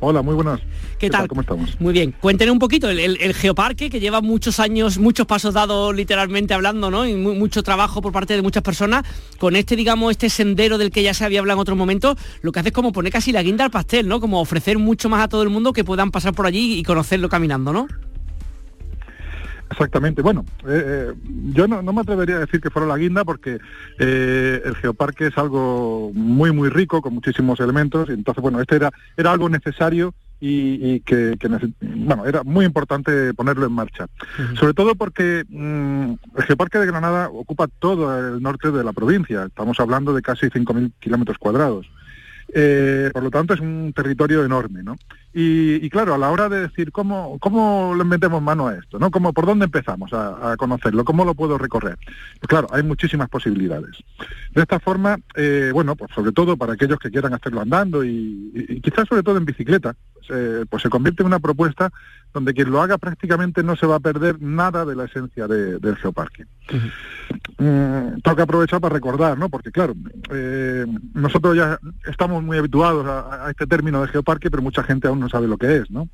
Hola, 0.00 0.22
muy 0.22 0.34
buenas. 0.36 0.60
¿Qué, 1.00 1.10
tal? 1.10 1.26
¿Cómo 1.26 1.40
estamos? 1.40 1.80
Muy 1.80 1.92
bien. 1.92 2.14
Cuéntenos 2.20 2.52
un 2.52 2.60
poquito, 2.60 2.88
el, 2.88 3.00
el- 3.00 3.18
el 3.20 3.34
geoparque 3.34 3.90
que 3.90 3.98
lleva 3.98 4.20
muchos 4.20 4.60
años, 4.60 4.96
muchos 4.98 5.26
pasos 5.26 5.54
dados 5.54 5.92
literalmente 5.94 6.54
hablando, 6.54 6.88
¿no? 6.90 7.04
Y 7.04 7.14
mu- 7.16 7.34
mucho 7.34 7.64
trabajo 7.64 8.00
por 8.00 8.12
parte 8.12 8.34
de 8.36 8.42
muchas 8.42 8.62
personas, 8.62 9.04
con 9.38 9.56
este, 9.56 9.74
digamos, 9.74 10.12
este 10.12 10.30
sendero 10.30 10.78
del 10.78 10.92
que 10.92 11.02
ya 11.02 11.14
se 11.14 11.24
había 11.24 11.40
hablado 11.40 11.58
en 11.58 11.62
otros 11.62 11.76
momentos, 11.76 12.16
lo 12.42 12.52
que 12.52 12.60
hace 12.60 12.68
es 12.68 12.74
como 12.74 12.92
poner 12.92 13.12
casi 13.12 13.32
la 13.32 13.42
guinda 13.42 13.64
al 13.64 13.72
pastel, 13.72 14.06
¿no? 14.06 14.20
Como 14.20 14.40
ofrecer 14.40 14.78
mucho 14.78 15.08
más 15.08 15.24
a 15.24 15.28
todo 15.28 15.42
el 15.42 15.48
mundo 15.50 15.72
que 15.72 15.82
puedan 15.82 16.12
pasar 16.12 16.32
por 16.32 16.46
allí 16.46 16.78
y 16.78 16.84
conocerlo 16.84 17.28
caminando, 17.28 17.72
¿no? 17.72 17.88
Exactamente. 19.70 20.22
Bueno, 20.22 20.44
eh, 20.66 20.82
eh, 20.86 21.14
yo 21.52 21.68
no, 21.68 21.82
no 21.82 21.92
me 21.92 22.00
atrevería 22.00 22.36
a 22.36 22.40
decir 22.40 22.60
que 22.60 22.70
fuera 22.70 22.88
la 22.88 22.96
guinda 22.96 23.24
porque 23.24 23.58
eh, 23.98 24.62
el 24.64 24.74
geoparque 24.76 25.26
es 25.26 25.38
algo 25.38 26.10
muy, 26.14 26.52
muy 26.52 26.68
rico, 26.68 27.02
con 27.02 27.14
muchísimos 27.14 27.60
elementos, 27.60 28.08
y 28.08 28.12
entonces, 28.12 28.42
bueno, 28.42 28.60
este 28.60 28.76
era, 28.76 28.90
era 29.16 29.32
algo 29.32 29.48
necesario 29.48 30.14
y, 30.40 30.94
y 30.94 31.00
que, 31.00 31.36
bueno, 31.80 32.24
era 32.24 32.42
muy 32.44 32.64
importante 32.64 33.34
ponerlo 33.34 33.66
en 33.66 33.72
marcha. 33.72 34.06
Sobre 34.58 34.72
todo 34.72 34.94
porque 34.94 35.44
mm, 35.48 36.12
el 36.36 36.44
Geoparque 36.44 36.78
de 36.78 36.86
Granada 36.86 37.28
ocupa 37.28 37.68
todo 37.78 38.18
el 38.18 38.40
norte 38.40 38.70
de 38.70 38.84
la 38.84 38.92
provincia, 38.92 39.44
estamos 39.44 39.78
hablando 39.80 40.14
de 40.14 40.22
casi 40.22 40.46
5.000 40.46 40.92
kilómetros 41.00 41.38
cuadrados. 41.38 41.90
Eh, 42.54 43.10
por 43.12 43.22
lo 43.22 43.30
tanto, 43.30 43.54
es 43.54 43.60
un 43.60 43.92
territorio 43.94 44.44
enorme, 44.44 44.82
¿no? 44.82 44.96
Y, 45.40 45.88
claro, 45.90 46.14
a 46.14 46.18
la 46.18 46.32
hora 46.32 46.48
de 46.48 46.62
decir 46.62 46.90
cómo, 46.90 47.38
cómo 47.38 47.94
le 47.96 48.02
metemos 48.02 48.42
mano 48.42 48.66
a 48.66 48.74
esto, 48.74 48.98
¿no? 48.98 49.08
¿Cómo, 49.12 49.32
¿Por 49.32 49.46
dónde 49.46 49.66
empezamos 49.66 50.12
a, 50.12 50.56
conocerlo? 50.56 51.04
¿Cómo 51.04 51.24
lo 51.24 51.36
puedo 51.36 51.56
recorrer? 51.56 51.96
Pues 52.40 52.48
claro, 52.48 52.66
hay 52.72 52.82
muchísimas 52.82 53.28
posibilidades. 53.28 54.02
De 54.52 54.62
esta 54.62 54.80
forma, 54.80 55.16
eh, 55.36 55.70
bueno, 55.72 55.94
pues 55.94 56.10
sobre 56.12 56.32
todo 56.32 56.56
para 56.56 56.72
aquellos 56.72 56.98
que 56.98 57.12
quieran 57.12 57.34
hacerlo 57.34 57.60
andando 57.60 58.04
y, 58.04 58.80
quizás 58.82 59.06
sobre 59.08 59.22
todo 59.22 59.36
en 59.36 59.44
bicicleta, 59.44 59.94
eh, 60.28 60.64
pues 60.68 60.82
se 60.82 60.90
convierte 60.90 61.22
en 61.22 61.28
una 61.28 61.38
propuesta 61.38 61.92
donde 62.34 62.54
quien 62.54 62.70
lo 62.70 62.80
haga 62.82 62.98
prácticamente 62.98 63.62
no 63.62 63.74
se 63.76 63.86
va 63.86 63.96
a 63.96 64.00
perder 64.00 64.40
nada 64.40 64.84
de 64.84 64.94
la 64.96 65.04
esencia 65.04 65.46
de- 65.48 65.78
del 65.78 65.96
geoparque. 65.96 66.44
Mm, 67.58 68.20
tengo 68.22 68.36
que 68.36 68.42
aprovechar 68.42 68.80
para 68.80 68.94
recordar, 68.94 69.38
¿no? 69.38 69.48
Porque 69.48 69.70
claro, 69.72 69.94
eh, 70.30 70.86
nosotros 71.14 71.56
ya 71.56 71.78
estamos 72.06 72.42
muy 72.42 72.58
habituados 72.58 73.06
a, 73.06 73.46
a 73.46 73.50
este 73.50 73.66
término 73.66 74.00
de 74.02 74.08
geoparque, 74.08 74.50
pero 74.50 74.62
mucha 74.62 74.82
gente 74.82 75.08
aún 75.08 75.20
no 75.20 75.28
sabe 75.28 75.48
lo 75.48 75.56
que 75.58 75.76
es, 75.78 75.90
¿no? 75.90 76.08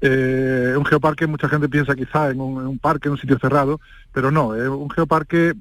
Eh, 0.00 0.74
un 0.76 0.84
geoparque, 0.84 1.26
mucha 1.26 1.48
gente 1.48 1.68
piensa 1.68 1.94
quizá 1.94 2.30
en 2.30 2.40
un, 2.40 2.60
en 2.60 2.66
un 2.66 2.78
parque, 2.78 3.08
en 3.08 3.12
un 3.12 3.18
sitio 3.18 3.38
cerrado, 3.38 3.80
pero 4.12 4.30
no, 4.30 4.54
eh, 4.54 4.68
un 4.68 4.90
geoparque 4.90 5.54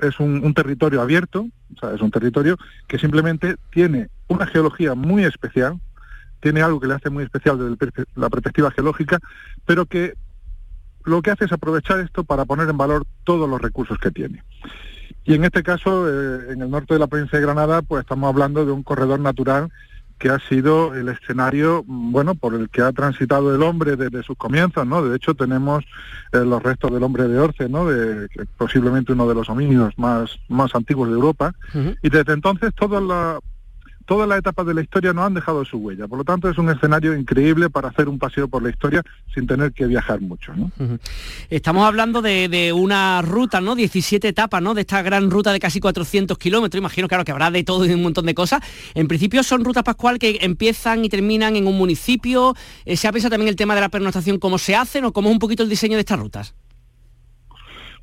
es 0.00 0.20
un, 0.20 0.42
un 0.44 0.54
territorio 0.54 1.02
abierto, 1.02 1.46
o 1.76 1.80
sea, 1.80 1.92
es 1.94 2.00
un 2.00 2.10
territorio 2.10 2.56
que 2.86 2.98
simplemente 2.98 3.56
tiene 3.70 4.08
una 4.28 4.46
geología 4.46 4.94
muy 4.94 5.24
especial, 5.24 5.80
tiene 6.40 6.62
algo 6.62 6.80
que 6.80 6.86
le 6.86 6.94
hace 6.94 7.10
muy 7.10 7.24
especial 7.24 7.58
desde 7.58 8.06
la 8.16 8.30
perspectiva 8.30 8.70
geológica, 8.70 9.18
pero 9.66 9.86
que 9.86 10.14
lo 11.04 11.22
que 11.22 11.30
hace 11.30 11.44
es 11.44 11.52
aprovechar 11.52 12.00
esto 12.00 12.24
para 12.24 12.44
poner 12.44 12.68
en 12.68 12.76
valor 12.76 13.04
todos 13.24 13.48
los 13.48 13.60
recursos 13.60 13.98
que 13.98 14.10
tiene. 14.10 14.42
Y 15.24 15.34
en 15.34 15.44
este 15.44 15.62
caso, 15.62 16.08
eh, 16.08 16.52
en 16.52 16.62
el 16.62 16.70
norte 16.70 16.94
de 16.94 17.00
la 17.00 17.06
provincia 17.06 17.38
de 17.38 17.44
Granada, 17.44 17.82
pues 17.82 18.02
estamos 18.02 18.28
hablando 18.28 18.64
de 18.64 18.72
un 18.72 18.82
corredor 18.82 19.20
natural 19.20 19.70
que 20.18 20.28
ha 20.28 20.38
sido 20.38 20.94
el 20.94 21.08
escenario, 21.08 21.82
mm, 21.86 22.12
bueno, 22.12 22.34
por 22.34 22.54
el 22.54 22.68
que 22.68 22.82
ha 22.82 22.92
transitado 22.92 23.54
el 23.54 23.62
hombre 23.62 23.96
desde 23.96 24.22
sus 24.22 24.36
comienzos, 24.36 24.86
¿no? 24.86 25.02
De 25.02 25.16
hecho, 25.16 25.34
tenemos 25.34 25.84
eh, 26.32 26.38
los 26.44 26.62
restos 26.62 26.92
del 26.92 27.02
hombre 27.02 27.26
de 27.26 27.38
Orce, 27.38 27.68
¿no? 27.70 27.86
De, 27.86 28.28
que 28.28 28.44
posiblemente 28.58 29.12
uno 29.12 29.26
de 29.26 29.34
los 29.34 29.48
homínidos 29.48 29.98
más, 29.98 30.38
más 30.48 30.74
antiguos 30.74 31.08
de 31.08 31.14
Europa. 31.14 31.54
Y 32.02 32.10
desde 32.10 32.34
entonces 32.34 32.74
toda 32.74 33.00
la, 33.00 33.38
todas 34.10 34.28
las 34.28 34.40
etapas 34.40 34.66
de 34.66 34.74
la 34.74 34.80
historia 34.80 35.12
nos 35.12 35.24
han 35.24 35.34
dejado 35.34 35.64
su 35.64 35.78
huella. 35.78 36.08
Por 36.08 36.18
lo 36.18 36.24
tanto, 36.24 36.50
es 36.50 36.58
un 36.58 36.68
escenario 36.68 37.14
increíble 37.14 37.70
para 37.70 37.90
hacer 37.90 38.08
un 38.08 38.18
paseo 38.18 38.48
por 38.48 38.60
la 38.60 38.68
historia 38.68 39.04
sin 39.32 39.46
tener 39.46 39.70
que 39.70 39.86
viajar 39.86 40.20
mucho, 40.20 40.52
¿no? 40.52 40.72
Estamos 41.48 41.86
hablando 41.86 42.20
de, 42.20 42.48
de 42.48 42.72
una 42.72 43.22
ruta, 43.22 43.60
¿no? 43.60 43.76
17 43.76 44.26
etapas, 44.26 44.60
¿no? 44.60 44.74
De 44.74 44.80
esta 44.80 45.00
gran 45.02 45.30
ruta 45.30 45.52
de 45.52 45.60
casi 45.60 45.78
400 45.78 46.36
kilómetros. 46.38 46.76
Imagino, 46.76 47.06
claro, 47.06 47.24
que 47.24 47.30
habrá 47.30 47.52
de 47.52 47.62
todo 47.62 47.86
y 47.86 47.92
un 47.92 48.02
montón 48.02 48.26
de 48.26 48.34
cosas. 48.34 48.60
En 48.96 49.06
principio 49.06 49.44
son 49.44 49.64
rutas, 49.64 49.84
Pascual, 49.84 50.18
que 50.18 50.38
empiezan 50.40 51.04
y 51.04 51.08
terminan 51.08 51.54
en 51.54 51.68
un 51.68 51.78
municipio. 51.78 52.56
Eh, 52.86 52.96
¿Se 52.96 53.06
ha 53.06 53.12
pensado 53.12 53.30
también 53.30 53.48
el 53.50 53.54
tema 53.54 53.76
de 53.76 53.80
la 53.80 53.90
pernoctación, 53.90 54.40
cómo 54.40 54.58
se 54.58 54.74
hacen 54.74 55.04
o 55.04 55.12
cómo 55.12 55.28
es 55.28 55.34
un 55.34 55.38
poquito 55.38 55.62
el 55.62 55.68
diseño 55.68 55.94
de 55.94 56.00
estas 56.00 56.18
rutas? 56.18 56.56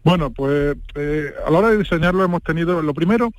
Bueno, 0.05 0.31
pues 0.31 0.77
eh, 0.95 1.33
a 1.45 1.51
la 1.51 1.59
hora 1.59 1.69
de 1.71 1.79
diseñarlo 1.79 2.23
hemos 2.23 2.41
tenido, 2.43 2.81
lo 2.81 2.93
primero 2.93 3.29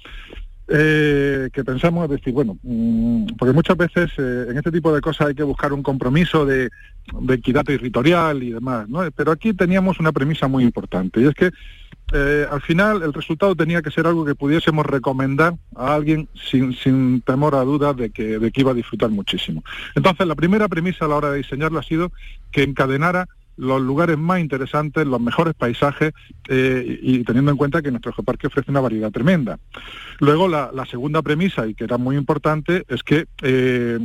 eh, 0.68 1.48
que 1.52 1.64
pensamos 1.64 2.04
es 2.04 2.10
decir, 2.10 2.32
bueno, 2.32 2.58
mm, 2.62 3.36
porque 3.38 3.54
muchas 3.54 3.76
veces 3.76 4.10
eh, 4.18 4.46
en 4.50 4.58
este 4.58 4.70
tipo 4.70 4.94
de 4.94 5.00
cosas 5.00 5.28
hay 5.28 5.34
que 5.34 5.42
buscar 5.42 5.72
un 5.72 5.82
compromiso 5.82 6.44
de, 6.44 6.68
de 7.20 7.34
equidad 7.34 7.64
territorial 7.64 8.42
y 8.42 8.52
demás, 8.52 8.88
¿no? 8.88 9.00
Pero 9.12 9.32
aquí 9.32 9.54
teníamos 9.54 9.98
una 9.98 10.12
premisa 10.12 10.46
muy 10.46 10.64
importante 10.64 11.20
y 11.20 11.26
es 11.26 11.34
que 11.34 11.50
eh, 12.12 12.46
al 12.50 12.62
final 12.62 13.02
el 13.02 13.12
resultado 13.12 13.54
tenía 13.54 13.82
que 13.82 13.90
ser 13.90 14.06
algo 14.06 14.24
que 14.24 14.34
pudiésemos 14.34 14.86
recomendar 14.86 15.54
a 15.76 15.94
alguien 15.94 16.28
sin, 16.34 16.74
sin 16.74 17.20
temor 17.20 17.54
a 17.54 17.64
dudas 17.64 17.96
de 17.96 18.10
que, 18.10 18.38
de 18.38 18.50
que 18.50 18.60
iba 18.62 18.70
a 18.70 18.74
disfrutar 18.74 19.10
muchísimo. 19.10 19.62
Entonces, 19.94 20.26
la 20.26 20.34
primera 20.34 20.68
premisa 20.68 21.04
a 21.04 21.08
la 21.08 21.16
hora 21.16 21.30
de 21.30 21.38
diseñarlo 21.38 21.78
ha 21.78 21.82
sido 21.82 22.12
que 22.50 22.62
encadenara 22.62 23.28
los 23.58 23.82
lugares 23.82 24.16
más 24.16 24.40
interesantes, 24.40 25.06
los 25.06 25.20
mejores 25.20 25.52
paisajes 25.54 26.12
eh, 26.48 26.98
y, 27.02 27.24
teniendo 27.24 27.50
en 27.50 27.56
cuenta 27.58 27.82
que 27.82 27.90
nuestro 27.90 28.12
geoparque 28.12 28.46
ofrece 28.46 28.70
una 28.70 28.80
variedad 28.80 29.10
tremenda. 29.10 29.58
Luego, 30.20 30.48
la, 30.48 30.70
la 30.72 30.86
segunda 30.86 31.20
premisa, 31.22 31.66
y 31.66 31.74
que 31.74 31.84
era 31.84 31.98
muy 31.98 32.16
importante, 32.16 32.84
es 32.88 33.02
que 33.02 33.26
eh, 33.42 33.98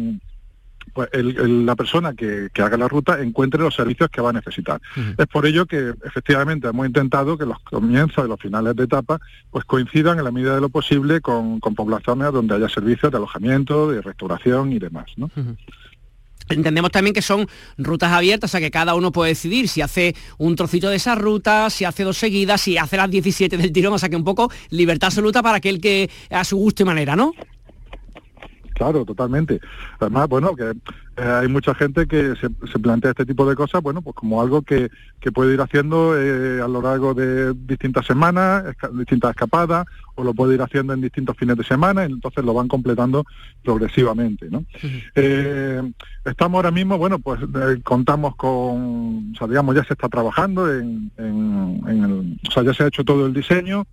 pues 0.93 1.09
el- 1.13 1.37
el- 1.39 1.65
la 1.65 1.75
persona 1.75 2.13
que, 2.13 2.49
que 2.53 2.61
haga 2.61 2.77
la 2.77 2.87
ruta 2.87 3.19
encuentre 3.21 3.59
los 3.61 3.73
servicios 3.73 4.09
que 4.09 4.21
va 4.21 4.29
a 4.29 4.33
necesitar. 4.33 4.79
Es 5.17 5.27
por 5.27 5.45
ello 5.45 5.65
que 5.65 5.93
efectivamente 6.05 6.67
hemos 6.67 6.85
intentado 6.85 7.35
que 7.37 7.45
los 7.45 7.57
comienzos 7.59 8.25
y 8.25 8.27
los 8.27 8.39
finales 8.39 8.75
de 8.75 8.83
etapa 8.83 9.19
pues 9.49 9.65
coincidan 9.65 10.19
en 10.19 10.25
la 10.25 10.31
medida 10.31 10.53
de 10.53 10.61
lo 10.61 10.69
posible 10.69 11.19
con, 11.21 11.59
con 11.59 11.73
poblaciones 11.73 12.31
donde 12.31 12.53
haya 12.55 12.69
servicios 12.69 13.11
de 13.11 13.17
alojamiento, 13.17 13.89
de 13.91 14.01
restauración 14.01 14.71
y 14.73 14.77
demás. 14.79 15.05
¿no? 15.17 15.31
Entendemos 16.49 16.91
también 16.91 17.13
que 17.13 17.21
son 17.21 17.47
rutas 17.77 18.11
abiertas, 18.11 18.49
o 18.49 18.51
sea 18.51 18.59
que 18.59 18.71
cada 18.71 18.95
uno 18.95 19.11
puede 19.11 19.29
decidir 19.29 19.67
si 19.67 19.81
hace 19.81 20.15
un 20.37 20.55
trocito 20.55 20.89
de 20.89 20.97
esa 20.97 21.15
ruta, 21.15 21.69
si 21.69 21.85
hace 21.85 22.03
dos 22.03 22.17
seguidas, 22.17 22.61
si 22.61 22.77
hace 22.77 22.97
las 22.97 23.09
17 23.09 23.57
del 23.57 23.71
tirón, 23.71 23.93
o 23.93 23.99
sea 23.99 24.09
que 24.09 24.15
un 24.15 24.23
poco 24.23 24.51
libertad 24.69 25.07
absoluta 25.07 25.41
para 25.41 25.57
aquel 25.57 25.79
que 25.79 26.09
a 26.29 26.43
su 26.43 26.57
gusto 26.57 26.83
y 26.83 26.85
manera, 26.85 27.15
¿no? 27.15 27.33
Claro, 28.73 29.05
totalmente. 29.05 29.59
Además, 29.99 30.27
bueno, 30.27 30.55
que 30.55 30.73
eh, 31.17 31.21
hay 31.23 31.47
mucha 31.47 31.73
gente 31.75 32.07
que 32.07 32.35
se, 32.35 32.49
se 32.71 32.79
plantea 32.79 33.11
este 33.11 33.25
tipo 33.25 33.47
de 33.47 33.55
cosas, 33.55 33.81
bueno, 33.81 34.01
pues 34.01 34.15
como 34.15 34.41
algo 34.41 34.61
que, 34.61 34.89
que 35.19 35.31
puede 35.31 35.53
ir 35.53 35.61
haciendo 35.61 36.19
eh, 36.19 36.61
a 36.61 36.67
lo 36.67 36.81
largo 36.81 37.13
de 37.13 37.53
distintas 37.53 38.05
semanas, 38.05 38.63
esca- 38.65 38.91
distintas 38.97 39.31
escapadas, 39.31 39.85
o 40.15 40.23
lo 40.23 40.33
puede 40.33 40.53
ir 40.55 40.61
haciendo 40.61 40.93
en 40.93 41.01
distintos 41.01 41.35
fines 41.37 41.57
de 41.57 41.63
semana, 41.63 42.03
y 42.07 42.11
entonces 42.11 42.43
lo 42.43 42.53
van 42.53 42.67
completando 42.67 43.25
progresivamente, 43.63 44.47
¿no? 44.51 44.63
Eh, 45.15 45.81
estamos 46.25 46.57
ahora 46.57 46.71
mismo, 46.71 46.97
bueno, 46.97 47.19
pues 47.19 47.41
eh, 47.41 47.79
contamos 47.83 48.35
con, 48.35 49.31
o 49.33 49.35
sea, 49.37 49.47
digamos, 49.47 49.75
ya 49.75 49.83
se 49.83 49.93
está 49.93 50.09
trabajando 50.09 50.71
en, 50.71 51.11
en- 51.17 51.81
en 51.87 52.03
el, 52.03 52.39
o 52.47 52.51
sea, 52.51 52.63
ya 52.63 52.73
se 52.73 52.83
ha 52.83 52.87
hecho 52.87 53.03
todo 53.03 53.25
el 53.25 53.33
diseño 53.33 53.85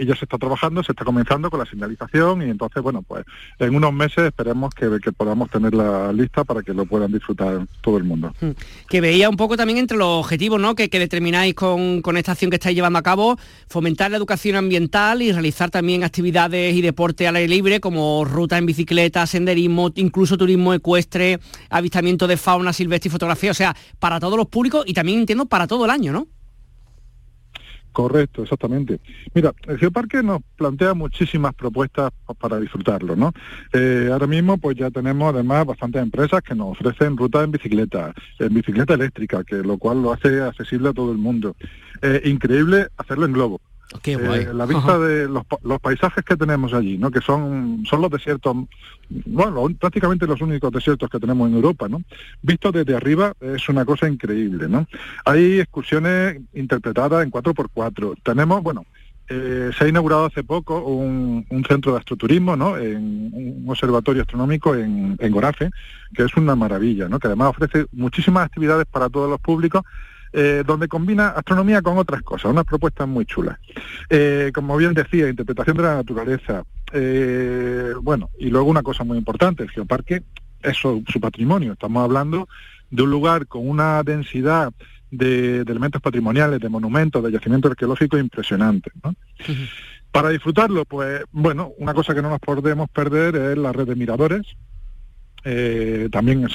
y 0.00 0.06
ya 0.06 0.14
se 0.16 0.24
está 0.24 0.38
trabajando, 0.38 0.82
se 0.82 0.92
está 0.92 1.04
comenzando 1.04 1.50
con 1.50 1.58
la 1.60 1.66
señalización 1.66 2.42
y 2.42 2.50
entonces, 2.50 2.82
bueno, 2.82 3.02
pues 3.02 3.24
en 3.58 3.74
unos 3.74 3.92
meses 3.92 4.24
esperemos 4.26 4.72
que, 4.74 4.88
que 5.02 5.12
podamos 5.12 5.50
tener 5.50 5.74
la 5.74 6.12
lista 6.12 6.39
para 6.44 6.62
que 6.62 6.72
lo 6.72 6.86
puedan 6.86 7.12
disfrutar 7.12 7.66
todo 7.80 7.96
el 7.96 8.04
mundo. 8.04 8.32
Que 8.88 9.00
veía 9.00 9.28
un 9.28 9.36
poco 9.36 9.56
también 9.56 9.78
entre 9.78 9.96
los 9.96 10.24
objetivos 10.24 10.60
¿no? 10.60 10.74
que, 10.74 10.88
determináis 10.88 11.54
con, 11.54 12.02
con 12.02 12.16
esta 12.16 12.32
acción 12.32 12.50
que 12.50 12.56
estáis 12.56 12.74
llevando 12.74 12.98
a 12.98 13.02
cabo, 13.02 13.38
fomentar 13.68 14.10
la 14.10 14.16
educación 14.16 14.56
ambiental 14.56 15.22
y 15.22 15.32
realizar 15.32 15.70
también 15.70 16.04
actividades 16.04 16.74
y 16.74 16.80
deporte 16.80 17.26
al 17.26 17.36
aire 17.36 17.48
libre 17.48 17.80
como 17.80 18.24
ruta 18.24 18.58
en 18.58 18.66
bicicleta, 18.66 19.26
senderismo, 19.26 19.90
incluso 19.96 20.38
turismo 20.38 20.72
ecuestre, 20.72 21.40
avistamiento 21.68 22.26
de 22.26 22.36
fauna 22.36 22.72
silvestre 22.72 23.08
y 23.08 23.10
fotografía, 23.10 23.50
o 23.50 23.54
sea, 23.54 23.76
para 23.98 24.20
todos 24.20 24.36
los 24.36 24.46
públicos 24.46 24.84
y 24.86 24.94
también 24.94 25.20
entiendo 25.20 25.46
para 25.46 25.66
todo 25.66 25.84
el 25.84 25.90
año, 25.90 26.12
¿no? 26.12 26.26
Correcto, 27.92 28.44
exactamente. 28.44 29.00
Mira, 29.34 29.52
el 29.66 29.76
Geoparque 29.76 30.22
nos 30.22 30.42
plantea 30.56 30.94
muchísimas 30.94 31.52
propuestas 31.54 32.12
pa- 32.24 32.34
para 32.34 32.60
disfrutarlo, 32.60 33.16
¿no? 33.16 33.32
Eh, 33.72 34.08
ahora 34.12 34.28
mismo 34.28 34.58
pues 34.58 34.76
ya 34.76 34.90
tenemos 34.92 35.34
además 35.34 35.66
bastantes 35.66 36.00
empresas 36.00 36.40
que 36.42 36.54
nos 36.54 36.68
ofrecen 36.80 37.16
rutas 37.16 37.42
en 37.44 37.50
bicicleta, 37.50 38.14
en 38.38 38.54
bicicleta 38.54 38.94
eléctrica, 38.94 39.42
que 39.42 39.56
lo 39.56 39.76
cual 39.76 40.02
lo 40.02 40.12
hace 40.12 40.40
accesible 40.40 40.90
a 40.90 40.92
todo 40.92 41.10
el 41.10 41.18
mundo. 41.18 41.56
Eh, 42.00 42.22
increíble 42.26 42.86
hacerlo 42.96 43.26
en 43.26 43.32
globo. 43.32 43.60
Qué 44.02 44.12
Eh, 44.12 44.54
la 44.54 44.66
vista 44.66 44.98
de 44.98 45.28
los, 45.28 45.44
pa- 45.44 45.58
los 45.62 45.80
paisajes 45.80 46.24
que 46.24 46.36
tenemos 46.36 46.72
allí, 46.72 46.96
¿no? 46.96 47.10
Que 47.10 47.20
son, 47.20 47.82
son 47.88 48.00
los 48.00 48.10
desiertos, 48.10 48.56
bueno, 49.08 49.66
prácticamente 49.78 50.26
los 50.26 50.40
únicos 50.40 50.72
desiertos 50.72 51.10
que 51.10 51.18
tenemos 51.18 51.48
en 51.48 51.56
Europa, 51.56 51.88
¿no? 51.88 52.02
Visto 52.40 52.70
desde 52.70 52.94
arriba 52.94 53.34
es 53.40 53.68
una 53.68 53.84
cosa 53.84 54.08
increíble, 54.08 54.68
¿no? 54.68 54.86
Hay 55.24 55.60
excursiones 55.60 56.40
interpretadas 56.54 57.24
en 57.24 57.30
4x4. 57.32 58.16
Tenemos, 58.22 58.62
bueno, 58.62 58.86
eh, 59.32 59.70
se 59.78 59.84
ha 59.84 59.88
inaugurado 59.88 60.26
hace 60.26 60.42
poco 60.42 60.80
un, 60.82 61.46
centro 61.68 61.92
de 61.92 61.98
astroturismo, 61.98 62.56
¿no? 62.56 62.76
En 62.76 63.30
un 63.32 63.64
observatorio 63.68 64.22
astronómico 64.22 64.74
en, 64.74 65.16
Gorafe, 65.30 65.70
que 66.12 66.24
es 66.24 66.36
una 66.36 66.56
maravilla, 66.56 67.08
¿no? 67.08 67.20
Que 67.20 67.28
además 67.28 67.50
ofrece 67.50 67.86
muchísimas 67.92 68.46
actividades 68.46 68.86
para 68.86 69.08
todos 69.08 69.30
los 69.30 69.40
públicos. 69.40 69.82
Eh, 70.32 70.62
donde 70.64 70.86
combina 70.86 71.30
astronomía 71.30 71.82
con 71.82 71.98
otras 71.98 72.22
cosas, 72.22 72.52
unas 72.52 72.64
propuestas 72.64 73.08
muy 73.08 73.26
chulas. 73.26 73.58
Eh, 74.08 74.52
como 74.54 74.76
bien 74.76 74.94
decía, 74.94 75.28
interpretación 75.28 75.76
de 75.76 75.82
la 75.82 75.96
naturaleza. 75.96 76.64
bueno, 78.02 78.30
y 78.38 78.48
luego 78.48 78.70
una 78.70 78.82
cosa 78.82 79.04
muy 79.04 79.18
importante, 79.18 79.64
el 79.64 79.70
geoparque 79.70 80.22
es 80.62 80.76
su, 80.76 81.02
su 81.08 81.20
patrimonio. 81.20 81.72
Estamos 81.72 82.04
hablando 82.04 82.48
de 82.90 83.02
un 83.02 83.10
lugar 83.10 83.46
con 83.46 83.68
una 83.68 84.02
densidad 84.02 84.72
de, 85.10 85.60
elementos 85.60 86.00
patrimoniales, 86.00 86.60
de 86.60 86.68
monumentos, 86.68 87.22
de 87.22 87.32
yacimientos 87.32 87.72
arqueológicos 87.72 88.20
impresionantes. 88.20 88.92
Para 90.10 90.30
disfrutarlo, 90.30 90.84
pues 90.84 91.22
bueno, 91.30 91.72
una 91.78 91.94
cosa 91.94 92.14
que 92.14 92.22
no 92.22 92.30
nos 92.30 92.40
podemos 92.40 92.88
perder 92.90 93.36
es 93.36 93.58
la 93.58 93.72
red 93.72 93.86
de 93.86 93.94
miradores. 93.94 94.42
Eh, 95.42 96.08
también 96.12 96.46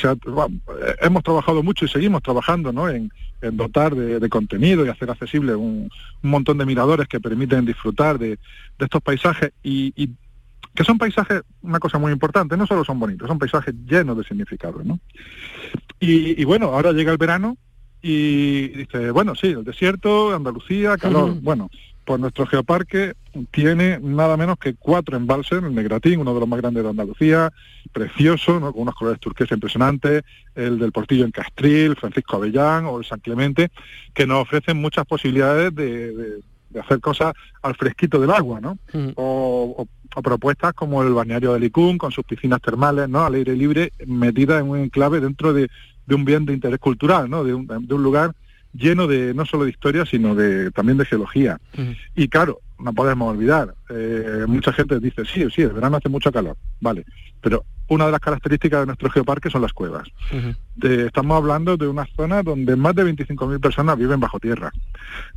hemos 1.01 1.23
trabajado 1.23 1.63
mucho 1.63 1.85
y 1.85 1.87
seguimos 1.87 2.21
trabajando 2.21 2.71
¿no? 2.71 2.87
en, 2.89 3.11
dotar 3.51 3.95
de, 3.95 4.29
contenido 4.29 4.85
y 4.85 4.89
hacer 4.89 5.09
accesible 5.09 5.55
un, 5.55 5.89
montón 6.21 6.57
de 6.57 6.65
miradores 6.65 7.07
que 7.07 7.19
permiten 7.19 7.65
disfrutar 7.65 8.17
de, 8.17 8.39
estos 8.79 9.01
paisajes 9.01 9.51
y, 9.63 10.09
que 10.73 10.83
son 10.83 10.97
paisajes, 10.97 11.41
una 11.61 11.79
cosa 11.79 11.97
muy 11.97 12.11
importante, 12.11 12.57
no 12.57 12.67
solo 12.67 12.83
son 12.83 12.99
bonitos, 12.99 13.27
son 13.29 13.39
paisajes 13.39 13.73
llenos 13.87 14.17
de 14.17 14.25
significado. 14.25 14.81
¿no? 14.83 14.99
y 15.99 16.43
bueno, 16.43 16.67
ahora 16.67 16.91
llega 16.91 17.11
el 17.11 17.17
verano 17.17 17.57
y 18.07 18.67
dice, 18.67 19.09
bueno, 19.09 19.33
sí, 19.33 19.47
el 19.47 19.63
desierto, 19.63 20.35
Andalucía, 20.35 20.95
calor. 20.95 21.41
Bueno, 21.41 21.71
pues 22.03 22.19
nuestro 22.19 22.45
geoparque 22.45 23.13
tiene 23.49 23.97
nada 23.99 24.37
menos 24.37 24.59
que 24.59 24.75
cuatro 24.75 25.17
embalses, 25.17 25.63
el 25.63 25.73
Negratín, 25.73 26.19
uno 26.19 26.35
de 26.35 26.39
los 26.39 26.47
más 26.47 26.61
grandes 26.61 26.83
de 26.83 26.89
Andalucía, 26.91 27.51
precioso, 27.95 28.59
¿no? 28.59 28.71
con 28.73 28.83
unos 28.83 28.95
colores 28.95 29.19
turquesa 29.19 29.55
impresionantes, 29.55 30.23
el 30.53 30.77
del 30.77 30.91
Portillo 30.91 31.25
en 31.25 31.31
Castril, 31.31 31.95
Francisco 31.95 32.35
Avellán 32.35 32.85
o 32.85 32.99
el 32.99 33.05
San 33.05 33.19
Clemente, 33.19 33.71
que 34.13 34.27
nos 34.27 34.41
ofrecen 34.41 34.77
muchas 34.77 35.05
posibilidades 35.05 35.73
de, 35.73 36.41
hacer 36.79 36.99
cosas 36.99 37.33
al 37.61 37.75
fresquito 37.75 38.19
del 38.19 38.31
agua, 38.31 38.59
¿no? 38.59 38.77
o, 39.15 39.87
propuestas 40.23 40.73
como 40.73 41.03
el 41.03 41.13
balneario 41.13 41.53
de 41.53 41.59
Licún, 41.59 41.97
con 41.97 42.11
sus 42.11 42.23
piscinas 42.23 42.61
termales, 42.61 43.09
¿no? 43.09 43.25
Al 43.25 43.33
aire 43.33 43.53
libre, 43.53 43.91
metidas 44.07 44.61
en 44.61 44.69
un 44.69 44.79
enclave 44.79 45.19
dentro 45.19 45.51
de 45.51 45.69
de 46.05 46.15
un 46.15 46.25
bien 46.25 46.45
de 46.45 46.53
interés 46.53 46.79
cultural, 46.79 47.29
¿no? 47.29 47.43
de, 47.43 47.53
un, 47.53 47.67
lugar 47.87 48.35
lleno 48.73 49.07
de 49.07 49.33
no 49.33 49.45
solo 49.45 49.63
de 49.65 49.71
historia, 49.71 50.05
sino 50.05 50.35
de 50.35 50.71
también 50.71 50.97
de 50.97 51.05
geología. 51.05 51.59
Y 52.15 52.27
claro, 52.27 52.59
no 52.79 52.93
podemos 52.93 53.31
olvidar, 53.31 53.73
eh, 53.89 54.45
mucha 54.47 54.73
gente 54.73 54.99
dice, 54.99 55.23
sí, 55.25 55.47
sí, 55.49 55.61
el 55.61 55.73
verano 55.73 55.97
hace 55.97 56.09
mucho 56.09 56.31
calor, 56.31 56.57
vale, 56.81 57.05
pero 57.41 57.65
una 57.87 58.05
de 58.07 58.11
las 58.11 58.19
características 58.19 58.81
de 58.81 58.85
nuestro 58.87 59.09
geoparque 59.09 59.49
son 59.49 59.61
las 59.61 59.73
cuevas. 59.73 60.07
estamos 60.81 61.37
hablando 61.37 61.77
de 61.77 61.87
una 61.87 62.05
zona 62.15 62.41
donde 62.41 62.75
más 62.75 62.95
de 62.95 63.05
25.000 63.05 63.59
personas 63.59 63.97
viven 63.97 64.19
bajo 64.19 64.39
tierra. 64.39 64.71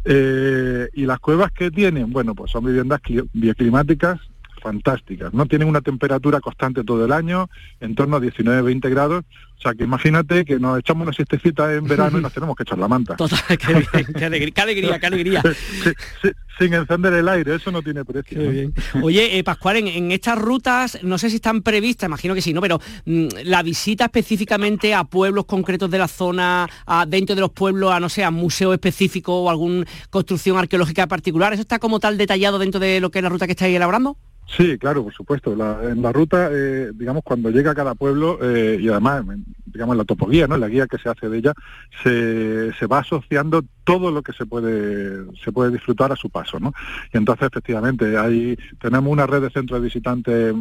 Eh, 0.04 0.88
y 0.94 1.04
las 1.04 1.18
cuevas 1.18 1.52
que 1.52 1.70
tienen, 1.70 2.10
bueno, 2.10 2.34
pues 2.34 2.50
son 2.50 2.64
viviendas 2.64 3.00
bioclimáticas 3.32 4.20
fantásticas. 4.60 5.32
No 5.32 5.46
tienen 5.46 5.68
una 5.68 5.80
temperatura 5.80 6.40
constante 6.40 6.84
todo 6.84 7.04
el 7.04 7.12
año, 7.12 7.48
en 7.80 7.94
torno 7.94 8.16
a 8.16 8.20
19-20 8.20 8.90
grados. 8.90 9.24
O 9.58 9.60
sea, 9.60 9.74
que 9.74 9.82
imagínate 9.82 10.44
que 10.44 10.60
nos 10.60 10.78
echamos 10.78 11.02
una 11.02 11.12
siestecita 11.12 11.74
en 11.74 11.84
verano 11.84 12.18
y 12.18 12.22
nos 12.22 12.32
tenemos 12.32 12.54
que 12.54 12.62
echar 12.62 12.78
la 12.78 12.86
manta. 12.86 13.16
Total, 13.16 13.40
qué, 13.58 14.24
alegría, 14.24 15.00
qué 15.00 15.06
alegría, 15.06 15.42
sin 16.58 16.74
encender 16.74 17.12
el 17.14 17.28
aire, 17.28 17.56
eso 17.56 17.72
no 17.72 17.82
tiene 17.82 18.04
precio. 18.04 18.40
Oye, 19.02 19.36
eh, 19.36 19.42
Pascual, 19.42 19.78
en, 19.78 20.12
estas 20.12 20.38
rutas, 20.38 21.02
no 21.02 21.18
sé 21.18 21.28
si 21.28 21.36
están 21.36 21.62
previstas, 21.62 22.06
imagino 22.06 22.34
que 22.34 22.42
sí, 22.42 22.52
¿no? 22.52 22.60
Pero 22.60 22.80
mm, 23.04 23.28
la 23.44 23.64
visita 23.64 24.04
específicamente 24.04 24.94
a 24.94 25.02
pueblos 25.02 25.44
concretos 25.46 25.90
de 25.90 25.98
la 25.98 26.08
zona, 26.08 26.68
a, 26.86 27.04
dentro 27.06 27.34
de 27.34 27.40
los 27.40 27.50
pueblos, 27.50 27.90
a 27.90 27.98
no 27.98 28.08
sé, 28.08 28.22
a 28.22 28.30
museo 28.30 28.72
específico 28.72 29.42
o 29.42 29.50
alguna 29.50 29.84
construcción 30.10 30.56
arqueológica 30.56 31.08
particular, 31.08 31.52
¿eso 31.52 31.62
está 31.62 31.80
como 31.80 31.98
tal 31.98 32.16
detallado 32.16 32.60
dentro 32.60 32.78
de 32.78 33.00
lo 33.00 33.10
que 33.10 33.18
es 33.18 33.22
la 33.24 33.28
ruta 33.28 33.46
que 33.46 33.52
estáis 33.52 33.74
elaborando? 33.74 34.16
Sí, 34.56 34.78
claro, 34.78 35.04
por 35.04 35.12
supuesto. 35.12 35.52
en 35.52 36.02
la 36.02 36.12
ruta, 36.12 36.48
eh, 36.50 36.90
digamos, 36.94 37.22
cuando 37.22 37.50
llega 37.50 37.72
a 37.72 37.74
cada 37.74 37.94
pueblo, 37.94 38.38
eh, 38.42 38.78
y 38.80 38.88
además, 38.88 39.24
digamos, 39.66 39.92
en 39.94 39.98
la 39.98 40.04
topoguía, 40.04 40.46
¿no? 40.46 40.54
En 40.54 40.62
la 40.62 40.68
guía 40.68 40.86
que 40.86 40.96
se 40.96 41.08
hace 41.08 41.28
de 41.28 41.38
ella, 41.38 41.52
se, 42.02 42.72
se, 42.72 42.86
va 42.86 43.00
asociando 43.00 43.62
todo 43.84 44.10
lo 44.10 44.22
que 44.22 44.32
se 44.32 44.46
puede, 44.46 45.26
se 45.44 45.52
puede 45.52 45.70
disfrutar 45.70 46.12
a 46.12 46.16
su 46.16 46.30
paso, 46.30 46.58
¿no? 46.58 46.72
Y 47.12 47.18
entonces, 47.18 47.46
efectivamente, 47.46 48.16
ahí 48.16 48.56
tenemos 48.80 49.12
una 49.12 49.26
red 49.26 49.42
de 49.42 49.50
centros 49.50 49.80
de 49.80 49.84
visitantes 49.84 50.54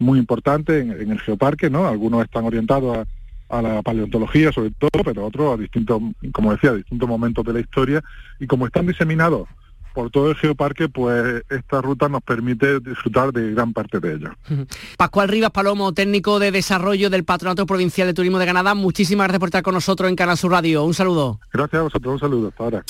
muy 0.00 0.18
importante 0.18 0.80
en, 0.80 0.90
en 0.92 1.10
el 1.10 1.20
geoparque, 1.20 1.70
¿no? 1.70 1.88
Algunos 1.88 2.22
están 2.24 2.44
orientados 2.44 2.98
a, 2.98 3.58
a 3.58 3.62
la 3.62 3.82
paleontología 3.82 4.52
sobre 4.52 4.70
todo, 4.72 5.02
pero 5.02 5.26
otros 5.26 5.54
a 5.54 5.60
distintos, 5.60 6.02
como 6.32 6.52
decía, 6.52 6.70
a 6.70 6.74
distintos 6.74 7.08
momentos 7.08 7.44
de 7.44 7.54
la 7.54 7.60
historia, 7.60 8.02
y 8.38 8.46
como 8.46 8.66
están 8.66 8.86
diseminados 8.86 9.48
por 9.94 10.10
todo 10.10 10.30
el 10.30 10.36
geoparque, 10.36 10.88
pues 10.88 11.42
esta 11.48 11.80
ruta 11.80 12.08
nos 12.08 12.22
permite 12.22 12.80
disfrutar 12.80 13.32
de 13.32 13.52
gran 13.52 13.72
parte 13.72 14.00
de 14.00 14.14
ella. 14.14 14.36
Pascual 14.98 15.28
Rivas 15.28 15.52
Palomo, 15.52 15.94
técnico 15.94 16.38
de 16.38 16.50
desarrollo 16.50 17.08
del 17.08 17.24
Patronato 17.24 17.64
Provincial 17.64 18.08
de 18.08 18.14
Turismo 18.14 18.38
de 18.38 18.44
Granada, 18.44 18.74
muchísimas 18.74 19.26
gracias 19.26 19.40
por 19.40 19.48
estar 19.48 19.62
con 19.62 19.74
nosotros 19.74 20.10
en 20.10 20.16
Canal 20.16 20.36
Sur 20.36 20.50
Radio. 20.50 20.84
Un 20.84 20.94
saludo. 20.94 21.40
Gracias 21.52 21.80
a 21.80 21.82
vosotros, 21.84 22.12
un 22.14 22.20
saludo. 22.20 22.48
Hasta 22.48 22.64
ahora. 22.64 22.84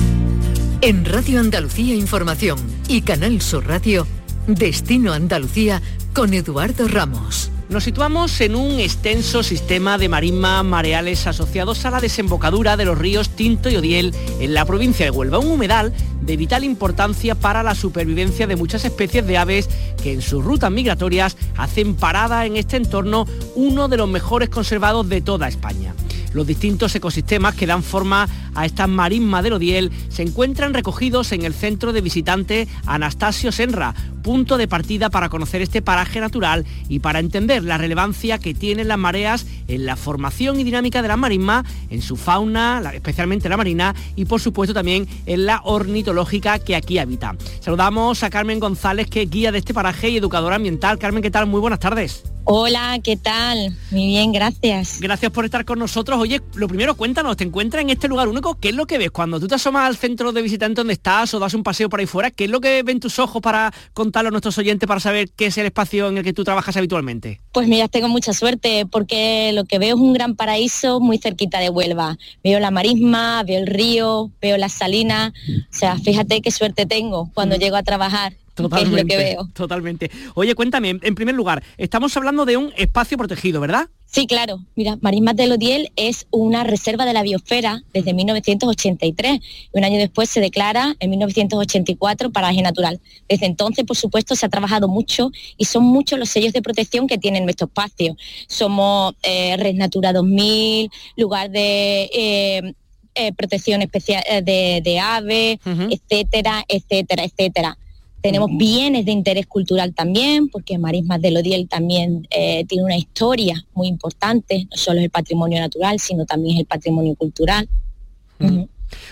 En 0.80 1.05
Radio 1.05 1.40
Andalucía 1.40 1.94
Información 1.94 2.59
y 2.88 3.02
Canal 3.02 3.40
Sur 3.40 3.66
Radio, 3.66 4.07
Destino 4.46 5.12
Andalucía 5.12 5.80
con 6.14 6.34
Eduardo 6.34 6.88
Ramos. 6.88 7.53
Nos 7.75 7.83
situamos 7.83 8.41
en 8.41 8.55
un 8.55 8.79
extenso 8.79 9.43
sistema 9.43 9.99
de 9.99 10.09
marismas 10.09 10.64
mareales 10.64 11.27
asociados 11.27 11.85
a 11.85 11.91
la 11.91 12.01
desembocadura 12.01 12.77
de 12.77 12.85
los 12.85 12.97
ríos 12.97 13.31
Tinto 13.31 13.68
y 13.68 13.75
Odiel 13.75 14.14
en 14.39 14.55
la 14.55 14.64
provincia 14.64 15.05
de 15.05 15.11
Huelva, 15.11 15.41
un 15.41 15.51
humedal 15.51 15.93
de 16.20 16.37
vital 16.37 16.62
importancia 16.62 17.35
para 17.35 17.64
la 17.64 17.75
supervivencia 17.75 18.47
de 18.47 18.55
muchas 18.55 18.85
especies 18.85 19.27
de 19.27 19.39
aves 19.39 19.68
que 20.01 20.12
en 20.12 20.22
sus 20.22 20.45
rutas 20.45 20.70
migratorias 20.70 21.37
hacen 21.57 21.97
parada 21.97 22.47
en 22.47 22.57
este 22.57 22.77
entorno 22.77 23.27
uno 23.57 23.89
de 23.89 23.97
los 23.97 24.09
mejores 24.09 24.51
conservados 24.51 25.09
de 25.09 25.20
toda 25.20 25.49
España. 25.49 25.95
Los 26.35 26.47
distintos 26.47 26.95
ecosistemas 26.95 27.55
que 27.55 27.66
dan 27.66 27.82
forma 27.82 28.28
a 28.55 28.66
esta 28.66 28.87
marismas 28.87 29.43
del 29.43 29.55
Odiel 29.55 29.91
se 30.09 30.22
encuentran 30.22 30.74
recogidos 30.74 31.32
en 31.32 31.45
el 31.45 31.55
centro 31.55 31.93
de 31.93 32.01
visitantes 32.01 32.68
Anastasio 32.87 33.53
Senra, 33.53 33.95
punto 34.22 34.57
de 34.57 34.66
partida 34.66 35.11
para 35.11 35.28
conocer 35.28 35.62
este 35.62 35.80
paraje 35.80 36.18
natural 36.18 36.64
y 36.89 36.99
para 36.99 37.20
entender 37.20 37.62
la 37.62 37.78
relevancia 37.78 38.39
que 38.39 38.53
tienen 38.53 38.89
las 38.89 38.99
mareas 38.99 39.47
en 39.68 39.87
la 39.87 39.97
formación 39.97 40.59
y 40.59 40.64
dinámica 40.64 41.03
de 41.03 41.09
las 41.09 41.18
marismas, 41.18 41.64
en 41.91 42.03
su 42.03 42.16
fauna, 42.16 42.82
especialmente 42.93 43.49
la 43.49 43.57
marina, 43.57 43.95
y 44.16 44.24
por 44.24 44.41
supuesto 44.41 44.74
también 44.74 45.07
en 45.26 45.47
la 45.47 45.61
ornitológica 45.64 46.59
que 46.59 46.74
aquí 46.74 46.99
habita. 46.99 47.37
Saludamos 47.61 48.22
a 48.22 48.30
Carmen 48.30 48.61
González, 48.61 49.09
que 49.09 49.22
es 49.22 49.30
guía 49.30 49.53
de 49.53 49.59
este 49.59 49.74
paraje 49.74 50.09
y 50.09 50.16
educadora 50.16 50.57
ambiental. 50.57 50.99
Carmen, 50.99 51.22
¿qué 51.22 51.30
tal? 51.30 51.47
Muy 51.47 51.61
buenas 51.61 51.78
tardes. 51.78 52.24
Hola, 52.47 52.99
¿qué 53.03 53.16
tal? 53.16 53.74
Muy 53.91 54.07
bien, 54.07 54.30
gracias. 54.30 55.01
Gracias 55.01 55.32
por 55.32 55.47
estar 55.47 55.64
con 55.64 55.78
nosotros. 55.78 56.18
Oye, 56.25 56.41
lo 56.55 56.68
primero, 56.68 56.95
cuéntanos, 56.95 57.37
¿te 57.37 57.45
encuentras 57.45 57.83
en 57.83 57.91
este 57.91 58.09
lugar 58.09 58.29
único? 58.29 58.55
¿Qué 58.55 58.70
es 58.70 58.75
lo 58.75 58.87
que 58.87 58.97
ves 58.97 59.11
cuando 59.11 59.39
tú 59.39 59.47
te 59.47 59.57
asomas 59.57 59.87
al 59.87 59.95
centro 59.95 60.33
de 60.33 60.41
visitantes 60.41 60.77
donde 60.77 60.95
estás 60.95 61.35
o 61.35 61.39
das 61.39 61.53
un 61.53 61.62
paseo 61.62 61.91
por 61.91 62.01
ahí 62.01 62.07
fuera? 62.07 62.31
¿Qué 62.31 62.45
es 62.45 62.51
lo 62.51 62.62
que 62.62 62.83
ven 62.83 62.99
tus 62.99 63.18
ojos 63.18 63.43
para 63.43 63.75
contarlo 63.93 64.29
a 64.29 64.31
nuestros 64.31 64.57
oyentes 64.57 64.87
para 64.89 65.01
saber 65.01 65.29
qué 65.37 65.49
es 65.49 65.59
el 65.59 65.66
espacio 65.66 66.09
en 66.09 66.16
el 66.16 66.25
que 66.25 66.33
tú 66.33 66.43
trabajas 66.43 66.79
habitualmente? 66.79 67.43
Pues 67.53 67.68
mira, 67.68 67.89
tengo 67.89 68.09
mucha 68.09 68.33
suerte 68.33 68.87
porque 68.91 69.53
lo 69.53 69.66
que 69.66 69.79
veo 69.79 69.97
es 69.97 70.01
un 70.01 70.14
gran 70.14 70.35
paraíso 70.35 70.99
muy 70.99 71.18
cerquita 71.18 71.59
de 71.59 71.68
Huelva. 71.68 72.16
Veo 72.43 72.59
la 72.59 72.70
marisma, 72.70 73.43
veo 73.43 73.61
el 73.61 73.66
río, 73.66 74.31
veo 74.41 74.57
las 74.57 74.72
salinas. 74.72 75.35
O 75.70 75.77
sea, 75.77 75.99
fíjate 75.99 76.41
qué 76.41 76.51
suerte 76.51 76.87
tengo 76.87 77.31
cuando 77.35 77.57
mm. 77.57 77.59
llego 77.59 77.77
a 77.77 77.83
trabajar 77.83 78.33
Totalmente, 78.55 79.16
veo. 79.16 79.49
Totalmente. 79.53 80.11
Oye, 80.35 80.55
cuéntame, 80.55 80.99
en 81.03 81.14
primer 81.14 81.35
lugar, 81.35 81.62
estamos 81.77 82.16
hablando 82.16 82.45
de 82.45 82.57
un 82.57 82.72
espacio 82.77 83.18
protegido, 83.18 83.61
¿verdad? 83.61 83.89
Sí, 84.15 84.29
claro. 84.29 84.61
Mira, 84.77 84.97
Marismas 85.01 85.35
del 85.35 85.51
Odiel 85.51 85.91
es 85.97 86.29
una 86.31 86.62
reserva 86.62 87.05
de 87.05 87.12
la 87.12 87.25
biosfera 87.25 87.83
desde 87.93 88.15
1983 88.15 89.41
y 89.41 89.77
un 89.77 89.83
año 89.83 89.99
después 89.99 90.31
se 90.31 90.41
declara 90.41 90.95
en 91.01 91.11
1984 91.11 92.31
paraje 92.31 92.62
natural. 92.62 93.01
Desde 93.29 93.47
entonces, 93.47 93.85
por 93.85 93.97
supuesto, 93.97 94.37
se 94.37 94.47
ha 94.47 94.49
trabajado 94.49 94.87
mucho 94.87 95.33
y 95.57 95.65
son 95.65 95.83
muchos 95.83 96.17
los 96.17 96.29
sellos 96.29 96.53
de 96.53 96.62
protección 96.62 97.09
que 97.09 97.19
tienen 97.19 97.43
nuestro 97.43 97.67
espacio. 97.67 98.17
Somos 98.47 99.15
eh, 99.25 99.57
Red 99.57 99.75
Natura 99.75 100.12
2000, 100.12 100.91
lugar 101.17 101.51
de... 101.51 102.09
Eh, 102.15 102.75
eh, 103.17 103.33
protección 103.33 103.81
especial 103.81 104.25
de, 104.43 104.81
de 104.83 104.99
aves, 104.99 105.59
etcétera, 105.65 106.65
etcétera, 106.67 107.23
etcétera. 107.23 107.79
Tenemos 108.25 108.57
bienes 108.57 109.05
de 109.05 109.12
interés 109.12 109.47
cultural 109.47 109.93
también, 109.93 110.49
porque 110.49 110.79
Marismas 110.79 111.20
del 111.20 111.37
Odiel 111.37 111.68
también 111.68 112.27
eh, 112.31 112.64
tiene 112.66 112.83
una 112.83 112.97
historia 112.97 113.62
muy 113.75 113.87
importante, 113.87 114.66
no 114.70 114.77
solo 114.79 115.01
es 115.01 115.05
el 115.05 115.11
patrimonio 115.11 115.61
natural, 115.61 116.01
sino 116.01 116.25
también 116.25 116.55
es 116.55 116.61
el 116.61 116.66
patrimonio 116.66 117.14
cultural. 117.16 117.68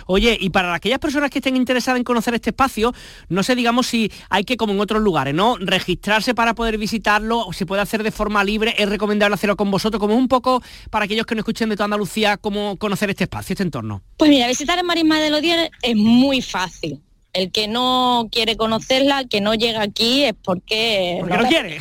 Oye, 0.06 0.38
y 0.40 0.48
para 0.48 0.72
aquellas 0.72 0.98
personas 0.98 1.28
que 1.28 1.40
estén 1.40 1.56
interesadas 1.56 1.98
en 1.98 2.04
conocer 2.04 2.32
este 2.32 2.50
espacio, 2.50 2.94
no 3.28 3.42
sé, 3.42 3.54
digamos, 3.54 3.86
si 3.86 4.10
hay 4.30 4.44
que, 4.44 4.56
como 4.56 4.72
en 4.72 4.80
otros 4.80 5.02
lugares, 5.02 5.34
¿no? 5.34 5.58
Registrarse 5.58 6.34
para 6.34 6.54
poder 6.54 6.78
visitarlo, 6.78 7.40
o 7.40 7.52
se 7.52 7.66
puede 7.66 7.82
hacer 7.82 8.02
de 8.02 8.12
forma 8.12 8.42
libre, 8.42 8.74
es 8.78 8.88
recomendable 8.88 9.34
hacerlo 9.34 9.58
con 9.58 9.70
vosotros, 9.70 10.00
como 10.00 10.16
un 10.16 10.28
poco 10.28 10.62
para 10.88 11.04
aquellos 11.04 11.26
que 11.26 11.34
no 11.34 11.40
escuchen 11.40 11.68
de 11.68 11.76
toda 11.76 11.84
Andalucía, 11.84 12.38
cómo 12.38 12.78
conocer 12.78 13.10
este 13.10 13.24
espacio, 13.24 13.52
este 13.52 13.62
entorno. 13.62 14.00
Pues 14.16 14.30
mira, 14.30 14.48
visitar 14.48 14.78
el 14.78 14.86
Marisma 14.86 15.20
de 15.20 15.28
los 15.28 15.42
Días 15.42 15.68
es 15.82 15.96
muy 15.96 16.40
fácil. 16.40 17.02
El 17.32 17.50
que 17.50 17.66
no 17.66 18.28
quiere 18.30 18.56
conocerla, 18.56 19.20
el 19.20 19.28
que 19.28 19.40
no 19.40 19.54
llega 19.54 19.82
aquí 19.82 20.24
es 20.24 20.34
porque... 20.34 21.18
Porque 21.20 21.36
no, 21.36 21.48
quiere. 21.48 21.78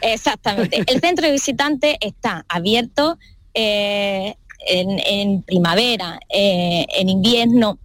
Exactamente. 0.00 0.84
El 0.86 1.00
centro 1.00 1.26
de 1.26 1.32
visitantes 1.32 1.96
está 2.00 2.44
abierto 2.48 3.18
eh, 3.54 4.36
en, 4.66 5.42
primavera, 5.42 6.20
eh, 6.28 6.86
en 6.96 7.08
invierno 7.08 7.78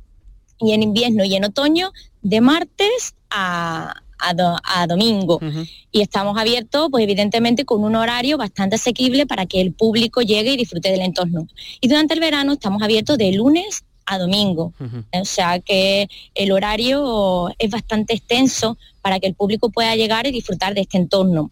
y 0.59 0.74
en 0.74 0.84
invierno 0.84 1.24
y 1.24 1.36
en 1.36 1.45
otoño 1.45 1.91
de 2.22 2.41
martes 2.41 3.15
a, 3.30 3.95
domingo. 4.88 5.39
Y 5.91 6.01
estamos 6.01 6.38
abiertos, 6.38 6.89
pues 6.91 7.03
evidentemente, 7.03 7.63
con 7.63 7.84
un 7.84 7.95
horario 7.95 8.38
bastante 8.38 8.76
asequible 8.76 9.26
para 9.26 9.45
que 9.45 9.61
el 9.61 9.72
público 9.72 10.22
llegue 10.22 10.51
y 10.51 10.57
disfrute 10.57 10.91
del 10.91 11.01
entorno. 11.01 11.47
Y 11.80 11.88
durante 11.88 12.15
el 12.15 12.20
verano 12.20 12.53
estamos 12.53 12.82
abiertos 12.82 13.17
de 13.17 13.32
lunes 13.32 13.86
a 14.10 14.18
domingo. 14.18 14.74
O 15.14 15.26
sea 15.26 15.60
que 15.60 16.10
el 16.34 16.51
horario 16.51 17.49
es 17.60 17.70
bastante 17.70 18.16
extenso 18.16 18.78
para 19.02 19.20
que 19.20 19.28
el 19.28 19.36
público 19.36 19.70
pueda 19.70 19.95
llegar 19.95 20.28
y 20.28 20.32
disfrutar 20.32 20.74
de 20.74 20.82
este 20.82 20.97
entorno. 20.97 21.52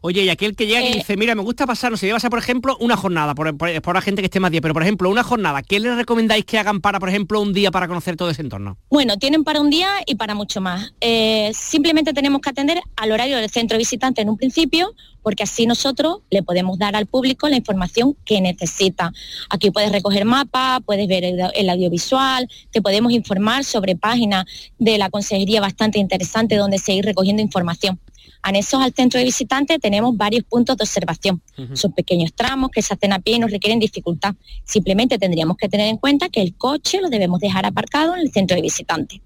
Oye, 0.00 0.24
y 0.24 0.28
aquel 0.28 0.56
que 0.56 0.66
llega 0.66 0.82
y 0.82 0.92
eh, 0.92 0.94
dice, 0.96 1.16
mira, 1.16 1.34
me 1.34 1.42
gusta 1.42 1.66
pasar, 1.66 1.90
no 1.90 1.96
sé, 1.96 2.06
llevas 2.06 2.24
a, 2.24 2.30
por 2.30 2.38
ejemplo, 2.38 2.76
una 2.80 2.96
jornada, 2.96 3.34
por, 3.34 3.94
la 3.94 4.00
gente 4.00 4.22
que 4.22 4.26
esté 4.26 4.40
más 4.40 4.50
día, 4.50 4.60
pero 4.60 4.74
por 4.74 4.82
ejemplo, 4.82 5.10
una 5.10 5.22
jornada, 5.22 5.62
¿qué 5.62 5.80
les 5.80 5.96
recomendáis 5.96 6.44
que 6.44 6.58
hagan 6.58 6.80
para, 6.80 7.00
por 7.00 7.08
ejemplo, 7.08 7.40
un 7.40 7.52
día 7.52 7.70
para 7.70 7.88
conocer 7.88 8.16
todo 8.16 8.30
ese 8.30 8.42
entorno? 8.42 8.78
Bueno, 8.90 9.16
tienen 9.18 9.44
para 9.44 9.60
un 9.60 9.70
día 9.70 9.90
y 10.06 10.14
para 10.14 10.34
mucho 10.34 10.60
más. 10.60 10.92
Eh, 11.00 11.50
simplemente 11.54 12.12
tenemos 12.12 12.40
que 12.40 12.50
atender 12.50 12.80
al 12.96 13.12
horario 13.12 13.36
del 13.36 13.50
centro 13.50 13.78
visitante 13.78 14.22
en 14.22 14.28
un 14.28 14.36
principio, 14.36 14.94
porque 15.22 15.42
así 15.42 15.66
nosotros 15.66 16.18
le 16.30 16.42
podemos 16.42 16.78
dar 16.78 16.96
al 16.96 17.06
público 17.06 17.48
la 17.48 17.56
información 17.56 18.16
que 18.24 18.40
necesita. 18.40 19.12
Aquí 19.50 19.70
puedes 19.70 19.92
recoger 19.92 20.24
mapas, 20.24 20.80
puedes 20.84 21.06
ver 21.08 21.24
el, 21.24 21.70
audiovisual, 21.70 22.48
te 22.70 22.82
podemos 22.82 23.12
informar 23.12 23.64
sobre 23.64 23.96
páginas 23.96 24.44
de 24.78 24.98
la 24.98 25.10
consejería 25.10 25.60
bastante 25.60 25.98
interesante 25.98 26.56
donde 26.56 26.78
seguir 26.90 27.04
recogiendo 27.04 27.40
información. 27.42 28.00
Anexos 28.42 28.82
al 28.82 28.92
centro 28.94 29.18
de 29.18 29.24
visitantes 29.24 29.78
tenemos 29.80 30.16
varios 30.16 30.44
puntos 30.44 30.76
de 30.76 30.84
observación. 30.84 31.42
Son 31.74 31.92
pequeños 31.92 32.32
tramos 32.34 32.70
que 32.70 32.82
se 32.82 32.94
hacen 32.94 33.12
a 33.12 33.18
pie 33.18 33.34
y 33.36 33.38
nos 33.38 33.50
requieren 33.50 33.78
dificultad. 33.78 34.34
Simplemente 34.64 35.18
tendríamos 35.18 35.56
que 35.56 35.68
tener 35.68 35.88
en 35.88 35.98
cuenta 35.98 36.28
que 36.30 36.40
el 36.40 36.56
coche 36.56 37.00
lo 37.00 37.10
debemos 37.10 37.40
dejar 37.40 37.66
aparcado 37.66 38.14
en 38.14 38.20
el 38.20 38.32
centro 38.32 38.56
de 38.56 38.62
visitantes. 38.62 39.20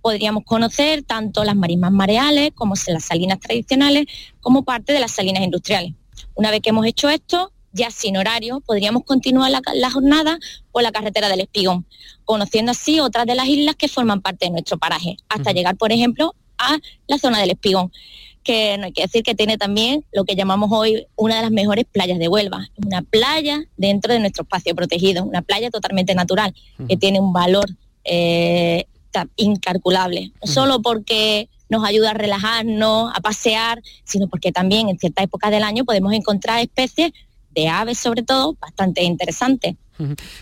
Podríamos 0.00 0.44
conocer 0.44 1.02
tanto 1.02 1.44
las 1.44 1.54
marismas 1.54 1.92
mareales 1.92 2.50
como 2.54 2.74
las 2.86 3.04
salinas 3.04 3.38
tradicionales 3.38 4.06
como 4.40 4.64
parte 4.64 4.92
de 4.92 5.00
las 5.00 5.12
salinas 5.12 5.42
industriales. 5.42 5.94
Una 6.34 6.50
vez 6.50 6.60
que 6.60 6.70
hemos 6.70 6.86
hecho 6.86 7.08
esto, 7.08 7.52
ya 7.72 7.90
sin 7.90 8.16
horario, 8.16 8.60
podríamos 8.60 9.04
continuar 9.04 9.50
la, 9.50 9.90
jornada 9.90 10.38
por 10.72 10.82
la 10.82 10.90
carretera 10.90 11.28
del 11.28 11.40
Espigón, 11.40 11.86
conociendo 12.24 12.72
así 12.72 12.98
otras 13.00 13.26
de 13.26 13.34
las 13.34 13.46
islas 13.46 13.76
que 13.76 13.88
forman 13.88 14.22
parte 14.22 14.46
de 14.46 14.50
nuestro 14.50 14.78
paraje, 14.78 15.16
hasta 15.28 15.52
llegar, 15.52 15.76
por 15.76 15.92
ejemplo, 15.92 16.34
a 16.60 16.78
la 17.06 17.18
zona 17.18 17.40
del 17.40 17.50
Espigón, 17.50 17.90
que 18.42 18.76
no 18.78 18.86
hay 18.86 18.92
que 18.92 19.02
decir 19.02 19.22
que 19.22 19.34
tiene 19.34 19.58
también 19.58 20.04
lo 20.12 20.24
que 20.24 20.34
llamamos 20.34 20.70
hoy 20.72 21.06
una 21.16 21.36
de 21.36 21.42
las 21.42 21.50
mejores 21.50 21.84
playas 21.90 22.18
de 22.18 22.28
Huelva, 22.28 22.68
una 22.84 23.02
playa 23.02 23.64
dentro 23.76 24.12
de 24.12 24.20
nuestro 24.20 24.42
espacio 24.42 24.74
protegido, 24.74 25.24
una 25.24 25.42
playa 25.42 25.70
totalmente 25.70 26.14
natural, 26.14 26.54
que 26.88 26.96
tiene 26.96 27.20
un 27.20 27.32
valor 27.32 27.68
eh, 28.04 28.86
incalculable, 29.36 30.32
no 30.40 30.52
solo 30.52 30.80
porque 30.80 31.48
nos 31.68 31.84
ayuda 31.84 32.10
a 32.10 32.14
relajarnos, 32.14 33.12
a 33.14 33.20
pasear, 33.20 33.82
sino 34.04 34.28
porque 34.28 34.52
también 34.52 34.88
en 34.88 34.98
ciertas 34.98 35.24
épocas 35.24 35.50
del 35.50 35.62
año 35.62 35.84
podemos 35.84 36.12
encontrar 36.12 36.60
especies 36.60 37.12
de 37.50 37.68
aves 37.68 37.98
sobre 37.98 38.22
todo 38.22 38.56
bastante 38.60 39.02
interesantes. 39.02 39.76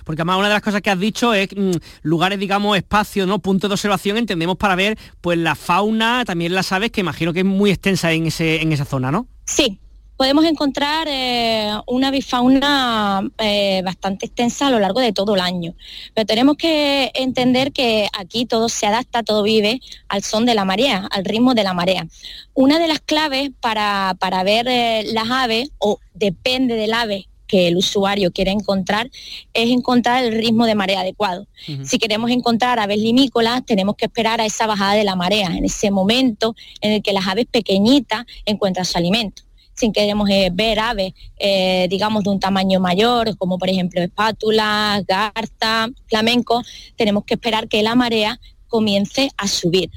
Porque 0.05 0.23
además 0.23 0.39
una 0.39 0.49
de 0.49 0.55
las 0.55 0.63
cosas 0.63 0.83
que 0.83 0.91
has 0.91 0.99
dicho 0.99 1.35
es 1.35 1.49
mm, 1.55 1.73
lugares, 2.03 2.39
digamos, 2.39 2.77
espacios, 2.77 3.27
¿no? 3.27 3.39
Puntos 3.39 3.69
de 3.69 3.75
observación, 3.75 4.17
entendemos 4.17 4.57
para 4.57 4.75
ver 4.75 4.99
pues 5.21 5.39
la 5.39 5.55
fauna, 5.55 6.25
también 6.25 6.55
las 6.55 6.73
aves, 6.73 6.91
que 6.91 7.01
imagino 7.01 7.33
que 7.33 7.41
es 7.41 7.47
muy 7.47 7.71
extensa 7.71 8.13
en, 8.13 8.27
ese, 8.27 8.63
en 8.63 8.73
esa 8.73 8.85
zona, 8.85 9.11
¿no? 9.11 9.27
Sí, 9.45 9.79
podemos 10.19 10.45
encontrar 10.45 11.07
eh, 11.09 11.73
una 11.87 12.11
bifauna 12.11 13.23
eh, 13.39 13.83
bastante 13.85 14.27
extensa 14.27 14.67
a 14.67 14.71
lo 14.71 14.81
largo 14.81 15.01
de 15.01 15.13
todo 15.13 15.37
el 15.37 15.41
año. 15.41 15.75
Pero 16.13 16.27
tenemos 16.27 16.57
que 16.57 17.13
entender 17.15 17.73
que 17.73 18.09
aquí 18.19 18.45
todo 18.45 18.69
se 18.69 18.87
adapta, 18.87 19.23
todo 19.23 19.45
vive 19.45 19.81
al 20.09 20.25
son 20.25 20.45
de 20.45 20.57
la 20.57 20.65
marea, 20.65 21.07
al 21.13 21.25
ritmo 21.25 21.55
de 21.55 21.63
la 21.63 21.73
marea. 21.73 22.09
Una 22.53 22.81
de 22.81 22.89
las 22.89 22.99
claves 22.99 23.53
para, 23.61 24.17
ver 24.45 24.67
eh, 24.69 25.05
las 25.13 25.31
aves, 25.31 25.71
o 25.79 26.01
depende 26.15 26.75
del 26.75 26.95
ave 26.95 27.28
que 27.49 27.67
el 27.67 27.77
usuario 27.77 28.31
quiere 28.31 28.53
encontrar 28.53 29.11
es 29.53 29.71
encontrar 29.71 30.23
el 30.23 30.33
ritmo 30.33 30.67
de 30.67 30.77
marea 30.77 31.01
adecuado. 31.01 31.49
Si 31.83 31.99
queremos 31.99 32.31
encontrar 32.31 32.79
aves 32.79 32.99
limícolas, 32.99 33.65
tenemos 33.67 33.97
que 33.97 34.05
esperar 34.05 34.41
a 34.41 34.47
esa 34.47 34.67
bajada 34.67 34.95
de 34.95 35.05
la 35.05 35.17
marea, 35.17 35.49
en 35.49 35.65
ese 35.65 35.91
momento 35.91 36.55
en 36.81 36.93
el 36.93 37.03
que 37.03 37.13
las 37.13 37.27
aves 37.27 37.47
pequeñitas 37.51 38.25
encuentran 38.45 38.85
su 38.85 38.97
alimento 38.97 39.43
si 39.79 39.93
queremos 39.93 40.29
eh, 40.29 40.51
ver 40.53 40.81
aves, 40.81 41.13
eh, 41.39 41.87
digamos, 41.89 42.25
de 42.25 42.31
un 42.31 42.41
tamaño 42.41 42.81
mayor, 42.81 43.37
como 43.37 43.59
por 43.59 43.69
ejemplo 43.69 44.03
espátulas, 44.03 45.07
garza, 45.07 45.89
flamenco, 46.09 46.63
tenemos 46.97 47.25
que 47.25 47.35
esperar 47.35 47.69
que 47.69 47.83
la 47.85 47.95
marea 47.95 48.41
comience 48.67 49.31
a 49.37 49.47
subir. 49.47 49.91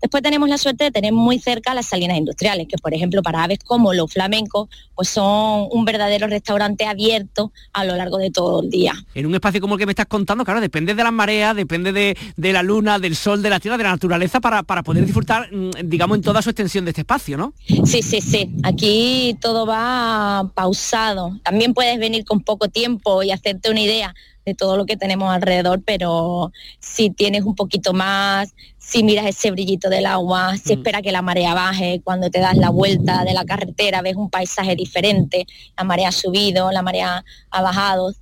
Después 0.00 0.22
tenemos 0.22 0.48
la 0.48 0.58
suerte 0.58 0.84
de 0.84 0.90
tener 0.90 1.12
muy 1.12 1.38
cerca 1.38 1.74
las 1.74 1.86
salinas 1.86 2.16
industriales, 2.16 2.66
que 2.68 2.78
por 2.78 2.94
ejemplo 2.94 3.22
para 3.22 3.44
aves 3.44 3.58
como 3.64 3.92
los 3.92 4.12
flamencos, 4.12 4.68
pues 4.94 5.08
son 5.08 5.68
un 5.70 5.84
verdadero 5.84 6.26
restaurante 6.26 6.86
abierto 6.86 7.52
a 7.72 7.84
lo 7.84 7.96
largo 7.96 8.18
de 8.18 8.30
todo 8.30 8.62
el 8.62 8.70
día. 8.70 8.92
En 9.14 9.26
un 9.26 9.34
espacio 9.34 9.60
como 9.60 9.74
el 9.74 9.78
que 9.78 9.86
me 9.86 9.92
estás 9.92 10.06
contando, 10.06 10.44
claro, 10.44 10.60
depende 10.60 10.94
de 10.94 11.02
las 11.02 11.12
mareas, 11.12 11.56
depende 11.56 11.92
de, 11.92 12.52
la 12.52 12.62
luna, 12.62 12.98
del 12.98 13.16
sol, 13.16 13.42
de 13.42 13.50
la 13.50 13.60
tierra, 13.60 13.76
de 13.76 13.84
la 13.84 13.90
naturaleza, 13.90 14.40
para, 14.40 14.62
para 14.62 14.82
poder 14.82 15.04
disfrutar, 15.04 15.52
mm, 15.52 15.70
digamos, 15.84 16.18
en 16.18 16.22
toda 16.22 16.42
su 16.42 16.50
extensión 16.50 16.84
de 16.84 16.90
este 16.90 17.02
espacio, 17.02 17.36
¿no? 17.36 17.52
Sí, 17.84 18.02
sí, 18.02 18.20
sí. 18.20 18.50
Aquí 18.62 19.36
todo 19.40 19.66
va 19.66 20.50
pausado. 20.54 21.38
También 21.42 21.74
puedes 21.74 21.98
venir 21.98 22.24
con 22.24 22.40
poco 22.40 22.68
tiempo 22.68 23.22
y 23.22 23.30
hacerte 23.30 23.70
una 23.70 23.80
idea 23.80 24.14
de 24.48 24.54
todo 24.54 24.76
lo 24.76 24.86
que 24.86 24.96
tenemos 24.96 25.32
alrededor, 25.32 25.82
pero 25.84 26.52
si 26.80 27.10
tienes 27.10 27.44
un 27.44 27.54
poquito 27.54 27.92
más, 27.92 28.54
si 28.78 29.02
miras 29.02 29.26
ese 29.26 29.50
brillito 29.50 29.90
del 29.90 30.06
agua, 30.06 30.56
si 30.56 30.74
mm. 30.74 30.78
espera 30.78 31.02
que 31.02 31.12
la 31.12 31.22
marea 31.22 31.54
baje, 31.54 32.00
cuando 32.02 32.30
te 32.30 32.40
das 32.40 32.56
la 32.56 32.70
vuelta 32.70 33.24
de 33.24 33.34
la 33.34 33.44
carretera 33.44 34.02
ves 34.02 34.16
un 34.16 34.30
paisaje 34.30 34.74
diferente, 34.74 35.46
la 35.76 35.84
marea 35.84 36.08
ha 36.08 36.12
subido, 36.12 36.72
la 36.72 36.82
marea 36.82 37.24
ha 37.50 37.62
bajado, 37.62 38.12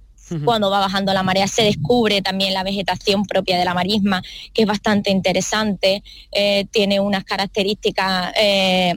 cuando 0.44 0.70
va 0.70 0.80
bajando 0.80 1.12
la 1.12 1.22
marea 1.22 1.46
se 1.46 1.62
descubre 1.62 2.20
también 2.20 2.52
la 2.52 2.64
vegetación 2.64 3.26
propia 3.26 3.58
de 3.58 3.64
la 3.64 3.74
marisma, 3.74 4.22
que 4.52 4.62
es 4.62 4.68
bastante 4.68 5.10
interesante, 5.10 6.02
eh, 6.32 6.66
tiene 6.72 6.98
unas 6.98 7.24
características 7.24 8.32
eh, 8.36 8.94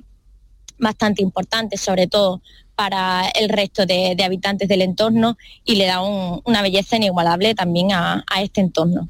bastante 0.79 1.21
importantes, 1.21 1.81
sobre 1.81 2.07
todo 2.07 2.41
para 2.79 3.27
el 3.37 3.49
resto 3.49 3.85
de, 3.85 4.15
habitantes 4.23 4.69
del 4.69 4.81
entorno 4.81 5.37
y 5.65 5.75
le 5.75 5.87
da 5.87 5.99
una 5.99 6.61
belleza 6.61 6.95
inigualable 6.95 7.53
también 7.53 7.91
a, 7.91 8.23
este 8.41 8.61
entorno. 8.61 9.09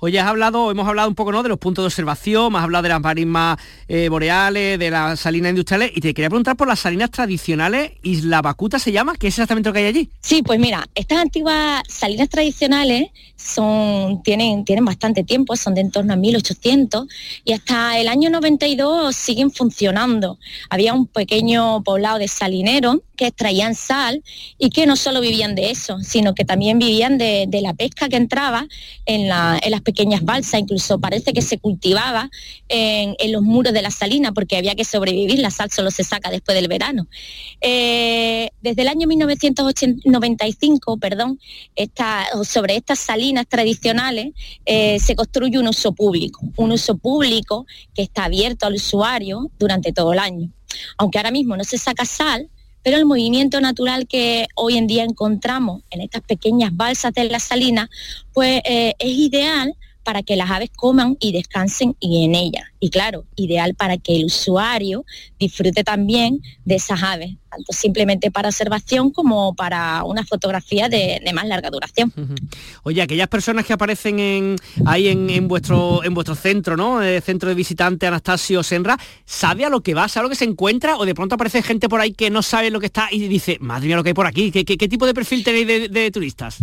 Hoy 0.00 0.18
has 0.18 0.26
hablado, 0.26 0.72
hemos 0.72 0.88
hablado 0.88 1.08
un 1.08 1.14
poco 1.14 1.30
¿no? 1.30 1.44
de 1.44 1.48
los 1.48 1.58
puntos 1.58 1.84
de 1.84 1.86
observación, 1.86 2.52
más 2.52 2.64
hablado 2.64 2.82
de 2.82 2.88
las 2.88 3.00
marismas 3.00 3.58
eh, 3.86 4.08
boreales, 4.08 4.80
de 4.80 4.90
las 4.90 5.20
salinas 5.20 5.50
industriales, 5.50 5.92
y 5.94 6.00
te 6.00 6.14
quería 6.14 6.28
preguntar 6.28 6.56
por 6.56 6.66
las 6.66 6.80
salinas 6.80 7.12
tradicionales, 7.12 7.92
Isla 8.02 8.42
Bacuta 8.42 8.80
se 8.80 8.90
llama, 8.90 9.14
¿qué 9.14 9.28
es 9.28 9.34
exactamente 9.34 9.68
lo 9.68 9.72
que 9.72 9.78
hay 9.78 9.86
allí? 9.86 10.10
Sí, 10.18 10.42
pues 10.42 10.58
mira, 10.58 10.84
estas 10.96 11.18
antiguas 11.18 11.84
salinas 11.88 12.28
tradicionales 12.28 13.10
son, 13.36 14.20
tienen, 14.24 14.64
tienen 14.64 14.84
bastante 14.84 15.22
tiempo, 15.22 15.54
son 15.54 15.76
de 15.76 15.82
en 15.82 15.92
torno 15.92 16.12
a 16.12 16.16
1800 16.16 17.06
y 17.44 17.52
hasta 17.52 18.00
el 18.00 18.08
año 18.08 18.30
92 18.30 19.14
siguen 19.14 19.52
funcionando. 19.52 20.38
Había 20.70 20.92
un 20.92 21.06
pequeño 21.06 21.84
poblado 21.84 22.18
de 22.18 22.26
salineros 22.26 22.95
que 23.16 23.28
extraían 23.28 23.74
sal 23.74 24.22
y 24.58 24.70
que 24.70 24.86
no 24.86 24.96
solo 24.96 25.20
vivían 25.20 25.54
de 25.54 25.70
eso, 25.70 25.98
sino 26.02 26.34
que 26.34 26.44
también 26.44 26.78
vivían 26.78 27.18
de, 27.18 27.48
la 27.62 27.74
pesca 27.74 28.08
que 28.08 28.16
entraba 28.16 28.66
en, 29.06 29.28
las 29.28 29.80
pequeñas 29.82 30.22
balsas, 30.24 30.60
incluso 30.60 30.98
parece 31.00 31.32
que 31.32 31.42
se 31.42 31.58
cultivaba 31.58 32.30
en, 32.68 33.16
los 33.32 33.42
muros 33.42 33.72
de 33.72 33.82
la 33.82 33.90
salina 33.90 34.32
porque 34.32 34.56
había 34.56 34.74
que 34.74 34.84
sobrevivir, 34.84 35.38
la 35.38 35.50
sal 35.50 35.70
solo 35.70 35.90
se 35.90 36.04
saca 36.04 36.30
después 36.30 36.54
del 36.54 36.68
verano. 36.68 37.08
Eh, 37.60 38.50
desde 38.60 38.82
el 38.82 38.88
año 38.88 39.08
1995, 39.08 40.98
perdón, 40.98 41.40
sobre 42.44 42.76
estas 42.76 42.98
salinas 42.98 43.46
tradicionales 43.48 44.32
eh, 44.64 44.98
se 45.00 45.16
construye 45.16 45.58
un 45.58 45.68
uso 45.68 45.92
público, 45.92 46.40
un 46.56 46.72
uso 46.72 46.96
público 46.96 47.66
que 47.94 48.02
está 48.02 48.24
abierto 48.24 48.66
al 48.66 48.74
usuario 48.74 49.50
durante 49.58 49.92
todo 49.92 50.12
el 50.12 50.18
año. 50.18 50.50
Aunque 50.98 51.18
ahora 51.18 51.30
mismo 51.30 51.56
no 51.56 51.64
se 51.64 51.78
saca 51.78 52.04
sal, 52.04 52.48
pero 52.86 52.98
el 52.98 53.04
movimiento 53.04 53.60
natural 53.60 54.06
que 54.06 54.46
hoy 54.54 54.76
en 54.76 54.86
día 54.86 55.02
encontramos 55.02 55.82
en 55.90 56.02
estas 56.02 56.22
pequeñas 56.22 56.70
balsas 56.72 57.12
de 57.14 57.24
la 57.24 57.40
salina, 57.40 57.90
pues 58.32 58.60
eh, 58.64 58.94
es 59.00 59.10
ideal 59.10 59.74
para 60.06 60.22
que 60.22 60.36
las 60.36 60.52
aves 60.52 60.70
coman 60.76 61.16
y 61.18 61.32
descansen 61.32 61.96
y 61.98 62.24
en 62.24 62.36
ellas. 62.36 62.62
Y 62.78 62.90
claro, 62.90 63.24
ideal 63.34 63.74
para 63.74 63.98
que 63.98 64.14
el 64.14 64.26
usuario 64.26 65.04
disfrute 65.36 65.82
también 65.82 66.40
de 66.64 66.76
esas 66.76 67.02
aves, 67.02 67.32
tanto 67.50 67.72
simplemente 67.72 68.30
para 68.30 68.50
observación 68.50 69.10
como 69.10 69.56
para 69.56 70.04
una 70.04 70.24
fotografía 70.24 70.88
de, 70.88 71.20
más 71.34 71.48
larga 71.48 71.70
duración. 71.70 72.12
Oye, 72.84 73.02
aquellas 73.02 73.26
personas 73.26 73.66
que 73.66 73.72
aparecen 73.72 74.20
en, 74.20 74.56
ahí 74.84 75.08
en, 75.08 75.48
vuestro, 75.48 76.04
en 76.04 76.14
vuestro 76.14 76.36
centro, 76.36 76.76
¿no? 76.76 77.02
El 77.02 77.20
centro 77.20 77.48
de 77.48 77.56
visitante 77.56 78.06
Anastasio 78.06 78.62
Senra, 78.62 78.96
¿sabe 79.24 79.64
a 79.64 79.68
lo 79.68 79.80
que 79.80 79.94
va? 79.94 80.06
¿Sabe 80.06 80.20
a 80.20 80.26
lo 80.26 80.30
que 80.30 80.36
se 80.36 80.44
encuentra? 80.44 80.98
¿O 80.98 81.04
de 81.04 81.16
pronto 81.16 81.34
aparece 81.34 81.64
gente 81.64 81.88
por 81.88 82.00
ahí 82.00 82.12
que 82.12 82.30
no 82.30 82.42
sabe 82.42 82.70
lo 82.70 82.78
que 82.78 82.86
está 82.86 83.08
y 83.10 83.26
dice, 83.26 83.58
madre 83.60 83.88
mía, 83.88 83.96
lo 83.96 84.04
que 84.04 84.10
hay 84.10 84.14
por 84.14 84.26
aquí? 84.26 84.52
¿Qué, 84.52 84.88
tipo 84.88 85.04
de 85.04 85.14
perfil 85.14 85.42
tenéis 85.42 85.90
de 85.90 86.10
turistas? 86.12 86.58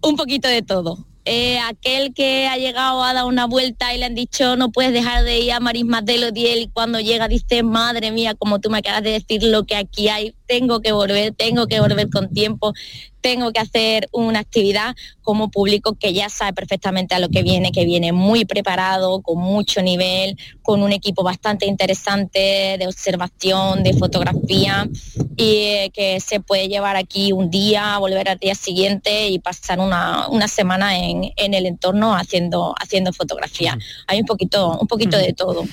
Un 0.00 0.16
poquito 0.16 0.48
de 0.48 0.62
todo 0.62 1.11
eh, 1.24 1.58
aquel 1.60 2.12
que 2.14 2.48
ha 2.48 2.56
llegado 2.56 3.02
a 3.02 3.14
dar 3.14 3.24
una 3.26 3.46
vuelta 3.46 3.94
y 3.94 3.98
le 3.98 4.06
han 4.06 4.14
dicho 4.14 4.56
no 4.56 4.72
puedes 4.72 4.92
dejar 4.92 5.24
de 5.24 5.38
ir 5.38 5.52
a 5.52 5.60
Marismas 5.60 6.04
de 6.04 6.18
Lodiel 6.18 6.62
y 6.62 6.68
cuando 6.68 6.98
llega 7.00 7.28
dice 7.28 7.62
madre 7.62 8.10
mía 8.10 8.34
como 8.34 8.60
tú 8.60 8.70
me 8.70 8.78
acabas 8.78 9.02
de 9.02 9.10
decir 9.10 9.42
lo 9.44 9.64
que 9.64 9.76
aquí 9.76 10.08
hay 10.08 10.34
tengo 10.52 10.82
que 10.82 10.92
volver 10.92 11.32
tengo 11.32 11.66
que 11.66 11.80
volver 11.80 12.10
con 12.10 12.30
tiempo 12.30 12.74
tengo 13.22 13.52
que 13.52 13.60
hacer 13.60 14.08
una 14.12 14.40
actividad 14.40 14.94
como 15.22 15.50
público 15.50 15.96
que 15.98 16.12
ya 16.12 16.28
sabe 16.28 16.52
perfectamente 16.52 17.14
a 17.14 17.20
lo 17.20 17.28
que 17.28 17.42
viene, 17.42 17.70
que 17.70 17.84
viene 17.84 18.12
muy 18.12 18.44
preparado, 18.44 19.22
con 19.22 19.38
mucho 19.38 19.80
nivel, 19.80 20.36
con 20.60 20.82
un 20.82 20.92
equipo 20.92 21.22
bastante 21.22 21.66
interesante 21.66 22.76
de 22.78 22.86
observación, 22.86 23.84
de 23.84 23.94
fotografía 23.94 24.88
y 25.36 25.54
eh, 25.54 25.90
que 25.94 26.18
se 26.18 26.40
puede 26.40 26.68
llevar 26.68 26.96
aquí 26.96 27.32
un 27.32 27.50
día, 27.50 27.96
volver 27.98 28.28
al 28.28 28.38
día 28.38 28.56
siguiente 28.56 29.28
y 29.28 29.38
pasar 29.38 29.78
una, 29.78 30.48
semana 30.48 30.98
en, 30.98 31.32
el 31.36 31.66
entorno 31.66 32.16
haciendo, 32.16 32.74
haciendo 32.78 33.12
fotografía. 33.12 33.78
Hay 34.08 34.18
un 34.18 34.26
poquito, 34.26 34.76
un 34.78 34.88
poquito 34.88 35.16
de 35.16 35.32
todo. 35.32 35.64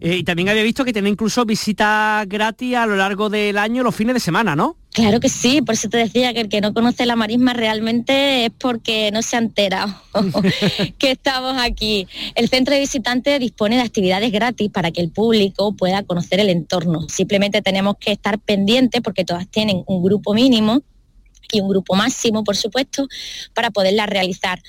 Eh, 0.00 0.16
y 0.16 0.24
también 0.24 0.48
había 0.48 0.62
visto 0.62 0.84
que 0.84 0.92
tiene 0.94 1.10
incluso 1.10 1.44
visitas 1.44 2.26
gratis 2.26 2.76
a 2.76 2.86
lo 2.86 2.96
largo 2.96 3.28
del 3.28 3.58
año, 3.58 3.82
los 3.82 3.94
fines 3.94 4.14
de 4.14 4.15
semana, 4.20 4.56
¿no? 4.56 4.76
Claro 4.92 5.20
que 5.20 5.28
sí, 5.28 5.60
por 5.60 5.74
eso 5.74 5.88
te 5.88 5.98
decía 5.98 6.32
que 6.32 6.40
el 6.40 6.48
que 6.48 6.60
no 6.60 6.72
conoce 6.72 7.04
la 7.04 7.16
marisma 7.16 7.52
realmente 7.52 8.46
es 8.46 8.50
porque 8.58 9.10
no 9.12 9.20
se 9.20 9.36
ha 9.36 9.40
enterado 9.40 9.94
que 10.98 11.10
estamos 11.10 11.56
aquí. 11.58 12.08
El 12.34 12.48
centro 12.48 12.74
de 12.74 12.80
visitantes 12.80 13.38
dispone 13.38 13.76
de 13.76 13.82
actividades 13.82 14.32
gratis 14.32 14.70
para 14.70 14.90
que 14.90 15.00
el 15.00 15.10
público 15.10 15.76
pueda 15.76 16.02
conocer 16.02 16.40
el 16.40 16.48
entorno. 16.48 17.08
Simplemente 17.08 17.60
tenemos 17.62 17.96
que 17.98 18.12
estar 18.12 18.38
pendientes 18.38 19.02
porque 19.02 19.24
todas 19.24 19.46
tienen 19.48 19.82
un 19.86 20.02
grupo 20.02 20.32
mínimo 20.32 20.82
y 21.52 21.60
un 21.60 21.68
grupo 21.68 21.94
máximo, 21.94 22.44
por 22.44 22.56
supuesto, 22.56 23.06
para 23.54 23.70
poderlas 23.70 24.08
realizar. 24.08 24.60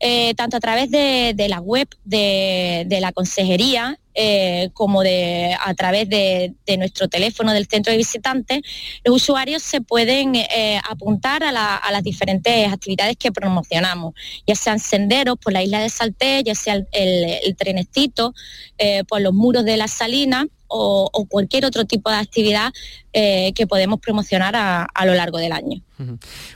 Eh, 0.00 0.34
tanto 0.34 0.56
a 0.56 0.60
través 0.60 0.90
de, 0.90 1.34
la 1.48 1.60
web 1.60 1.88
de, 2.04 2.98
la 3.00 3.12
consejería 3.12 3.98
eh, 4.14 4.70
como 4.72 5.02
de, 5.02 5.56
a 5.60 5.74
través 5.74 6.08
de, 6.08 6.54
nuestro 6.78 7.08
teléfono 7.08 7.52
del 7.52 7.66
centro 7.66 7.90
de 7.92 7.96
visitantes, 7.96 8.60
los 9.04 9.16
usuarios 9.16 9.62
se 9.62 9.80
pueden 9.80 10.34
eh, 10.34 10.80
apuntar 10.88 11.42
a, 11.44 11.52
las 11.52 12.02
diferentes 12.02 12.72
actividades 12.72 13.16
que 13.16 13.32
promocionamos, 13.32 14.14
ya 14.46 14.54
sean 14.54 14.80
senderos 14.80 15.36
por 15.38 15.52
la 15.52 15.62
isla 15.62 15.80
de 15.80 15.88
Salté, 15.88 16.42
ya 16.42 16.54
sea 16.54 16.74
el, 16.74 16.86
el 16.92 17.56
trenecito, 17.56 18.34
por 19.08 19.20
los 19.20 19.32
muros 19.32 19.64
de 19.64 19.76
la 19.76 19.88
salina 19.88 20.46
o, 20.68 21.26
cualquier 21.28 21.64
otro 21.64 21.84
tipo 21.84 22.10
de 22.10 22.16
actividad 22.16 22.72
eh, 23.12 23.52
que 23.54 23.66
podemos 23.66 24.00
promocionar 24.00 24.54
a, 24.56 25.06
lo 25.06 25.14
largo 25.14 25.38
del 25.38 25.52
año. 25.52 25.80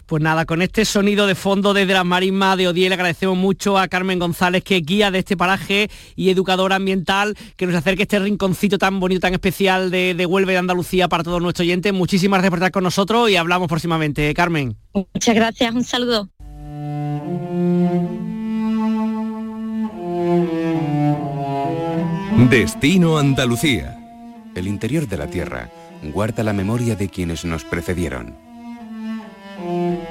Pues 0.06 0.22
nada, 0.22 0.44
con 0.44 0.62
este 0.62 0.84
sonido 0.84 1.26
de 1.26 1.34
fondo 1.34 1.72
desde 1.72 1.92
las 1.92 2.04
marismas 2.04 2.56
de 2.56 2.68
Odiel 2.68 2.92
agradecemos 2.92 3.36
mucho 3.36 3.78
a 3.78 3.86
Carmen 3.88 4.18
González, 4.18 4.64
que 4.64 4.78
es 4.78 4.82
guía 4.84 5.10
de 5.10 5.20
este 5.20 5.36
paraje 5.36 5.88
y 6.16 6.30
educadora 6.30 6.76
ambiental, 6.76 7.36
que 7.56 7.66
nos 7.66 7.76
acerque 7.76 8.02
este 8.02 8.18
rinconcito 8.18 8.78
tan 8.78 8.98
bonito, 8.98 9.20
tan 9.20 9.34
especial 9.34 9.90
de, 9.90 10.14
de 10.14 10.26
Huelva 10.26 10.52
y 10.52 10.54
de 10.54 10.58
Andalucía 10.58 11.08
para 11.08 11.22
todos 11.22 11.40
nuestros 11.40 11.64
oyentes. 11.64 11.92
Muchísimas 11.92 12.38
gracias 12.38 12.50
por 12.50 12.58
estar 12.58 12.72
con 12.72 12.84
nosotros 12.84 13.30
y 13.30 13.36
hablamos 13.36 13.68
próximamente. 13.68 14.34
Carmen. 14.34 14.76
Muchas 14.92 15.34
gracias, 15.34 15.74
un 15.74 15.84
saludo. 15.84 16.28
Destino 22.50 23.18
Andalucía 23.18 23.97
el 24.54 24.66
interior 24.66 25.08
de 25.08 25.16
la 25.16 25.28
Tierra 25.28 25.70
guarda 26.02 26.42
la 26.42 26.52
memoria 26.52 26.96
de 26.96 27.08
quienes 27.08 27.44
nos 27.44 27.64
precedieron 27.64 28.47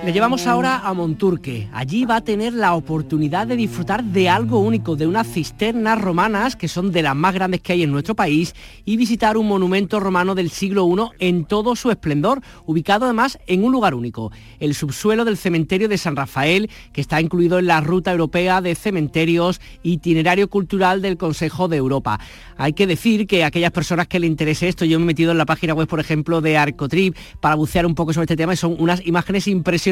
le 0.05 0.13
llevamos 0.13 0.47
ahora 0.47 0.79
a 0.83 0.93
Monturque. 0.93 1.67
Allí 1.73 2.05
va 2.05 2.17
a 2.17 2.23
tener 2.23 2.53
la 2.53 2.75
oportunidad 2.75 3.47
de 3.47 3.55
disfrutar 3.55 4.03
de 4.03 4.29
algo 4.29 4.59
único, 4.59 4.95
de 4.95 5.07
unas 5.07 5.27
cisternas 5.27 5.99
romanas 5.99 6.55
que 6.55 6.67
son 6.67 6.91
de 6.91 7.01
las 7.01 7.15
más 7.15 7.33
grandes 7.33 7.61
que 7.61 7.73
hay 7.73 7.83
en 7.83 7.91
nuestro 7.91 8.15
país 8.15 8.55
y 8.85 8.95
visitar 8.95 9.37
un 9.37 9.47
monumento 9.47 9.99
romano 9.99 10.35
del 10.35 10.49
siglo 10.49 10.87
I 10.87 11.27
en 11.27 11.45
todo 11.45 11.75
su 11.75 11.89
esplendor, 11.89 12.41
ubicado 12.65 13.05
además 13.05 13.39
en 13.47 13.63
un 13.63 13.71
lugar 13.71 13.95
único, 13.95 14.31
el 14.59 14.75
subsuelo 14.75 15.25
del 15.25 15.35
cementerio 15.35 15.89
de 15.89 15.97
San 15.97 16.15
Rafael, 16.15 16.69
que 16.93 17.01
está 17.01 17.19
incluido 17.19 17.59
en 17.59 17.67
la 17.67 17.81
Ruta 17.81 18.11
Europea 18.11 18.61
de 18.61 18.75
Cementerios 18.75 19.59
Itinerario 19.83 20.49
Cultural 20.49 21.01
del 21.01 21.17
Consejo 21.17 21.67
de 21.67 21.77
Europa. 21.77 22.19
Hay 22.57 22.73
que 22.73 22.87
decir 22.87 23.27
que 23.27 23.43
aquellas 23.43 23.71
personas 23.71 24.07
que 24.07 24.19
le 24.19 24.27
interese 24.27 24.67
esto, 24.67 24.85
yo 24.85 24.99
me 24.99 25.03
he 25.03 25.07
metido 25.07 25.31
en 25.31 25.37
la 25.37 25.45
página 25.45 25.73
web, 25.73 25.87
por 25.87 25.99
ejemplo, 25.99 26.39
de 26.41 26.57
Arcotrip 26.57 27.15
para 27.41 27.55
bucear 27.55 27.85
un 27.85 27.95
poco 27.95 28.13
sobre 28.13 28.25
este 28.25 28.37
tema 28.37 28.53
y 28.53 28.57
son 28.57 28.75
unas 28.79 29.05
imágenes 29.05 29.47
impresionantes, 29.47 29.87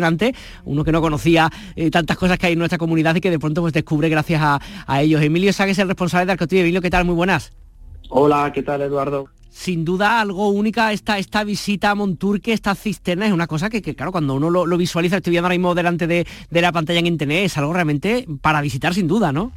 uno 0.66 0.84
que 0.84 0.91
no 0.91 1.01
conocía 1.01 1.49
eh, 1.76 1.89
tantas 1.91 2.18
cosas 2.18 2.38
que 2.38 2.47
hay 2.47 2.53
en 2.53 2.60
nuestra 2.60 2.78
comunidad 2.78 3.16
y 3.16 3.22
que 3.22 3.32
de 3.32 3.39
pronto 3.39 3.62
pues 3.62 3.74
descubre 3.74 4.10
gracias 4.10 4.41
a, 4.43 5.01
ellos. 5.01 5.22
Emilio 5.22 5.51
Ságuez, 5.53 5.80
el 5.80 5.88
responsable 5.88 6.26
de 6.26 6.32
Arcotrip. 6.34 6.62
Emilio, 6.62 6.82
¿qué 6.82 6.89
tal? 6.89 7.06
Muy 7.06 7.16
buenas. 7.16 7.51
Hola, 8.10 8.51
¿qué 8.53 8.64
tal 8.64 8.82
Eduardo? 8.82 9.28
sin 9.49 9.86
duda 9.86 10.20
algo 10.20 10.49
única 10.49 10.91
esta, 10.91 11.18
esta 11.18 11.45
visita 11.45 11.91
a 11.91 11.95
Monturque, 11.95 12.51
esta 12.51 12.76
cisterna, 12.76 13.26
es 13.26 13.32
una 13.32 13.47
cosa 13.47 13.70
que, 13.70 13.82
claro, 13.82 14.12
cuando 14.12 14.36
uno 14.36 14.49
lo, 14.49 14.78
visualiza, 14.78 15.16
estoy 15.16 15.32
viendo 15.32 15.45
ahora 15.45 15.56
mismo 15.56 15.74
delante 15.74 16.08
de, 16.08 16.28
de, 16.49 16.62
la 16.62 16.74
pantalla 16.74 16.99
en 16.99 17.08
internet, 17.08 17.45
es 17.45 17.58
algo 17.58 17.72
realmente 17.72 18.28
para 18.41 18.60
visitar 18.60 18.93
sin 18.93 19.08
duda, 19.08 19.32
¿no? 19.32 19.53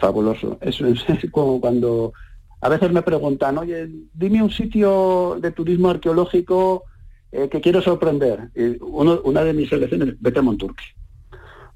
Fabuloso. 0.00 0.56
Eso 0.62 0.86
es 0.86 1.04
como 1.30 1.60
cuando 1.60 2.14
a 2.60 2.68
veces 2.68 2.90
me 2.90 3.02
preguntan, 3.02 3.58
oye, 3.58 3.88
dime 4.14 4.42
un 4.42 4.50
sitio 4.50 5.38
de 5.40 5.52
turismo 5.52 5.90
arqueológico 5.90 6.84
eh, 7.32 7.48
que 7.48 7.60
quiero 7.60 7.82
sorprender. 7.82 8.50
una 8.80 9.44
de 9.44 9.52
mis 9.52 9.68
selecciones, 9.68 10.14
vete 10.20 10.38
a 10.38 10.42
Monturque. 10.42 10.84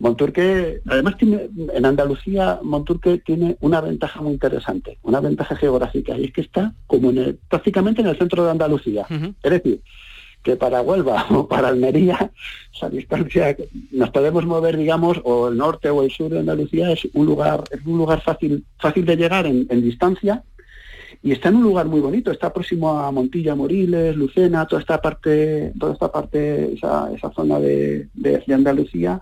Monturque, 0.03 0.81
además 0.87 1.17
tiene, 1.17 1.49
en 1.75 1.87
Andalucía, 1.87 2.59
Monturque 2.63 3.19
tiene 3.19 3.57
una 3.61 3.81
ventaja 3.81 4.21
muy 4.21 4.33
interesante, 4.33 4.99
una 5.03 5.21
ventaja 5.21 5.55
geográfica, 5.55 6.19
y 6.19 6.25
es 6.25 6.33
que 6.33 6.41
está 6.41 6.75
como 6.89 7.11
en 7.11 7.39
prácticamente 7.49 8.01
en 8.01 8.09
el 8.09 8.19
centro 8.19 8.45
de 8.45 8.51
Andalucía. 8.51 9.07
Es 9.43 9.51
decir, 9.51 9.81
que 10.43 10.57
para 10.57 10.83
Huelva 10.83 11.27
o 11.31 11.47
para 11.47 11.69
Almería, 11.69 12.33
esa 12.75 12.91
distancia 12.91 13.57
nos 13.93 14.11
podemos 14.11 14.45
mover, 14.45 14.77
digamos, 14.77 15.21
o 15.23 15.49
el 15.49 15.57
norte 15.57 15.89
o 15.91 16.03
el 16.03 16.11
sur 16.11 16.33
de 16.33 16.41
Andalucía 16.41 16.91
es 16.91 17.07
un 17.13 17.27
lugar, 17.27 17.63
es 17.71 17.87
un 17.87 17.99
lugar 17.99 18.23
fácil, 18.23 18.65
fácil 18.81 19.05
de 19.05 19.17
llegar 19.17 19.47
en 19.47 19.83
distancia 19.83 20.43
y 21.23 21.33
está 21.33 21.51
en 21.51 21.57
un 21.57 21.63
lugar 21.63 21.87
muy 21.87 22.01
bonito, 22.01 22.33
está 22.33 22.53
próximo 22.53 22.99
a 22.99 23.11
Montilla, 23.13 23.55
Moriles, 23.55 24.17
Lucena, 24.17 24.67
toda 24.67 24.81
esta 24.81 25.01
parte, 25.01 25.73
toda 25.79 25.93
esta 25.93 26.11
parte, 26.11 26.75
esa, 26.75 27.11
zona 27.35 27.61
de, 27.61 28.09
Andalucía, 28.49 29.21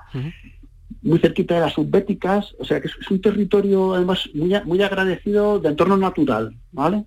muy 1.03 1.19
cerquita 1.19 1.55
de 1.55 1.61
las 1.61 1.75
subbéticas, 1.75 2.55
o 2.59 2.65
sea 2.65 2.81
que 2.81 2.89
es, 2.89 3.11
un 3.11 3.21
territorio 3.21 3.95
además 3.95 4.29
muy, 4.35 4.55
muy 4.65 4.83
agradecido 4.83 5.59
de 5.61 5.69
entorno 5.69 5.97
natural, 5.99 6.57
¿vale? 6.73 7.05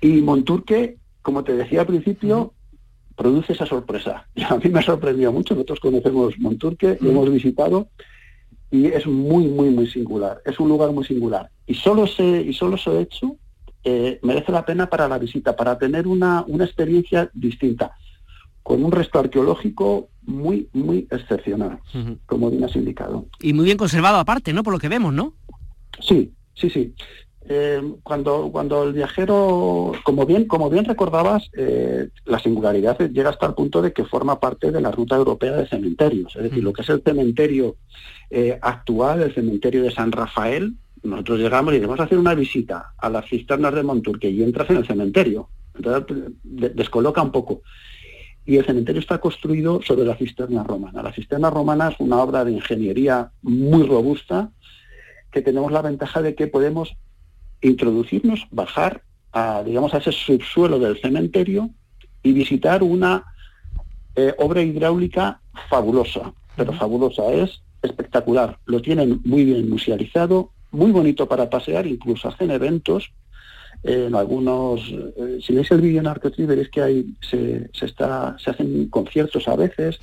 Y 0.00 0.20
Monturque, 0.22 0.98
como 1.20 1.42
te 1.42 1.56
decía 1.56 1.80
al 1.80 1.86
principio, 1.86 2.54
produce 3.16 3.52
esa 3.52 3.66
sorpresa. 3.66 4.28
Y 4.34 4.42
a 4.48 4.56
mí 4.56 4.70
me 4.70 4.78
ha 4.78 4.82
sorprendido 4.82 5.32
mucho, 5.32 5.54
nosotros 5.54 5.80
conocemos 5.80 6.38
Monturque, 6.38 6.98
lo 7.00 7.10
hemos 7.10 7.30
visitado, 7.30 7.88
y 8.70 8.86
es 8.86 9.06
muy, 9.06 9.48
muy, 9.48 9.70
muy 9.70 9.86
singular. 9.88 10.40
Es 10.44 10.60
un 10.60 10.68
lugar 10.68 10.92
muy 10.92 11.04
singular. 11.04 11.50
Y 11.66 11.74
solo 11.74 12.04
ese, 12.04 12.42
y 12.42 12.52
solo 12.52 12.76
ese 12.76 13.00
hecho 13.00 13.36
eh, 13.82 14.18
merece 14.22 14.52
la 14.52 14.64
pena 14.64 14.88
para 14.88 15.08
la 15.08 15.18
visita, 15.18 15.56
para 15.56 15.78
tener 15.78 16.06
una, 16.06 16.44
una 16.46 16.64
experiencia 16.64 17.30
distinta, 17.34 17.92
con 18.62 18.84
un 18.84 18.92
resto 18.92 19.18
arqueológico 19.18 20.10
muy, 20.22 20.68
muy 20.72 21.08
excepcional, 21.10 21.80
como 22.26 22.50
bien 22.50 22.64
has 22.64 22.76
indicado. 22.76 23.26
Y 23.40 23.52
muy 23.52 23.64
bien 23.64 23.78
conservado 23.78 24.18
aparte, 24.18 24.52
¿no? 24.52 24.62
Por 24.62 24.72
lo 24.72 24.78
que 24.78 24.88
vemos, 24.88 25.12
¿no? 25.12 25.34
Sí, 26.00 26.32
sí, 26.54 26.70
sí. 26.70 26.94
Eh, 27.52 27.82
cuando, 28.04 28.48
cuando 28.52 28.84
el 28.84 28.92
viajero, 28.92 29.90
como 30.04 30.24
bien, 30.24 30.44
como 30.44 30.70
bien 30.70 30.84
recordabas, 30.84 31.50
eh, 31.56 32.08
la 32.24 32.38
singularidad 32.38 32.96
llega 33.10 33.30
hasta 33.30 33.46
el 33.46 33.54
punto 33.54 33.82
de 33.82 33.92
que 33.92 34.04
forma 34.04 34.38
parte 34.38 34.70
de 34.70 34.80
la 34.80 34.92
ruta 34.92 35.16
europea 35.16 35.56
de 35.56 35.66
cementerios. 35.66 36.36
Es 36.36 36.44
decir, 36.44 36.62
lo 36.62 36.72
que 36.72 36.82
es 36.82 36.88
el 36.90 37.02
cementerio 37.02 37.74
eh, 38.30 38.56
actual, 38.62 39.22
el 39.22 39.34
cementerio 39.34 39.82
de 39.82 39.90
San 39.90 40.12
Rafael, 40.12 40.74
nosotros 41.02 41.40
llegamos 41.40 41.72
y 41.74 41.78
debemos 41.78 41.98
hacer 41.98 42.18
una 42.18 42.34
visita 42.36 42.92
a 42.96 43.10
las 43.10 43.28
cisternas 43.28 43.74
de 43.74 43.82
Monturque 43.82 44.30
y 44.30 44.44
entras 44.44 44.70
en 44.70 44.76
el 44.76 44.86
cementerio. 44.86 45.48
Entonces, 45.74 46.26
de- 46.44 46.68
descoloca 46.70 47.20
un 47.20 47.32
poco. 47.32 47.62
Y 48.46 48.58
el 48.58 48.64
cementerio 48.64 49.00
está 49.00 49.18
construido 49.18 49.82
sobre 49.82 50.04
la 50.04 50.14
cisterna 50.14 50.62
romana. 50.62 51.02
La 51.02 51.12
cisterna 51.12 51.50
romana 51.50 51.88
es 51.88 51.96
una 51.98 52.22
obra 52.22 52.44
de 52.44 52.52
ingeniería 52.52 53.32
muy 53.42 53.82
robusta 53.82 54.52
que 55.32 55.42
tenemos 55.42 55.72
la 55.72 55.82
ventaja 55.82 56.22
de 56.22 56.36
que 56.36 56.46
podemos 56.46 56.96
introducirnos, 57.62 58.46
bajar 58.50 59.02
a, 59.32 59.62
digamos, 59.62 59.94
a 59.94 59.98
ese 59.98 60.12
subsuelo 60.12 60.78
del 60.78 61.00
cementerio 61.00 61.70
y 62.22 62.32
visitar 62.32 62.82
una 62.82 63.24
eh, 64.16 64.34
obra 64.38 64.62
hidráulica 64.62 65.40
fabulosa, 65.68 66.32
pero 66.56 66.72
fabulosa, 66.72 67.32
es 67.32 67.62
espectacular. 67.82 68.58
Lo 68.66 68.82
tienen 68.82 69.20
muy 69.24 69.44
bien 69.44 69.68
musealizado, 69.68 70.50
muy 70.72 70.90
bonito 70.90 71.28
para 71.28 71.48
pasear, 71.48 71.86
incluso 71.86 72.28
hacen 72.28 72.50
eventos 72.50 73.12
eh, 73.82 74.06
en 74.08 74.14
algunos, 74.14 74.80
eh, 74.90 75.38
si 75.40 75.54
veis 75.54 75.70
el 75.70 75.80
vídeo 75.80 76.00
en 76.00 76.06
Arcotrip 76.06 76.48
veréis 76.48 76.68
que 76.68 76.82
hay, 76.82 77.14
se, 77.20 77.70
se 77.72 77.86
está, 77.86 78.36
se 78.38 78.50
hacen 78.50 78.88
conciertos 78.88 79.48
a 79.48 79.56
veces, 79.56 79.98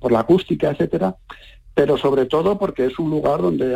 por 0.00 0.10
la 0.10 0.20
acústica, 0.20 0.70
etcétera, 0.70 1.16
pero 1.74 1.96
sobre 1.96 2.26
todo 2.26 2.58
porque 2.58 2.86
es 2.86 2.98
un 2.98 3.10
lugar 3.10 3.42
donde, 3.42 3.72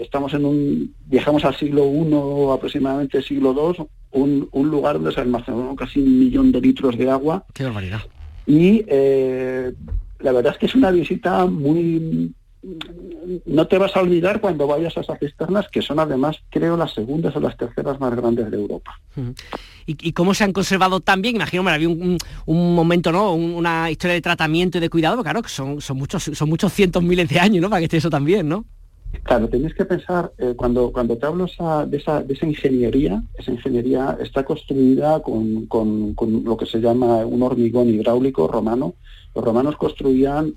estamos 0.00 0.34
en 0.34 0.44
un, 0.44 0.94
viajamos 1.06 1.44
al 1.44 1.56
siglo 1.56 1.86
I, 1.86 2.52
aproximadamente 2.52 3.22
siglo 3.22 3.54
II, 3.54 3.86
un, 4.12 4.48
un 4.52 4.70
lugar 4.70 4.96
donde 4.96 5.12
se 5.12 5.20
almacenó 5.20 5.74
casi 5.76 6.00
un 6.00 6.18
millón 6.18 6.52
de 6.52 6.60
litros 6.60 6.98
de 6.98 7.10
agua 7.10 7.44
Qué 7.54 7.64
barbaridad. 7.64 8.00
y 8.46 8.84
eh, 8.88 9.72
la 10.18 10.32
verdad 10.32 10.52
es 10.52 10.58
que 10.58 10.66
es 10.66 10.74
una 10.74 10.90
visita 10.90 11.46
muy... 11.46 12.34
No 13.46 13.66
te 13.66 13.78
vas 13.78 13.96
a 13.96 14.00
olvidar 14.00 14.40
cuando 14.40 14.66
vayas 14.66 14.96
a 14.96 15.00
esas 15.00 15.18
cisternas, 15.18 15.66
que 15.68 15.80
son 15.80 15.98
además, 15.98 16.36
creo, 16.50 16.76
las 16.76 16.92
segundas 16.92 17.34
o 17.34 17.40
las 17.40 17.56
terceras 17.56 17.98
más 18.00 18.14
grandes 18.14 18.50
de 18.50 18.56
Europa. 18.56 19.00
¿Y, 19.86 19.96
y 20.08 20.12
cómo 20.12 20.34
se 20.34 20.44
han 20.44 20.52
conservado 20.52 21.00
tan 21.00 21.22
bien? 21.22 21.36
Imagino, 21.36 21.62
me 21.62 21.70
había 21.70 21.88
un, 21.88 22.18
momento, 22.46 23.12
¿no? 23.12 23.32
Un- 23.34 23.54
una 23.54 23.90
historia 23.90 24.14
de 24.14 24.20
tratamiento 24.20 24.76
y 24.78 24.80
de 24.82 24.90
cuidado, 24.90 25.14
pero 25.16 25.24
claro, 25.24 25.42
que 25.42 25.48
son, 25.48 25.80
son 25.80 25.96
muchos, 25.96 26.22
son 26.24 26.48
muchos 26.48 26.72
cientos 26.72 27.02
miles 27.02 27.28
de 27.28 27.40
años, 27.40 27.62
¿no? 27.62 27.70
Para 27.70 27.80
que 27.80 27.84
esté 27.84 27.96
eso 27.96 28.10
también, 28.10 28.48
¿no? 28.48 28.64
Claro, 29.24 29.48
tenéis 29.48 29.74
que 29.74 29.84
pensar, 29.84 30.32
eh, 30.38 30.54
cuando, 30.56 30.92
cuando 30.92 31.16
te 31.18 31.26
hablo 31.26 31.46
esa- 31.46 31.84
de, 31.86 31.96
esa, 31.96 32.22
de 32.22 32.34
esa 32.34 32.46
ingeniería, 32.46 33.22
esa 33.36 33.50
ingeniería 33.50 34.16
está 34.20 34.44
construida 34.44 35.20
con, 35.20 35.66
con- 35.66 36.14
con 36.14 36.44
lo 36.44 36.56
que 36.56 36.66
se 36.66 36.78
llama 36.78 37.16
un 37.26 37.42
hormigón 37.42 37.88
hidráulico 37.88 38.46
romano. 38.46 38.94
Los 39.34 39.44
romanos 39.44 39.76
construían 39.76 40.54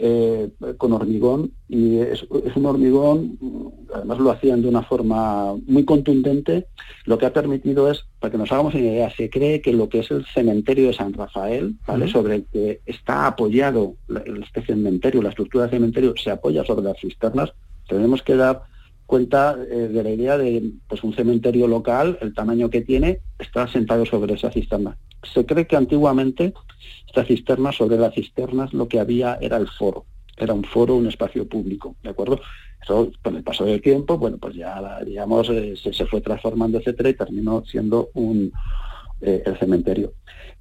eh, 0.00 0.48
con 0.76 0.92
hormigón 0.92 1.50
y 1.68 1.98
es, 1.98 2.24
es 2.44 2.56
un 2.56 2.66
hormigón, 2.66 3.36
además 3.92 4.18
lo 4.20 4.30
hacían 4.30 4.62
de 4.62 4.68
una 4.68 4.82
forma 4.82 5.56
muy 5.66 5.84
contundente, 5.84 6.66
lo 7.04 7.18
que 7.18 7.26
ha 7.26 7.32
permitido 7.32 7.90
es, 7.90 8.04
para 8.20 8.30
que 8.30 8.38
nos 8.38 8.52
hagamos 8.52 8.74
una 8.74 8.84
idea, 8.84 9.10
se 9.10 9.28
cree 9.28 9.60
que 9.60 9.72
lo 9.72 9.88
que 9.88 9.98
es 9.98 10.10
el 10.12 10.24
cementerio 10.26 10.86
de 10.86 10.94
San 10.94 11.12
Rafael, 11.12 11.74
¿vale? 11.84 12.06
Sobre 12.06 12.36
el 12.36 12.44
que 12.44 12.80
está 12.86 13.26
apoyado 13.26 13.96
este 14.40 14.62
cementerio, 14.62 15.20
la 15.20 15.30
estructura 15.30 15.64
del 15.64 15.72
cementerio, 15.72 16.14
se 16.16 16.30
apoya 16.30 16.64
sobre 16.64 16.84
las 16.84 17.00
cisternas, 17.00 17.52
tenemos 17.88 18.22
que 18.22 18.36
dar 18.36 18.62
cuenta 19.08 19.56
eh, 19.70 19.88
de 19.88 20.02
la 20.04 20.10
idea 20.10 20.36
de 20.36 20.70
pues 20.86 21.02
un 21.02 21.14
cementerio 21.14 21.66
local, 21.66 22.18
el 22.20 22.34
tamaño 22.34 22.68
que 22.68 22.82
tiene, 22.82 23.20
está 23.38 23.66
sentado 23.66 24.04
sobre 24.04 24.34
esa 24.34 24.52
cisterna. 24.52 24.98
Se 25.34 25.46
cree 25.46 25.66
que 25.66 25.76
antiguamente 25.76 26.52
esta 27.06 27.24
cisterna, 27.24 27.72
sobre 27.72 27.96
las 27.96 28.14
cisternas, 28.14 28.74
lo 28.74 28.86
que 28.86 29.00
había 29.00 29.38
era 29.40 29.56
el 29.56 29.66
foro. 29.66 30.04
Era 30.36 30.52
un 30.52 30.62
foro, 30.62 30.94
un 30.94 31.06
espacio 31.08 31.48
público, 31.48 31.96
¿de 32.02 32.10
acuerdo? 32.10 32.38
Eso, 32.82 33.10
con 33.22 33.34
el 33.34 33.42
paso 33.42 33.64
del 33.64 33.80
tiempo, 33.80 34.18
bueno, 34.18 34.36
pues 34.36 34.54
ya, 34.54 35.00
digamos, 35.04 35.48
eh, 35.48 35.74
se, 35.82 35.92
se 35.94 36.04
fue 36.06 36.20
transformando, 36.20 36.76
etcétera, 36.78 37.08
y 37.08 37.14
terminó 37.14 37.64
siendo 37.64 38.10
un, 38.12 38.52
eh, 39.22 39.42
el 39.46 39.58
cementerio. 39.58 40.12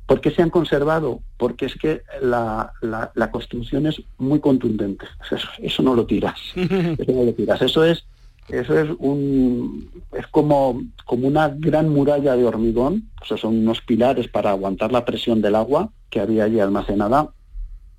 ¿Por 0.06 0.22
qué 0.22 0.32
se 0.32 0.42
han 0.42 0.50
conservado? 0.52 1.20
Porque 1.36 1.66
es 1.66 1.76
que 1.76 2.02
la, 2.22 2.72
la- 2.82 3.12
la 3.14 3.30
construcción 3.30 3.86
es 3.88 4.02
muy 4.18 4.40
contundente. 4.40 5.06
Eso, 5.30 5.48
eso 5.60 5.84
no 5.84 5.94
lo 5.94 6.06
tiras. 6.06 6.40
Eso 6.56 7.12
no 7.12 7.24
lo 7.26 7.34
tiras. 7.34 7.62
Eso 7.62 7.84
es, 7.84 8.08
eso 8.50 8.80
es 8.80 8.90
un 9.00 9.90
es 10.14 10.26
como, 10.28 10.82
como 11.06 11.28
una 11.28 11.50
gran 11.50 11.90
muralla 11.90 12.36
de 12.36 12.46
hormigón. 12.46 13.10
O 13.22 13.26
sea, 13.26 13.38
son 13.38 13.58
unos 13.58 13.82
pilares 13.82 14.28
para 14.28 14.52
aguantar 14.52 14.92
la 14.92 15.06
presión 15.06 15.42
del 15.42 15.56
agua 15.56 15.92
que 16.10 16.20
había 16.20 16.46
allí 16.46 16.60
almacenada. 16.60 17.32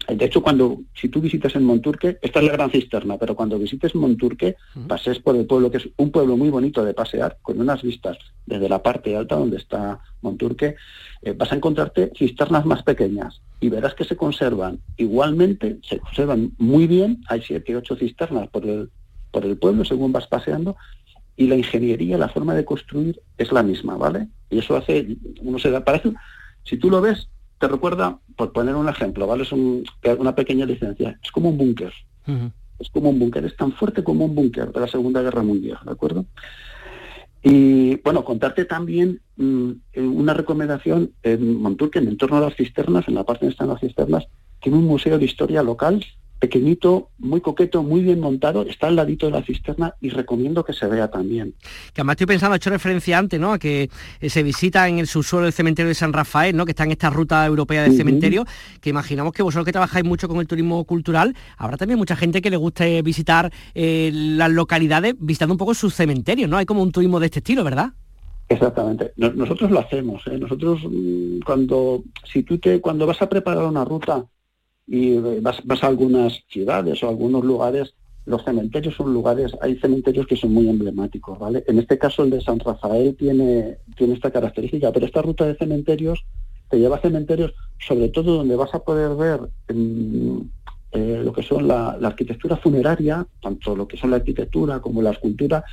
De 0.06 0.24
hecho, 0.24 0.42
cuando 0.42 0.78
si 0.94 1.10
tú 1.10 1.20
visitas 1.20 1.54
en 1.54 1.64
Monturque, 1.64 2.18
esta 2.22 2.38
es 2.38 2.46
la 2.46 2.52
gran 2.52 2.70
cisterna, 2.70 3.18
pero 3.18 3.36
cuando 3.36 3.58
visites 3.58 3.94
Monturque, 3.94 4.56
pases 4.86 5.18
por 5.18 5.36
el 5.36 5.44
pueblo, 5.44 5.70
que 5.70 5.76
es 5.76 5.88
un 5.98 6.10
pueblo 6.10 6.34
muy 6.38 6.48
bonito 6.48 6.82
de 6.82 6.94
pasear, 6.94 7.36
con 7.42 7.60
unas 7.60 7.82
vistas 7.82 8.16
desde 8.46 8.70
la 8.70 8.82
parte 8.82 9.14
alta 9.14 9.36
donde 9.36 9.58
está 9.58 10.00
Monturque, 10.22 10.76
eh, 11.20 11.34
vas 11.36 11.52
a 11.52 11.56
encontrarte 11.56 12.10
cisternas 12.16 12.64
más 12.64 12.82
pequeñas 12.84 13.42
y 13.60 13.68
verás 13.68 13.94
que 13.94 14.04
se 14.04 14.16
conservan 14.16 14.78
igualmente, 14.96 15.78
se 15.82 15.98
conservan 15.98 16.52
muy 16.56 16.86
bien, 16.86 17.20
hay 17.28 17.42
siete, 17.42 17.76
ocho 17.76 17.94
cisternas 17.94 18.48
por 18.48 18.64
el, 18.64 18.88
por 19.30 19.44
el 19.44 19.56
pueblo 19.56 19.84
según 19.84 20.12
vas 20.12 20.26
paseando, 20.26 20.76
y 21.36 21.46
la 21.46 21.56
ingeniería, 21.56 22.18
la 22.18 22.28
forma 22.28 22.54
de 22.54 22.64
construir 22.64 23.20
es 23.36 23.52
la 23.52 23.62
misma, 23.62 23.96
¿vale? 23.96 24.28
Y 24.50 24.58
eso 24.58 24.76
hace, 24.76 25.16
uno 25.40 25.58
se 25.58 25.70
da, 25.70 25.84
parece, 25.84 26.12
si 26.64 26.76
tú 26.78 26.90
lo 26.90 27.00
ves, 27.00 27.28
te 27.60 27.68
recuerda, 27.68 28.18
por 28.36 28.52
poner 28.52 28.74
un 28.74 28.88
ejemplo, 28.88 29.26
¿vale? 29.26 29.42
Es 29.44 29.52
un- 29.52 29.84
una 30.18 30.34
pequeña 30.34 30.66
licencia, 30.66 31.18
es 31.22 31.30
como 31.30 31.50
un 31.50 31.58
búnker, 31.58 31.92
es 32.78 32.88
como 32.90 33.10
un 33.10 33.18
búnker, 33.18 33.44
es 33.44 33.56
tan 33.56 33.72
fuerte 33.72 34.02
como 34.04 34.24
un 34.24 34.34
búnker 34.34 34.72
de 34.72 34.80
la 34.80 34.88
Segunda 34.88 35.22
Guerra 35.22 35.42
Mundial, 35.42 35.78
¿de 35.84 35.90
acuerdo? 35.92 36.26
Y 37.42 37.96
bueno, 38.02 38.24
contarte 38.24 38.64
también 38.64 39.20
mm, 39.36 39.70
una 39.96 40.34
recomendación 40.34 41.12
en 41.22 41.60
Monturque, 41.62 41.98
en 42.00 42.06
el 42.06 42.10
entorno 42.12 42.40
de 42.40 42.46
las 42.46 42.56
cisternas, 42.56 43.06
en 43.06 43.14
la 43.14 43.24
parte 43.24 43.44
donde 43.46 43.52
están 43.52 43.68
las 43.68 43.80
cisternas, 43.80 44.26
tiene 44.60 44.78
un 44.78 44.84
museo 44.86 45.18
de 45.18 45.24
historia 45.24 45.62
local, 45.62 46.04
pequeñito, 46.38 47.10
muy 47.18 47.40
coqueto, 47.40 47.82
muy 47.82 48.02
bien 48.02 48.20
montado, 48.20 48.62
está 48.62 48.86
al 48.86 48.96
ladito 48.96 49.26
de 49.26 49.32
la 49.32 49.42
cisterna 49.42 49.94
y 50.00 50.10
recomiendo 50.10 50.64
que 50.64 50.72
se 50.72 50.86
vea 50.86 51.08
también. 51.10 51.54
Que 51.92 52.00
además 52.00 52.14
estoy 52.14 52.26
pensando, 52.26 52.54
he 52.54 52.58
hecho 52.58 52.70
referencia 52.70 53.18
antes, 53.18 53.40
¿no? 53.40 53.52
A 53.52 53.58
que 53.58 53.90
eh, 54.20 54.30
se 54.30 54.42
visita 54.42 54.88
en 54.88 54.98
el 54.98 55.06
subsuelo 55.06 55.44
del 55.44 55.52
cementerio 55.52 55.88
de 55.88 55.94
San 55.94 56.12
Rafael, 56.12 56.56
¿no? 56.56 56.64
Que 56.64 56.72
está 56.72 56.84
en 56.84 56.92
esta 56.92 57.10
ruta 57.10 57.44
europea 57.44 57.82
de 57.82 57.88
Ujú. 57.88 57.98
cementerio, 57.98 58.44
que 58.80 58.90
imaginamos 58.90 59.32
que 59.32 59.42
vosotros 59.42 59.64
que 59.66 59.72
trabajáis 59.72 60.04
mucho 60.04 60.28
con 60.28 60.38
el 60.38 60.46
turismo 60.46 60.84
cultural, 60.84 61.34
habrá 61.56 61.76
también 61.76 61.98
mucha 61.98 62.14
gente 62.16 62.40
que 62.40 62.50
le 62.50 62.56
guste 62.56 63.02
visitar 63.02 63.52
eh, 63.74 64.10
las 64.12 64.50
localidades 64.50 65.14
visitando 65.18 65.54
un 65.54 65.58
poco 65.58 65.74
sus 65.74 65.94
cementerios, 65.94 66.48
¿no? 66.48 66.56
Hay 66.56 66.66
como 66.66 66.82
un 66.82 66.92
turismo 66.92 67.18
de 67.20 67.26
este 67.26 67.40
estilo, 67.40 67.64
¿verdad? 67.64 67.92
Exactamente. 68.48 69.12
Nos- 69.16 69.34
nosotros 69.34 69.70
lo 69.70 69.80
hacemos. 69.80 70.22
¿eh? 70.26 70.38
Nosotros 70.38 70.80
mm, 70.88 71.40
cuando 71.44 72.02
si 72.32 72.42
tú 72.44 72.58
te 72.58 72.80
cuando 72.80 73.06
vas 73.06 73.20
a 73.20 73.28
preparar 73.28 73.64
una 73.64 73.84
ruta 73.84 74.24
y 74.88 75.18
vas, 75.40 75.60
a 75.82 75.86
algunas 75.86 76.42
ciudades 76.48 77.02
o 77.02 77.08
algunos 77.08 77.44
lugares, 77.44 77.94
los 78.24 78.42
cementerios 78.42 78.94
son 78.94 79.12
lugares, 79.12 79.52
hay 79.60 79.76
cementerios 79.76 80.26
que 80.26 80.36
son 80.36 80.52
muy 80.52 80.68
emblemáticos, 80.68 81.38
¿vale? 81.38 81.62
En 81.66 81.78
este 81.78 81.98
caso 81.98 82.24
el 82.24 82.30
de 82.30 82.40
San 82.40 82.58
Rafael 82.58 83.14
tiene, 83.16 83.78
tiene 83.96 84.14
esta 84.14 84.30
característica, 84.30 84.90
pero 84.90 85.06
esta 85.06 85.22
ruta 85.22 85.46
de 85.46 85.56
cementerios 85.56 86.24
te 86.70 86.78
lleva 86.78 86.96
a 86.96 87.00
cementerios, 87.00 87.54
sobre 87.78 88.08
todo 88.08 88.36
donde 88.36 88.56
vas 88.56 88.74
a 88.74 88.80
poder 88.80 89.14
ver 89.14 89.40
mm, 89.74 90.40
eh, 90.92 91.20
lo 91.22 91.32
que 91.34 91.42
son 91.42 91.68
la, 91.68 91.90
arquitectura 92.02 92.56
funeraria, 92.56 93.26
tanto 93.42 93.76
lo 93.76 93.86
que 93.86 93.98
son 93.98 94.10
la 94.10 94.16
arquitectura 94.16 94.80
como 94.80 95.02
la 95.02 95.10
escultura, 95.10 95.64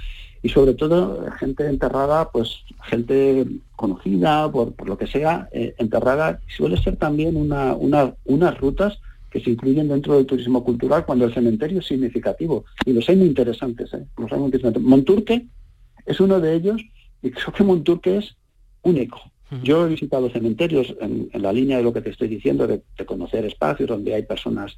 y 0.41 0.49
sobre 0.49 0.74
todo 0.76 1.26
gente 1.39 1.66
enterrada, 1.68 2.30
pues 2.32 2.63
gente 2.84 3.47
conocida, 3.76 4.51
por, 4.51 4.74
por 4.74 4.88
lo 4.88 4.97
que 4.97 5.07
sea, 5.07 5.49
eh, 5.51 5.74
enterrada, 5.78 6.39
suele 6.47 6.78
ser 6.78 6.97
también 6.97 7.36
una, 7.36 7.74
una- 7.76 8.13
unas 8.26 8.57
rutas 8.57 8.99
que 9.36 9.42
se 9.42 9.50
incluyen 9.50 9.90
dentro 9.90 10.16
del 10.16 10.26
turismo 10.26 10.64
cultural 10.64 11.06
cuando 11.06 11.26
el 11.26 11.34
cementerio 11.34 11.80
es 11.80 11.88
significativo. 11.88 12.64
Y 12.86 12.94
los 12.94 13.10
hay 13.10 13.18
muy 13.18 13.28
interesantes, 13.28 13.94
¿eh? 13.94 14.06
los 14.18 14.32
hay 14.32 14.40
muy 14.40 14.46
interesantes. 14.46 14.82
Monturque 14.82 15.46
es 16.06 16.22
uno 16.22 16.40
de 16.40 16.54
ellos, 16.54 16.82
y 17.22 17.32
creo 17.32 17.52
que 17.52 17.64
Monturque 17.66 18.16
es 18.20 18.38
único. 18.84 19.20
Yo 19.62 19.86
he 19.86 19.90
visitado 19.90 20.30
cementerios 20.30 20.96
en, 21.02 21.28
en 21.34 21.42
la 21.42 21.52
línea 21.52 21.76
de 21.76 21.84
lo 21.84 21.92
que 21.92 22.00
te 22.00 22.12
estoy 22.12 22.30
diciendo, 22.30 22.66
de, 22.66 22.82
de 22.98 23.06
conocer 23.06 23.44
espacios 23.46 23.90
donde 23.90 24.16
hay 24.16 24.24
personas 24.24 24.78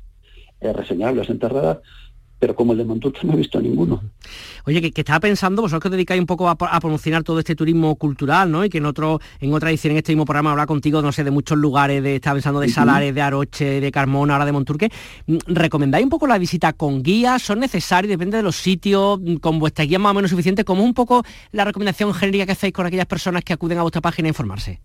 eh, 0.60 0.74
reseñables 0.74 1.30
enterradas, 1.30 1.78
pero 2.40 2.56
como 2.56 2.72
el 2.72 2.78
de 2.78 2.86
Monturque 2.86 3.26
no 3.26 3.34
he 3.34 3.38
visto 3.38 3.60
ninguno. 3.60 4.02
Oye, 4.66 4.82
que, 4.82 4.92
que 4.92 5.02
estaba 5.02 5.20
pensando, 5.20 5.62
vosotros 5.62 5.82
que 5.82 5.88
os 5.88 5.92
dedicáis 5.94 6.20
un 6.20 6.28
poco 6.28 6.48
a, 6.50 6.52
a 6.52 6.80
promocionar 6.80 7.24
todo 7.24 7.40
este 7.40 7.56
turismo 7.56 7.96
cultural, 7.96 8.52
¿no? 8.52 8.64
Y 8.64 8.70
que 8.70 8.78
en 8.78 8.86
otro, 8.86 9.20
en 9.40 9.54
otra 9.54 9.70
edición, 9.70 9.92
en 9.92 9.98
este 9.98 10.12
mismo 10.12 10.26
programa, 10.26 10.52
habla 10.52 10.68
contigo, 10.68 11.02
no 11.02 11.12
sé, 11.12 11.24
de 11.24 11.32
muchos 11.32 11.58
lugares, 11.58 12.04
de, 12.04 12.16
estaba 12.16 12.36
pensando 12.36 12.60
de. 12.60 12.68
Salares, 12.70 13.16
de 13.16 13.22
Aroche, 13.22 13.82
de 13.82 13.92
Carmona, 13.92 14.34
ahora 14.34 14.46
de 14.46 14.52
Monturque. 14.52 14.92
Mm, 15.26 15.38
¿Recomendáis 15.48 16.04
un 16.04 16.10
poco 16.10 16.28
la 16.28 16.38
visita 16.38 16.74
con 16.74 17.02
guías? 17.02 17.42
¿Son 17.42 17.60
necesarios? 17.60 18.10
Depende 18.10 18.38
de 18.38 18.44
los 18.44 18.56
sitios, 18.56 19.20
mm, 19.20 19.36
con 19.38 19.58
vuestra 19.58 19.86
guía 19.86 19.98
más 19.98 20.12
o 20.12 20.16
menos 20.16 20.30
suficiente. 20.30 20.64
¿Cómo 20.64 20.82
es 20.82 20.88
un 20.88 20.94
poco 20.94 21.24
la 21.52 21.66
recomendación 21.66 22.14
genérica 22.14 22.46
que 22.46 22.52
hacéis 22.52 22.74
con 22.74 22.86
aquellas 22.86 23.08
personas 23.08 23.44
que 23.44 23.54
acuden 23.54 23.80
a 23.80 23.82
vuestra 23.82 24.02
página 24.02 24.28
a 24.28 24.30
informarse? 24.30 24.82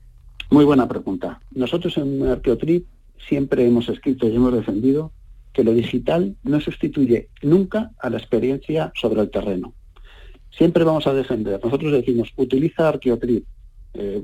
Muy 0.51 0.65
buena 0.65 0.89
pregunta. 0.89 1.41
Nosotros 1.55 1.97
en 1.99 2.27
Arqueotrip 2.27 2.87
siempre 3.29 3.67
hemos 3.67 3.89
escrito 3.89 4.27
y 4.27 4.37
hemos 4.37 4.53
defendido 4.53 5.13
que 5.53 5.65
lo 5.65 5.73
digital 5.75 6.37
no 6.43 6.61
sustituye 6.61 7.29
nunca 7.43 7.91
a 7.99 8.11
la 8.11 8.19
experiencia 8.19 8.93
sobre 8.95 9.21
el 9.21 9.31
terreno. 9.31 9.75
Siempre 10.51 10.85
vamos 10.85 11.07
a 11.07 11.15
defender. 11.15 11.61
Nosotros 11.63 11.93
decimos, 11.93 12.33
utiliza 12.37 12.89
Arqueotrip 12.89 13.45
eh, 13.95 14.23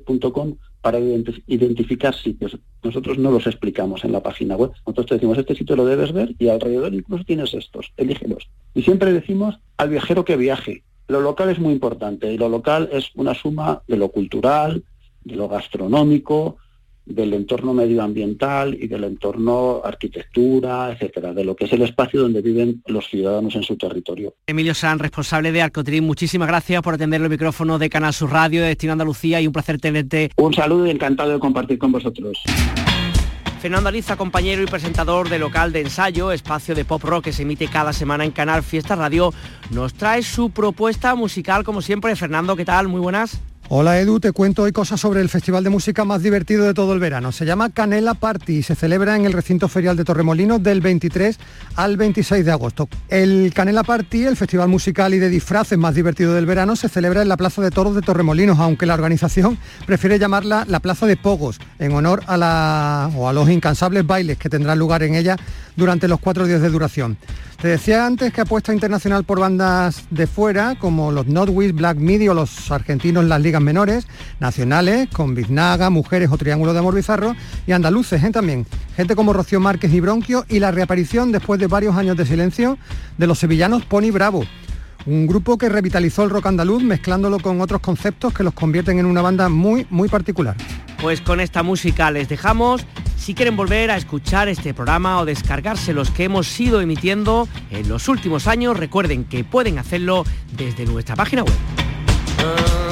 para 0.81 0.99
identificar 0.99 2.15
sitios. 2.15 2.57
Nosotros 2.83 3.19
no 3.19 3.31
los 3.31 3.47
explicamos 3.47 4.05
en 4.05 4.13
la 4.13 4.23
página 4.23 4.57
web. 4.57 4.71
Nosotros 4.87 5.19
decimos, 5.19 5.39
este 5.39 5.55
sitio 5.55 5.77
lo 5.77 5.85
debes 5.85 6.13
ver 6.13 6.35
y 6.39 6.49
alrededor 6.49 6.95
incluso 6.95 7.25
tienes 7.25 7.53
estos, 7.55 7.93
elígelos. 7.97 8.49
Y 8.75 8.83
siempre 8.83 9.13
decimos 9.13 9.59
al 9.77 9.91
viajero 9.91 10.25
que 10.25 10.37
viaje. 10.37 10.85
Lo 11.09 11.21
local 11.21 11.49
es 11.49 11.59
muy 11.59 11.73
importante 11.73 12.33
y 12.33 12.39
lo 12.39 12.49
local 12.49 12.89
es 12.93 13.11
una 13.15 13.35
suma 13.35 13.83
de 13.89 13.97
lo 13.97 14.11
cultural, 14.11 14.85
de 15.25 15.37
lo 15.37 15.49
gastronómico, 15.49 16.59
del 17.09 17.33
entorno 17.35 17.73
medioambiental 17.75 18.75
y 18.75 18.87
del 18.87 19.05
entorno 19.05 19.81
arquitectura, 19.85 20.93
etcétera, 20.93 21.33
de 21.33 21.45
lo 21.45 21.57
que 21.57 21.65
es 21.65 21.73
el 21.73 21.83
espacio 21.83 22.21
donde 22.21 22.43
viven 22.43 22.83
los 22.87 23.09
ciudadanos 23.09 23.57
en 23.57 23.63
su 23.63 23.77
territorio. 23.77 24.35
Emilio 24.47 24.75
San, 24.75 24.99
responsable 24.99 25.53
de 25.53 25.63
Arcotrim, 25.63 26.05
muchísimas 26.05 26.49
gracias 26.49 26.83
por 26.83 26.95
atender 26.95 27.21
el 27.21 27.31
micrófono 27.31 27.79
de 27.79 27.89
Canal 27.89 28.13
Sur 28.13 28.31
Radio, 28.31 28.63
de 28.63 28.69
Destino 28.69 28.93
Andalucía 28.93 29.41
y 29.41 29.47
un 29.47 29.53
placer 29.53 29.81
tenerte. 29.81 30.31
Un 30.37 30.55
saludo 30.55 30.87
y 30.87 30.91
encantado 30.91 31.33
de 31.33 31.39
compartir 31.39 31.79
con 31.79 31.93
vosotros. 31.93 32.39
Fernando 33.61 33.89
Aliza, 33.89 34.17
compañero 34.17 34.63
y 34.63 34.67
presentador 34.67 35.29
de 35.29 35.41
local 35.41 35.73
de 35.73 35.81
ensayo, 35.81 36.31
espacio 36.31 36.77
de 36.77 36.85
pop 36.85 37.03
rock 37.03 37.25
que 37.25 37.33
se 37.33 37.43
emite 37.43 37.67
cada 37.67 37.93
semana 37.93 38.25
en 38.25 38.31
Canal 38.31 38.63
Fiesta 38.63 38.95
Radio, 38.95 39.33
nos 39.71 39.95
trae 39.95 40.23
su 40.23 40.51
propuesta 40.51 41.17
musical 41.17 41.65
como 41.65 41.83
siempre. 41.83 42.15
Fernando, 42.15 42.55
¿qué 42.55 42.65
tal? 42.65 42.87
Muy 42.87 43.01
buenas. 43.01 43.41
Hola 43.71 44.01
Edu, 44.01 44.19
te 44.19 44.33
cuento 44.33 44.63
hoy 44.63 44.73
cosas 44.73 44.99
sobre 44.99 45.21
el 45.21 45.29
festival 45.29 45.63
de 45.63 45.69
música 45.69 46.07
más 46.07 46.23
divertido 46.23 46.65
de 46.65 46.73
todo 46.73 46.95
el 46.95 47.01
verano. 47.01 47.33
Se 47.33 47.45
llama 47.45 47.69
Canela 47.69 48.15
Party 48.15 48.57
y 48.57 48.63
se 48.63 48.75
celebra 48.75 49.15
en 49.15 49.27
el 49.27 49.35
recinto 49.35 49.69
ferial 49.69 49.95
de 49.95 50.05
Torremolinos 50.05 50.63
del 50.63 50.81
23 50.81 51.39
al 51.77 51.99
26 51.99 52.47
de 52.47 52.51
agosto. 52.51 52.89
El 53.11 53.53
Canela 53.55 53.85
Party, 53.85 54.25
el 54.25 54.39
festival 54.39 54.71
musical 54.71 55.13
y 55.13 55.19
de 55.19 55.29
disfraces 55.29 55.77
más 55.77 55.95
divertido 55.95 56.33
del 56.33 56.47
verano, 56.47 56.77
se 56.77 56.89
celebra 56.89 57.21
en 57.21 57.29
la 57.29 57.37
Plaza 57.37 57.61
de 57.61 57.71
Toros 57.71 57.95
de 57.95 58.01
Torremolinos, 58.01 58.59
aunque 58.59 58.87
la 58.87 58.95
organización 58.95 59.59
prefiere 59.85 60.19
llamarla 60.19 60.65
la 60.67 60.81
Plaza 60.81 61.05
de 61.05 61.19
Pogos, 61.19 61.59
en 61.79 61.93
honor 61.93 62.23
a, 62.27 63.11
a 63.13 63.33
los 63.35 63.51
incansables 63.51 64.07
bailes 64.07 64.39
que 64.39 64.49
tendrán 64.49 64.79
lugar 64.79 65.03
en 65.03 65.15
ella 65.15 65.37
durante 65.77 66.09
los 66.09 66.21
cuatro 66.21 66.47
días 66.47 66.63
de 66.63 66.71
duración. 66.71 67.19
Te 67.61 67.67
decía 67.67 68.07
antes 68.07 68.33
que 68.33 68.41
apuesta 68.41 68.73
internacional 68.73 69.25
por 69.25 69.41
bandas 69.41 70.05
de 70.11 70.29
fuera, 70.29 70.77
como 70.79 71.11
los 71.11 71.27
Notwish, 71.27 71.73
Black 71.73 71.97
Midi 71.97 72.29
o 72.29 72.35
los 72.35 72.71
argentinos 72.71 73.25
las 73.25 73.41
ligas 73.41 73.61
menores, 73.61 74.07
nacionales, 74.39 75.09
con 75.09 75.35
Biznaga, 75.35 75.91
Mujeres 75.91 76.31
o 76.31 76.39
Triángulo 76.39 76.73
de 76.73 76.79
Amor 76.79 76.95
Bizarro, 76.95 77.35
y 77.67 77.73
andaluces 77.73 78.23
¿eh? 78.23 78.31
también. 78.31 78.65
Gente 78.95 79.17
como 79.17 79.33
Rocío 79.33 79.59
Márquez 79.59 79.93
y 79.93 79.99
Bronquio, 79.99 80.45
y 80.49 80.61
la 80.61 80.71
reaparición 80.71 81.33
después 81.33 81.59
de 81.59 81.67
varios 81.67 81.97
años 81.97 82.17
de 82.17 82.27
silencio 82.27 82.79
de 83.17 83.27
los 83.27 83.41
sevillanos 83.41 83.85
Pony 83.85 84.13
Bravo 84.13 84.45
un 85.09 85.27
grupo 85.27 85.57
que 85.57 85.71
revitalizó 85.71 86.25
el 86.25 86.31
rock 86.31 86.47
andaluz 86.47 86.83
mezclándolo 86.83 87.39
con 87.39 87.61
otros 87.63 87.81
conceptos 87.81 88.35
que 88.35 88.45
los 88.45 88.53
convierten 88.53 88.99
en 88.99 89.07
una 89.07 89.23
banda 89.23 89.49
muy, 89.49 89.87
muy 89.89 90.09
particular. 90.09 90.55
Pues 91.01 91.23
con 91.23 91.41
esta 91.41 91.63
música 91.63 92.11
les 92.11 92.29
dejamos. 92.29 92.85
Si 93.17 93.35
quieren 93.35 93.57
volver 93.57 93.91
a 93.91 93.97
escuchar 93.97 94.49
este 94.49 94.75
programa 94.75 95.19
o 95.21 95.25
descargarse 95.25 95.95
los 95.95 96.11
que 96.11 96.25
hemos 96.25 96.61
ido 96.61 96.81
emitiendo 96.81 97.49
en 97.71 97.89
los 97.89 98.09
últimos 98.09 98.47
años, 98.47 98.77
recuerden 98.77 99.25
que 99.25 99.45
pueden 99.45 99.79
hacerlo 99.79 100.25
desde 100.57 100.85
nuestra 100.85 101.17
página 101.17 101.43
web. 101.43 102.88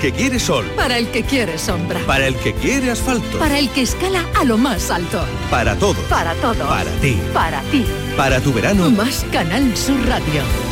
Que 0.00 0.12
quiere 0.12 0.38
sol. 0.38 0.64
Para 0.76 0.98
el 0.98 1.08
que 1.08 1.22
quiere 1.22 1.58
sombra. 1.58 2.00
Para 2.06 2.26
el 2.26 2.34
que 2.36 2.54
quiere 2.54 2.90
asfalto. 2.90 3.38
Para 3.38 3.58
el 3.58 3.68
que 3.70 3.82
escala 3.82 4.24
a 4.34 4.44
lo 4.44 4.56
más 4.56 4.90
alto. 4.90 5.24
Para 5.50 5.76
todo. 5.76 6.00
Para 6.08 6.34
todo. 6.36 6.66
Para 6.66 6.90
ti. 7.00 7.20
Para 7.34 7.60
ti. 7.70 7.84
Para 8.16 8.40
tu 8.40 8.52
verano. 8.52 8.90
Más 8.90 9.24
Canal 9.30 9.76
Sur 9.76 10.00
Radio. 10.08 10.69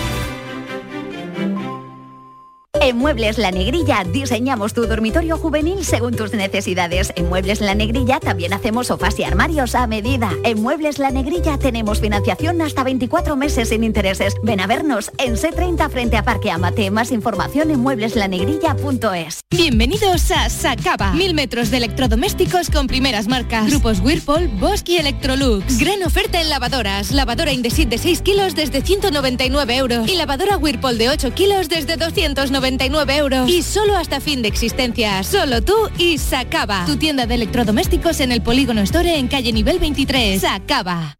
En 2.88 2.96
Muebles 2.96 3.36
La 3.36 3.50
Negrilla 3.50 4.02
diseñamos 4.02 4.72
tu 4.72 4.86
dormitorio 4.86 5.36
juvenil 5.36 5.84
según 5.84 6.16
tus 6.16 6.32
necesidades. 6.32 7.12
En 7.16 7.28
Muebles 7.28 7.60
La 7.60 7.74
Negrilla 7.74 8.18
también 8.18 8.54
hacemos 8.54 8.86
sofás 8.86 9.18
y 9.18 9.24
armarios 9.24 9.74
a 9.74 9.86
medida. 9.86 10.30
En 10.42 10.62
Muebles 10.62 10.98
La 10.98 11.10
Negrilla 11.10 11.58
tenemos 11.58 12.00
financiación 12.00 12.62
hasta 12.62 12.84
24 12.84 13.36
meses 13.36 13.68
sin 13.68 13.84
intereses. 13.84 14.36
Ven 14.42 14.60
a 14.60 14.66
vernos 14.66 15.12
en 15.18 15.34
C30 15.36 15.90
frente 15.90 16.16
a 16.16 16.22
Parque 16.22 16.50
Amate. 16.50 16.90
Más 16.90 17.12
información 17.12 17.70
en 17.70 17.80
muebleslanegrilla.es. 17.80 19.40
Bienvenidos 19.50 20.30
a 20.30 20.48
Sacaba. 20.48 21.12
Mil 21.12 21.34
metros 21.34 21.70
de 21.70 21.76
electrodomésticos 21.76 22.70
con 22.70 22.86
primeras 22.86 23.28
marcas. 23.28 23.66
Grupos 23.66 24.00
Whirlpool, 24.00 24.48
Bosch 24.48 24.88
y 24.88 24.96
Electrolux. 24.96 25.78
Gran 25.78 26.02
oferta 26.04 26.40
en 26.40 26.48
lavadoras. 26.48 27.12
Lavadora 27.12 27.52
Indesit 27.52 27.90
de 27.90 27.98
6 27.98 28.22
kilos 28.22 28.54
desde 28.54 28.80
199 28.80 29.76
euros. 29.76 30.08
Y 30.08 30.14
lavadora 30.14 30.56
Whirlpool 30.56 30.96
de 30.96 31.10
8 31.10 31.34
kilos 31.34 31.68
desde 31.68 31.98
299 32.78 33.16
euros. 33.16 33.50
Y 33.50 33.62
solo 33.62 33.96
hasta 33.96 34.20
fin 34.20 34.42
de 34.42 34.48
existencia. 34.48 35.22
Solo 35.24 35.62
tú 35.62 35.74
y 35.98 36.18
Sacaba. 36.18 36.84
Tu 36.86 36.96
tienda 36.96 37.26
de 37.26 37.34
electrodomésticos 37.34 38.20
en 38.20 38.32
el 38.32 38.42
Polígono 38.42 38.80
Store 38.82 39.18
en 39.18 39.28
calle 39.28 39.52
nivel 39.52 39.78
23. 39.78 40.40
Sacaba. 40.40 41.18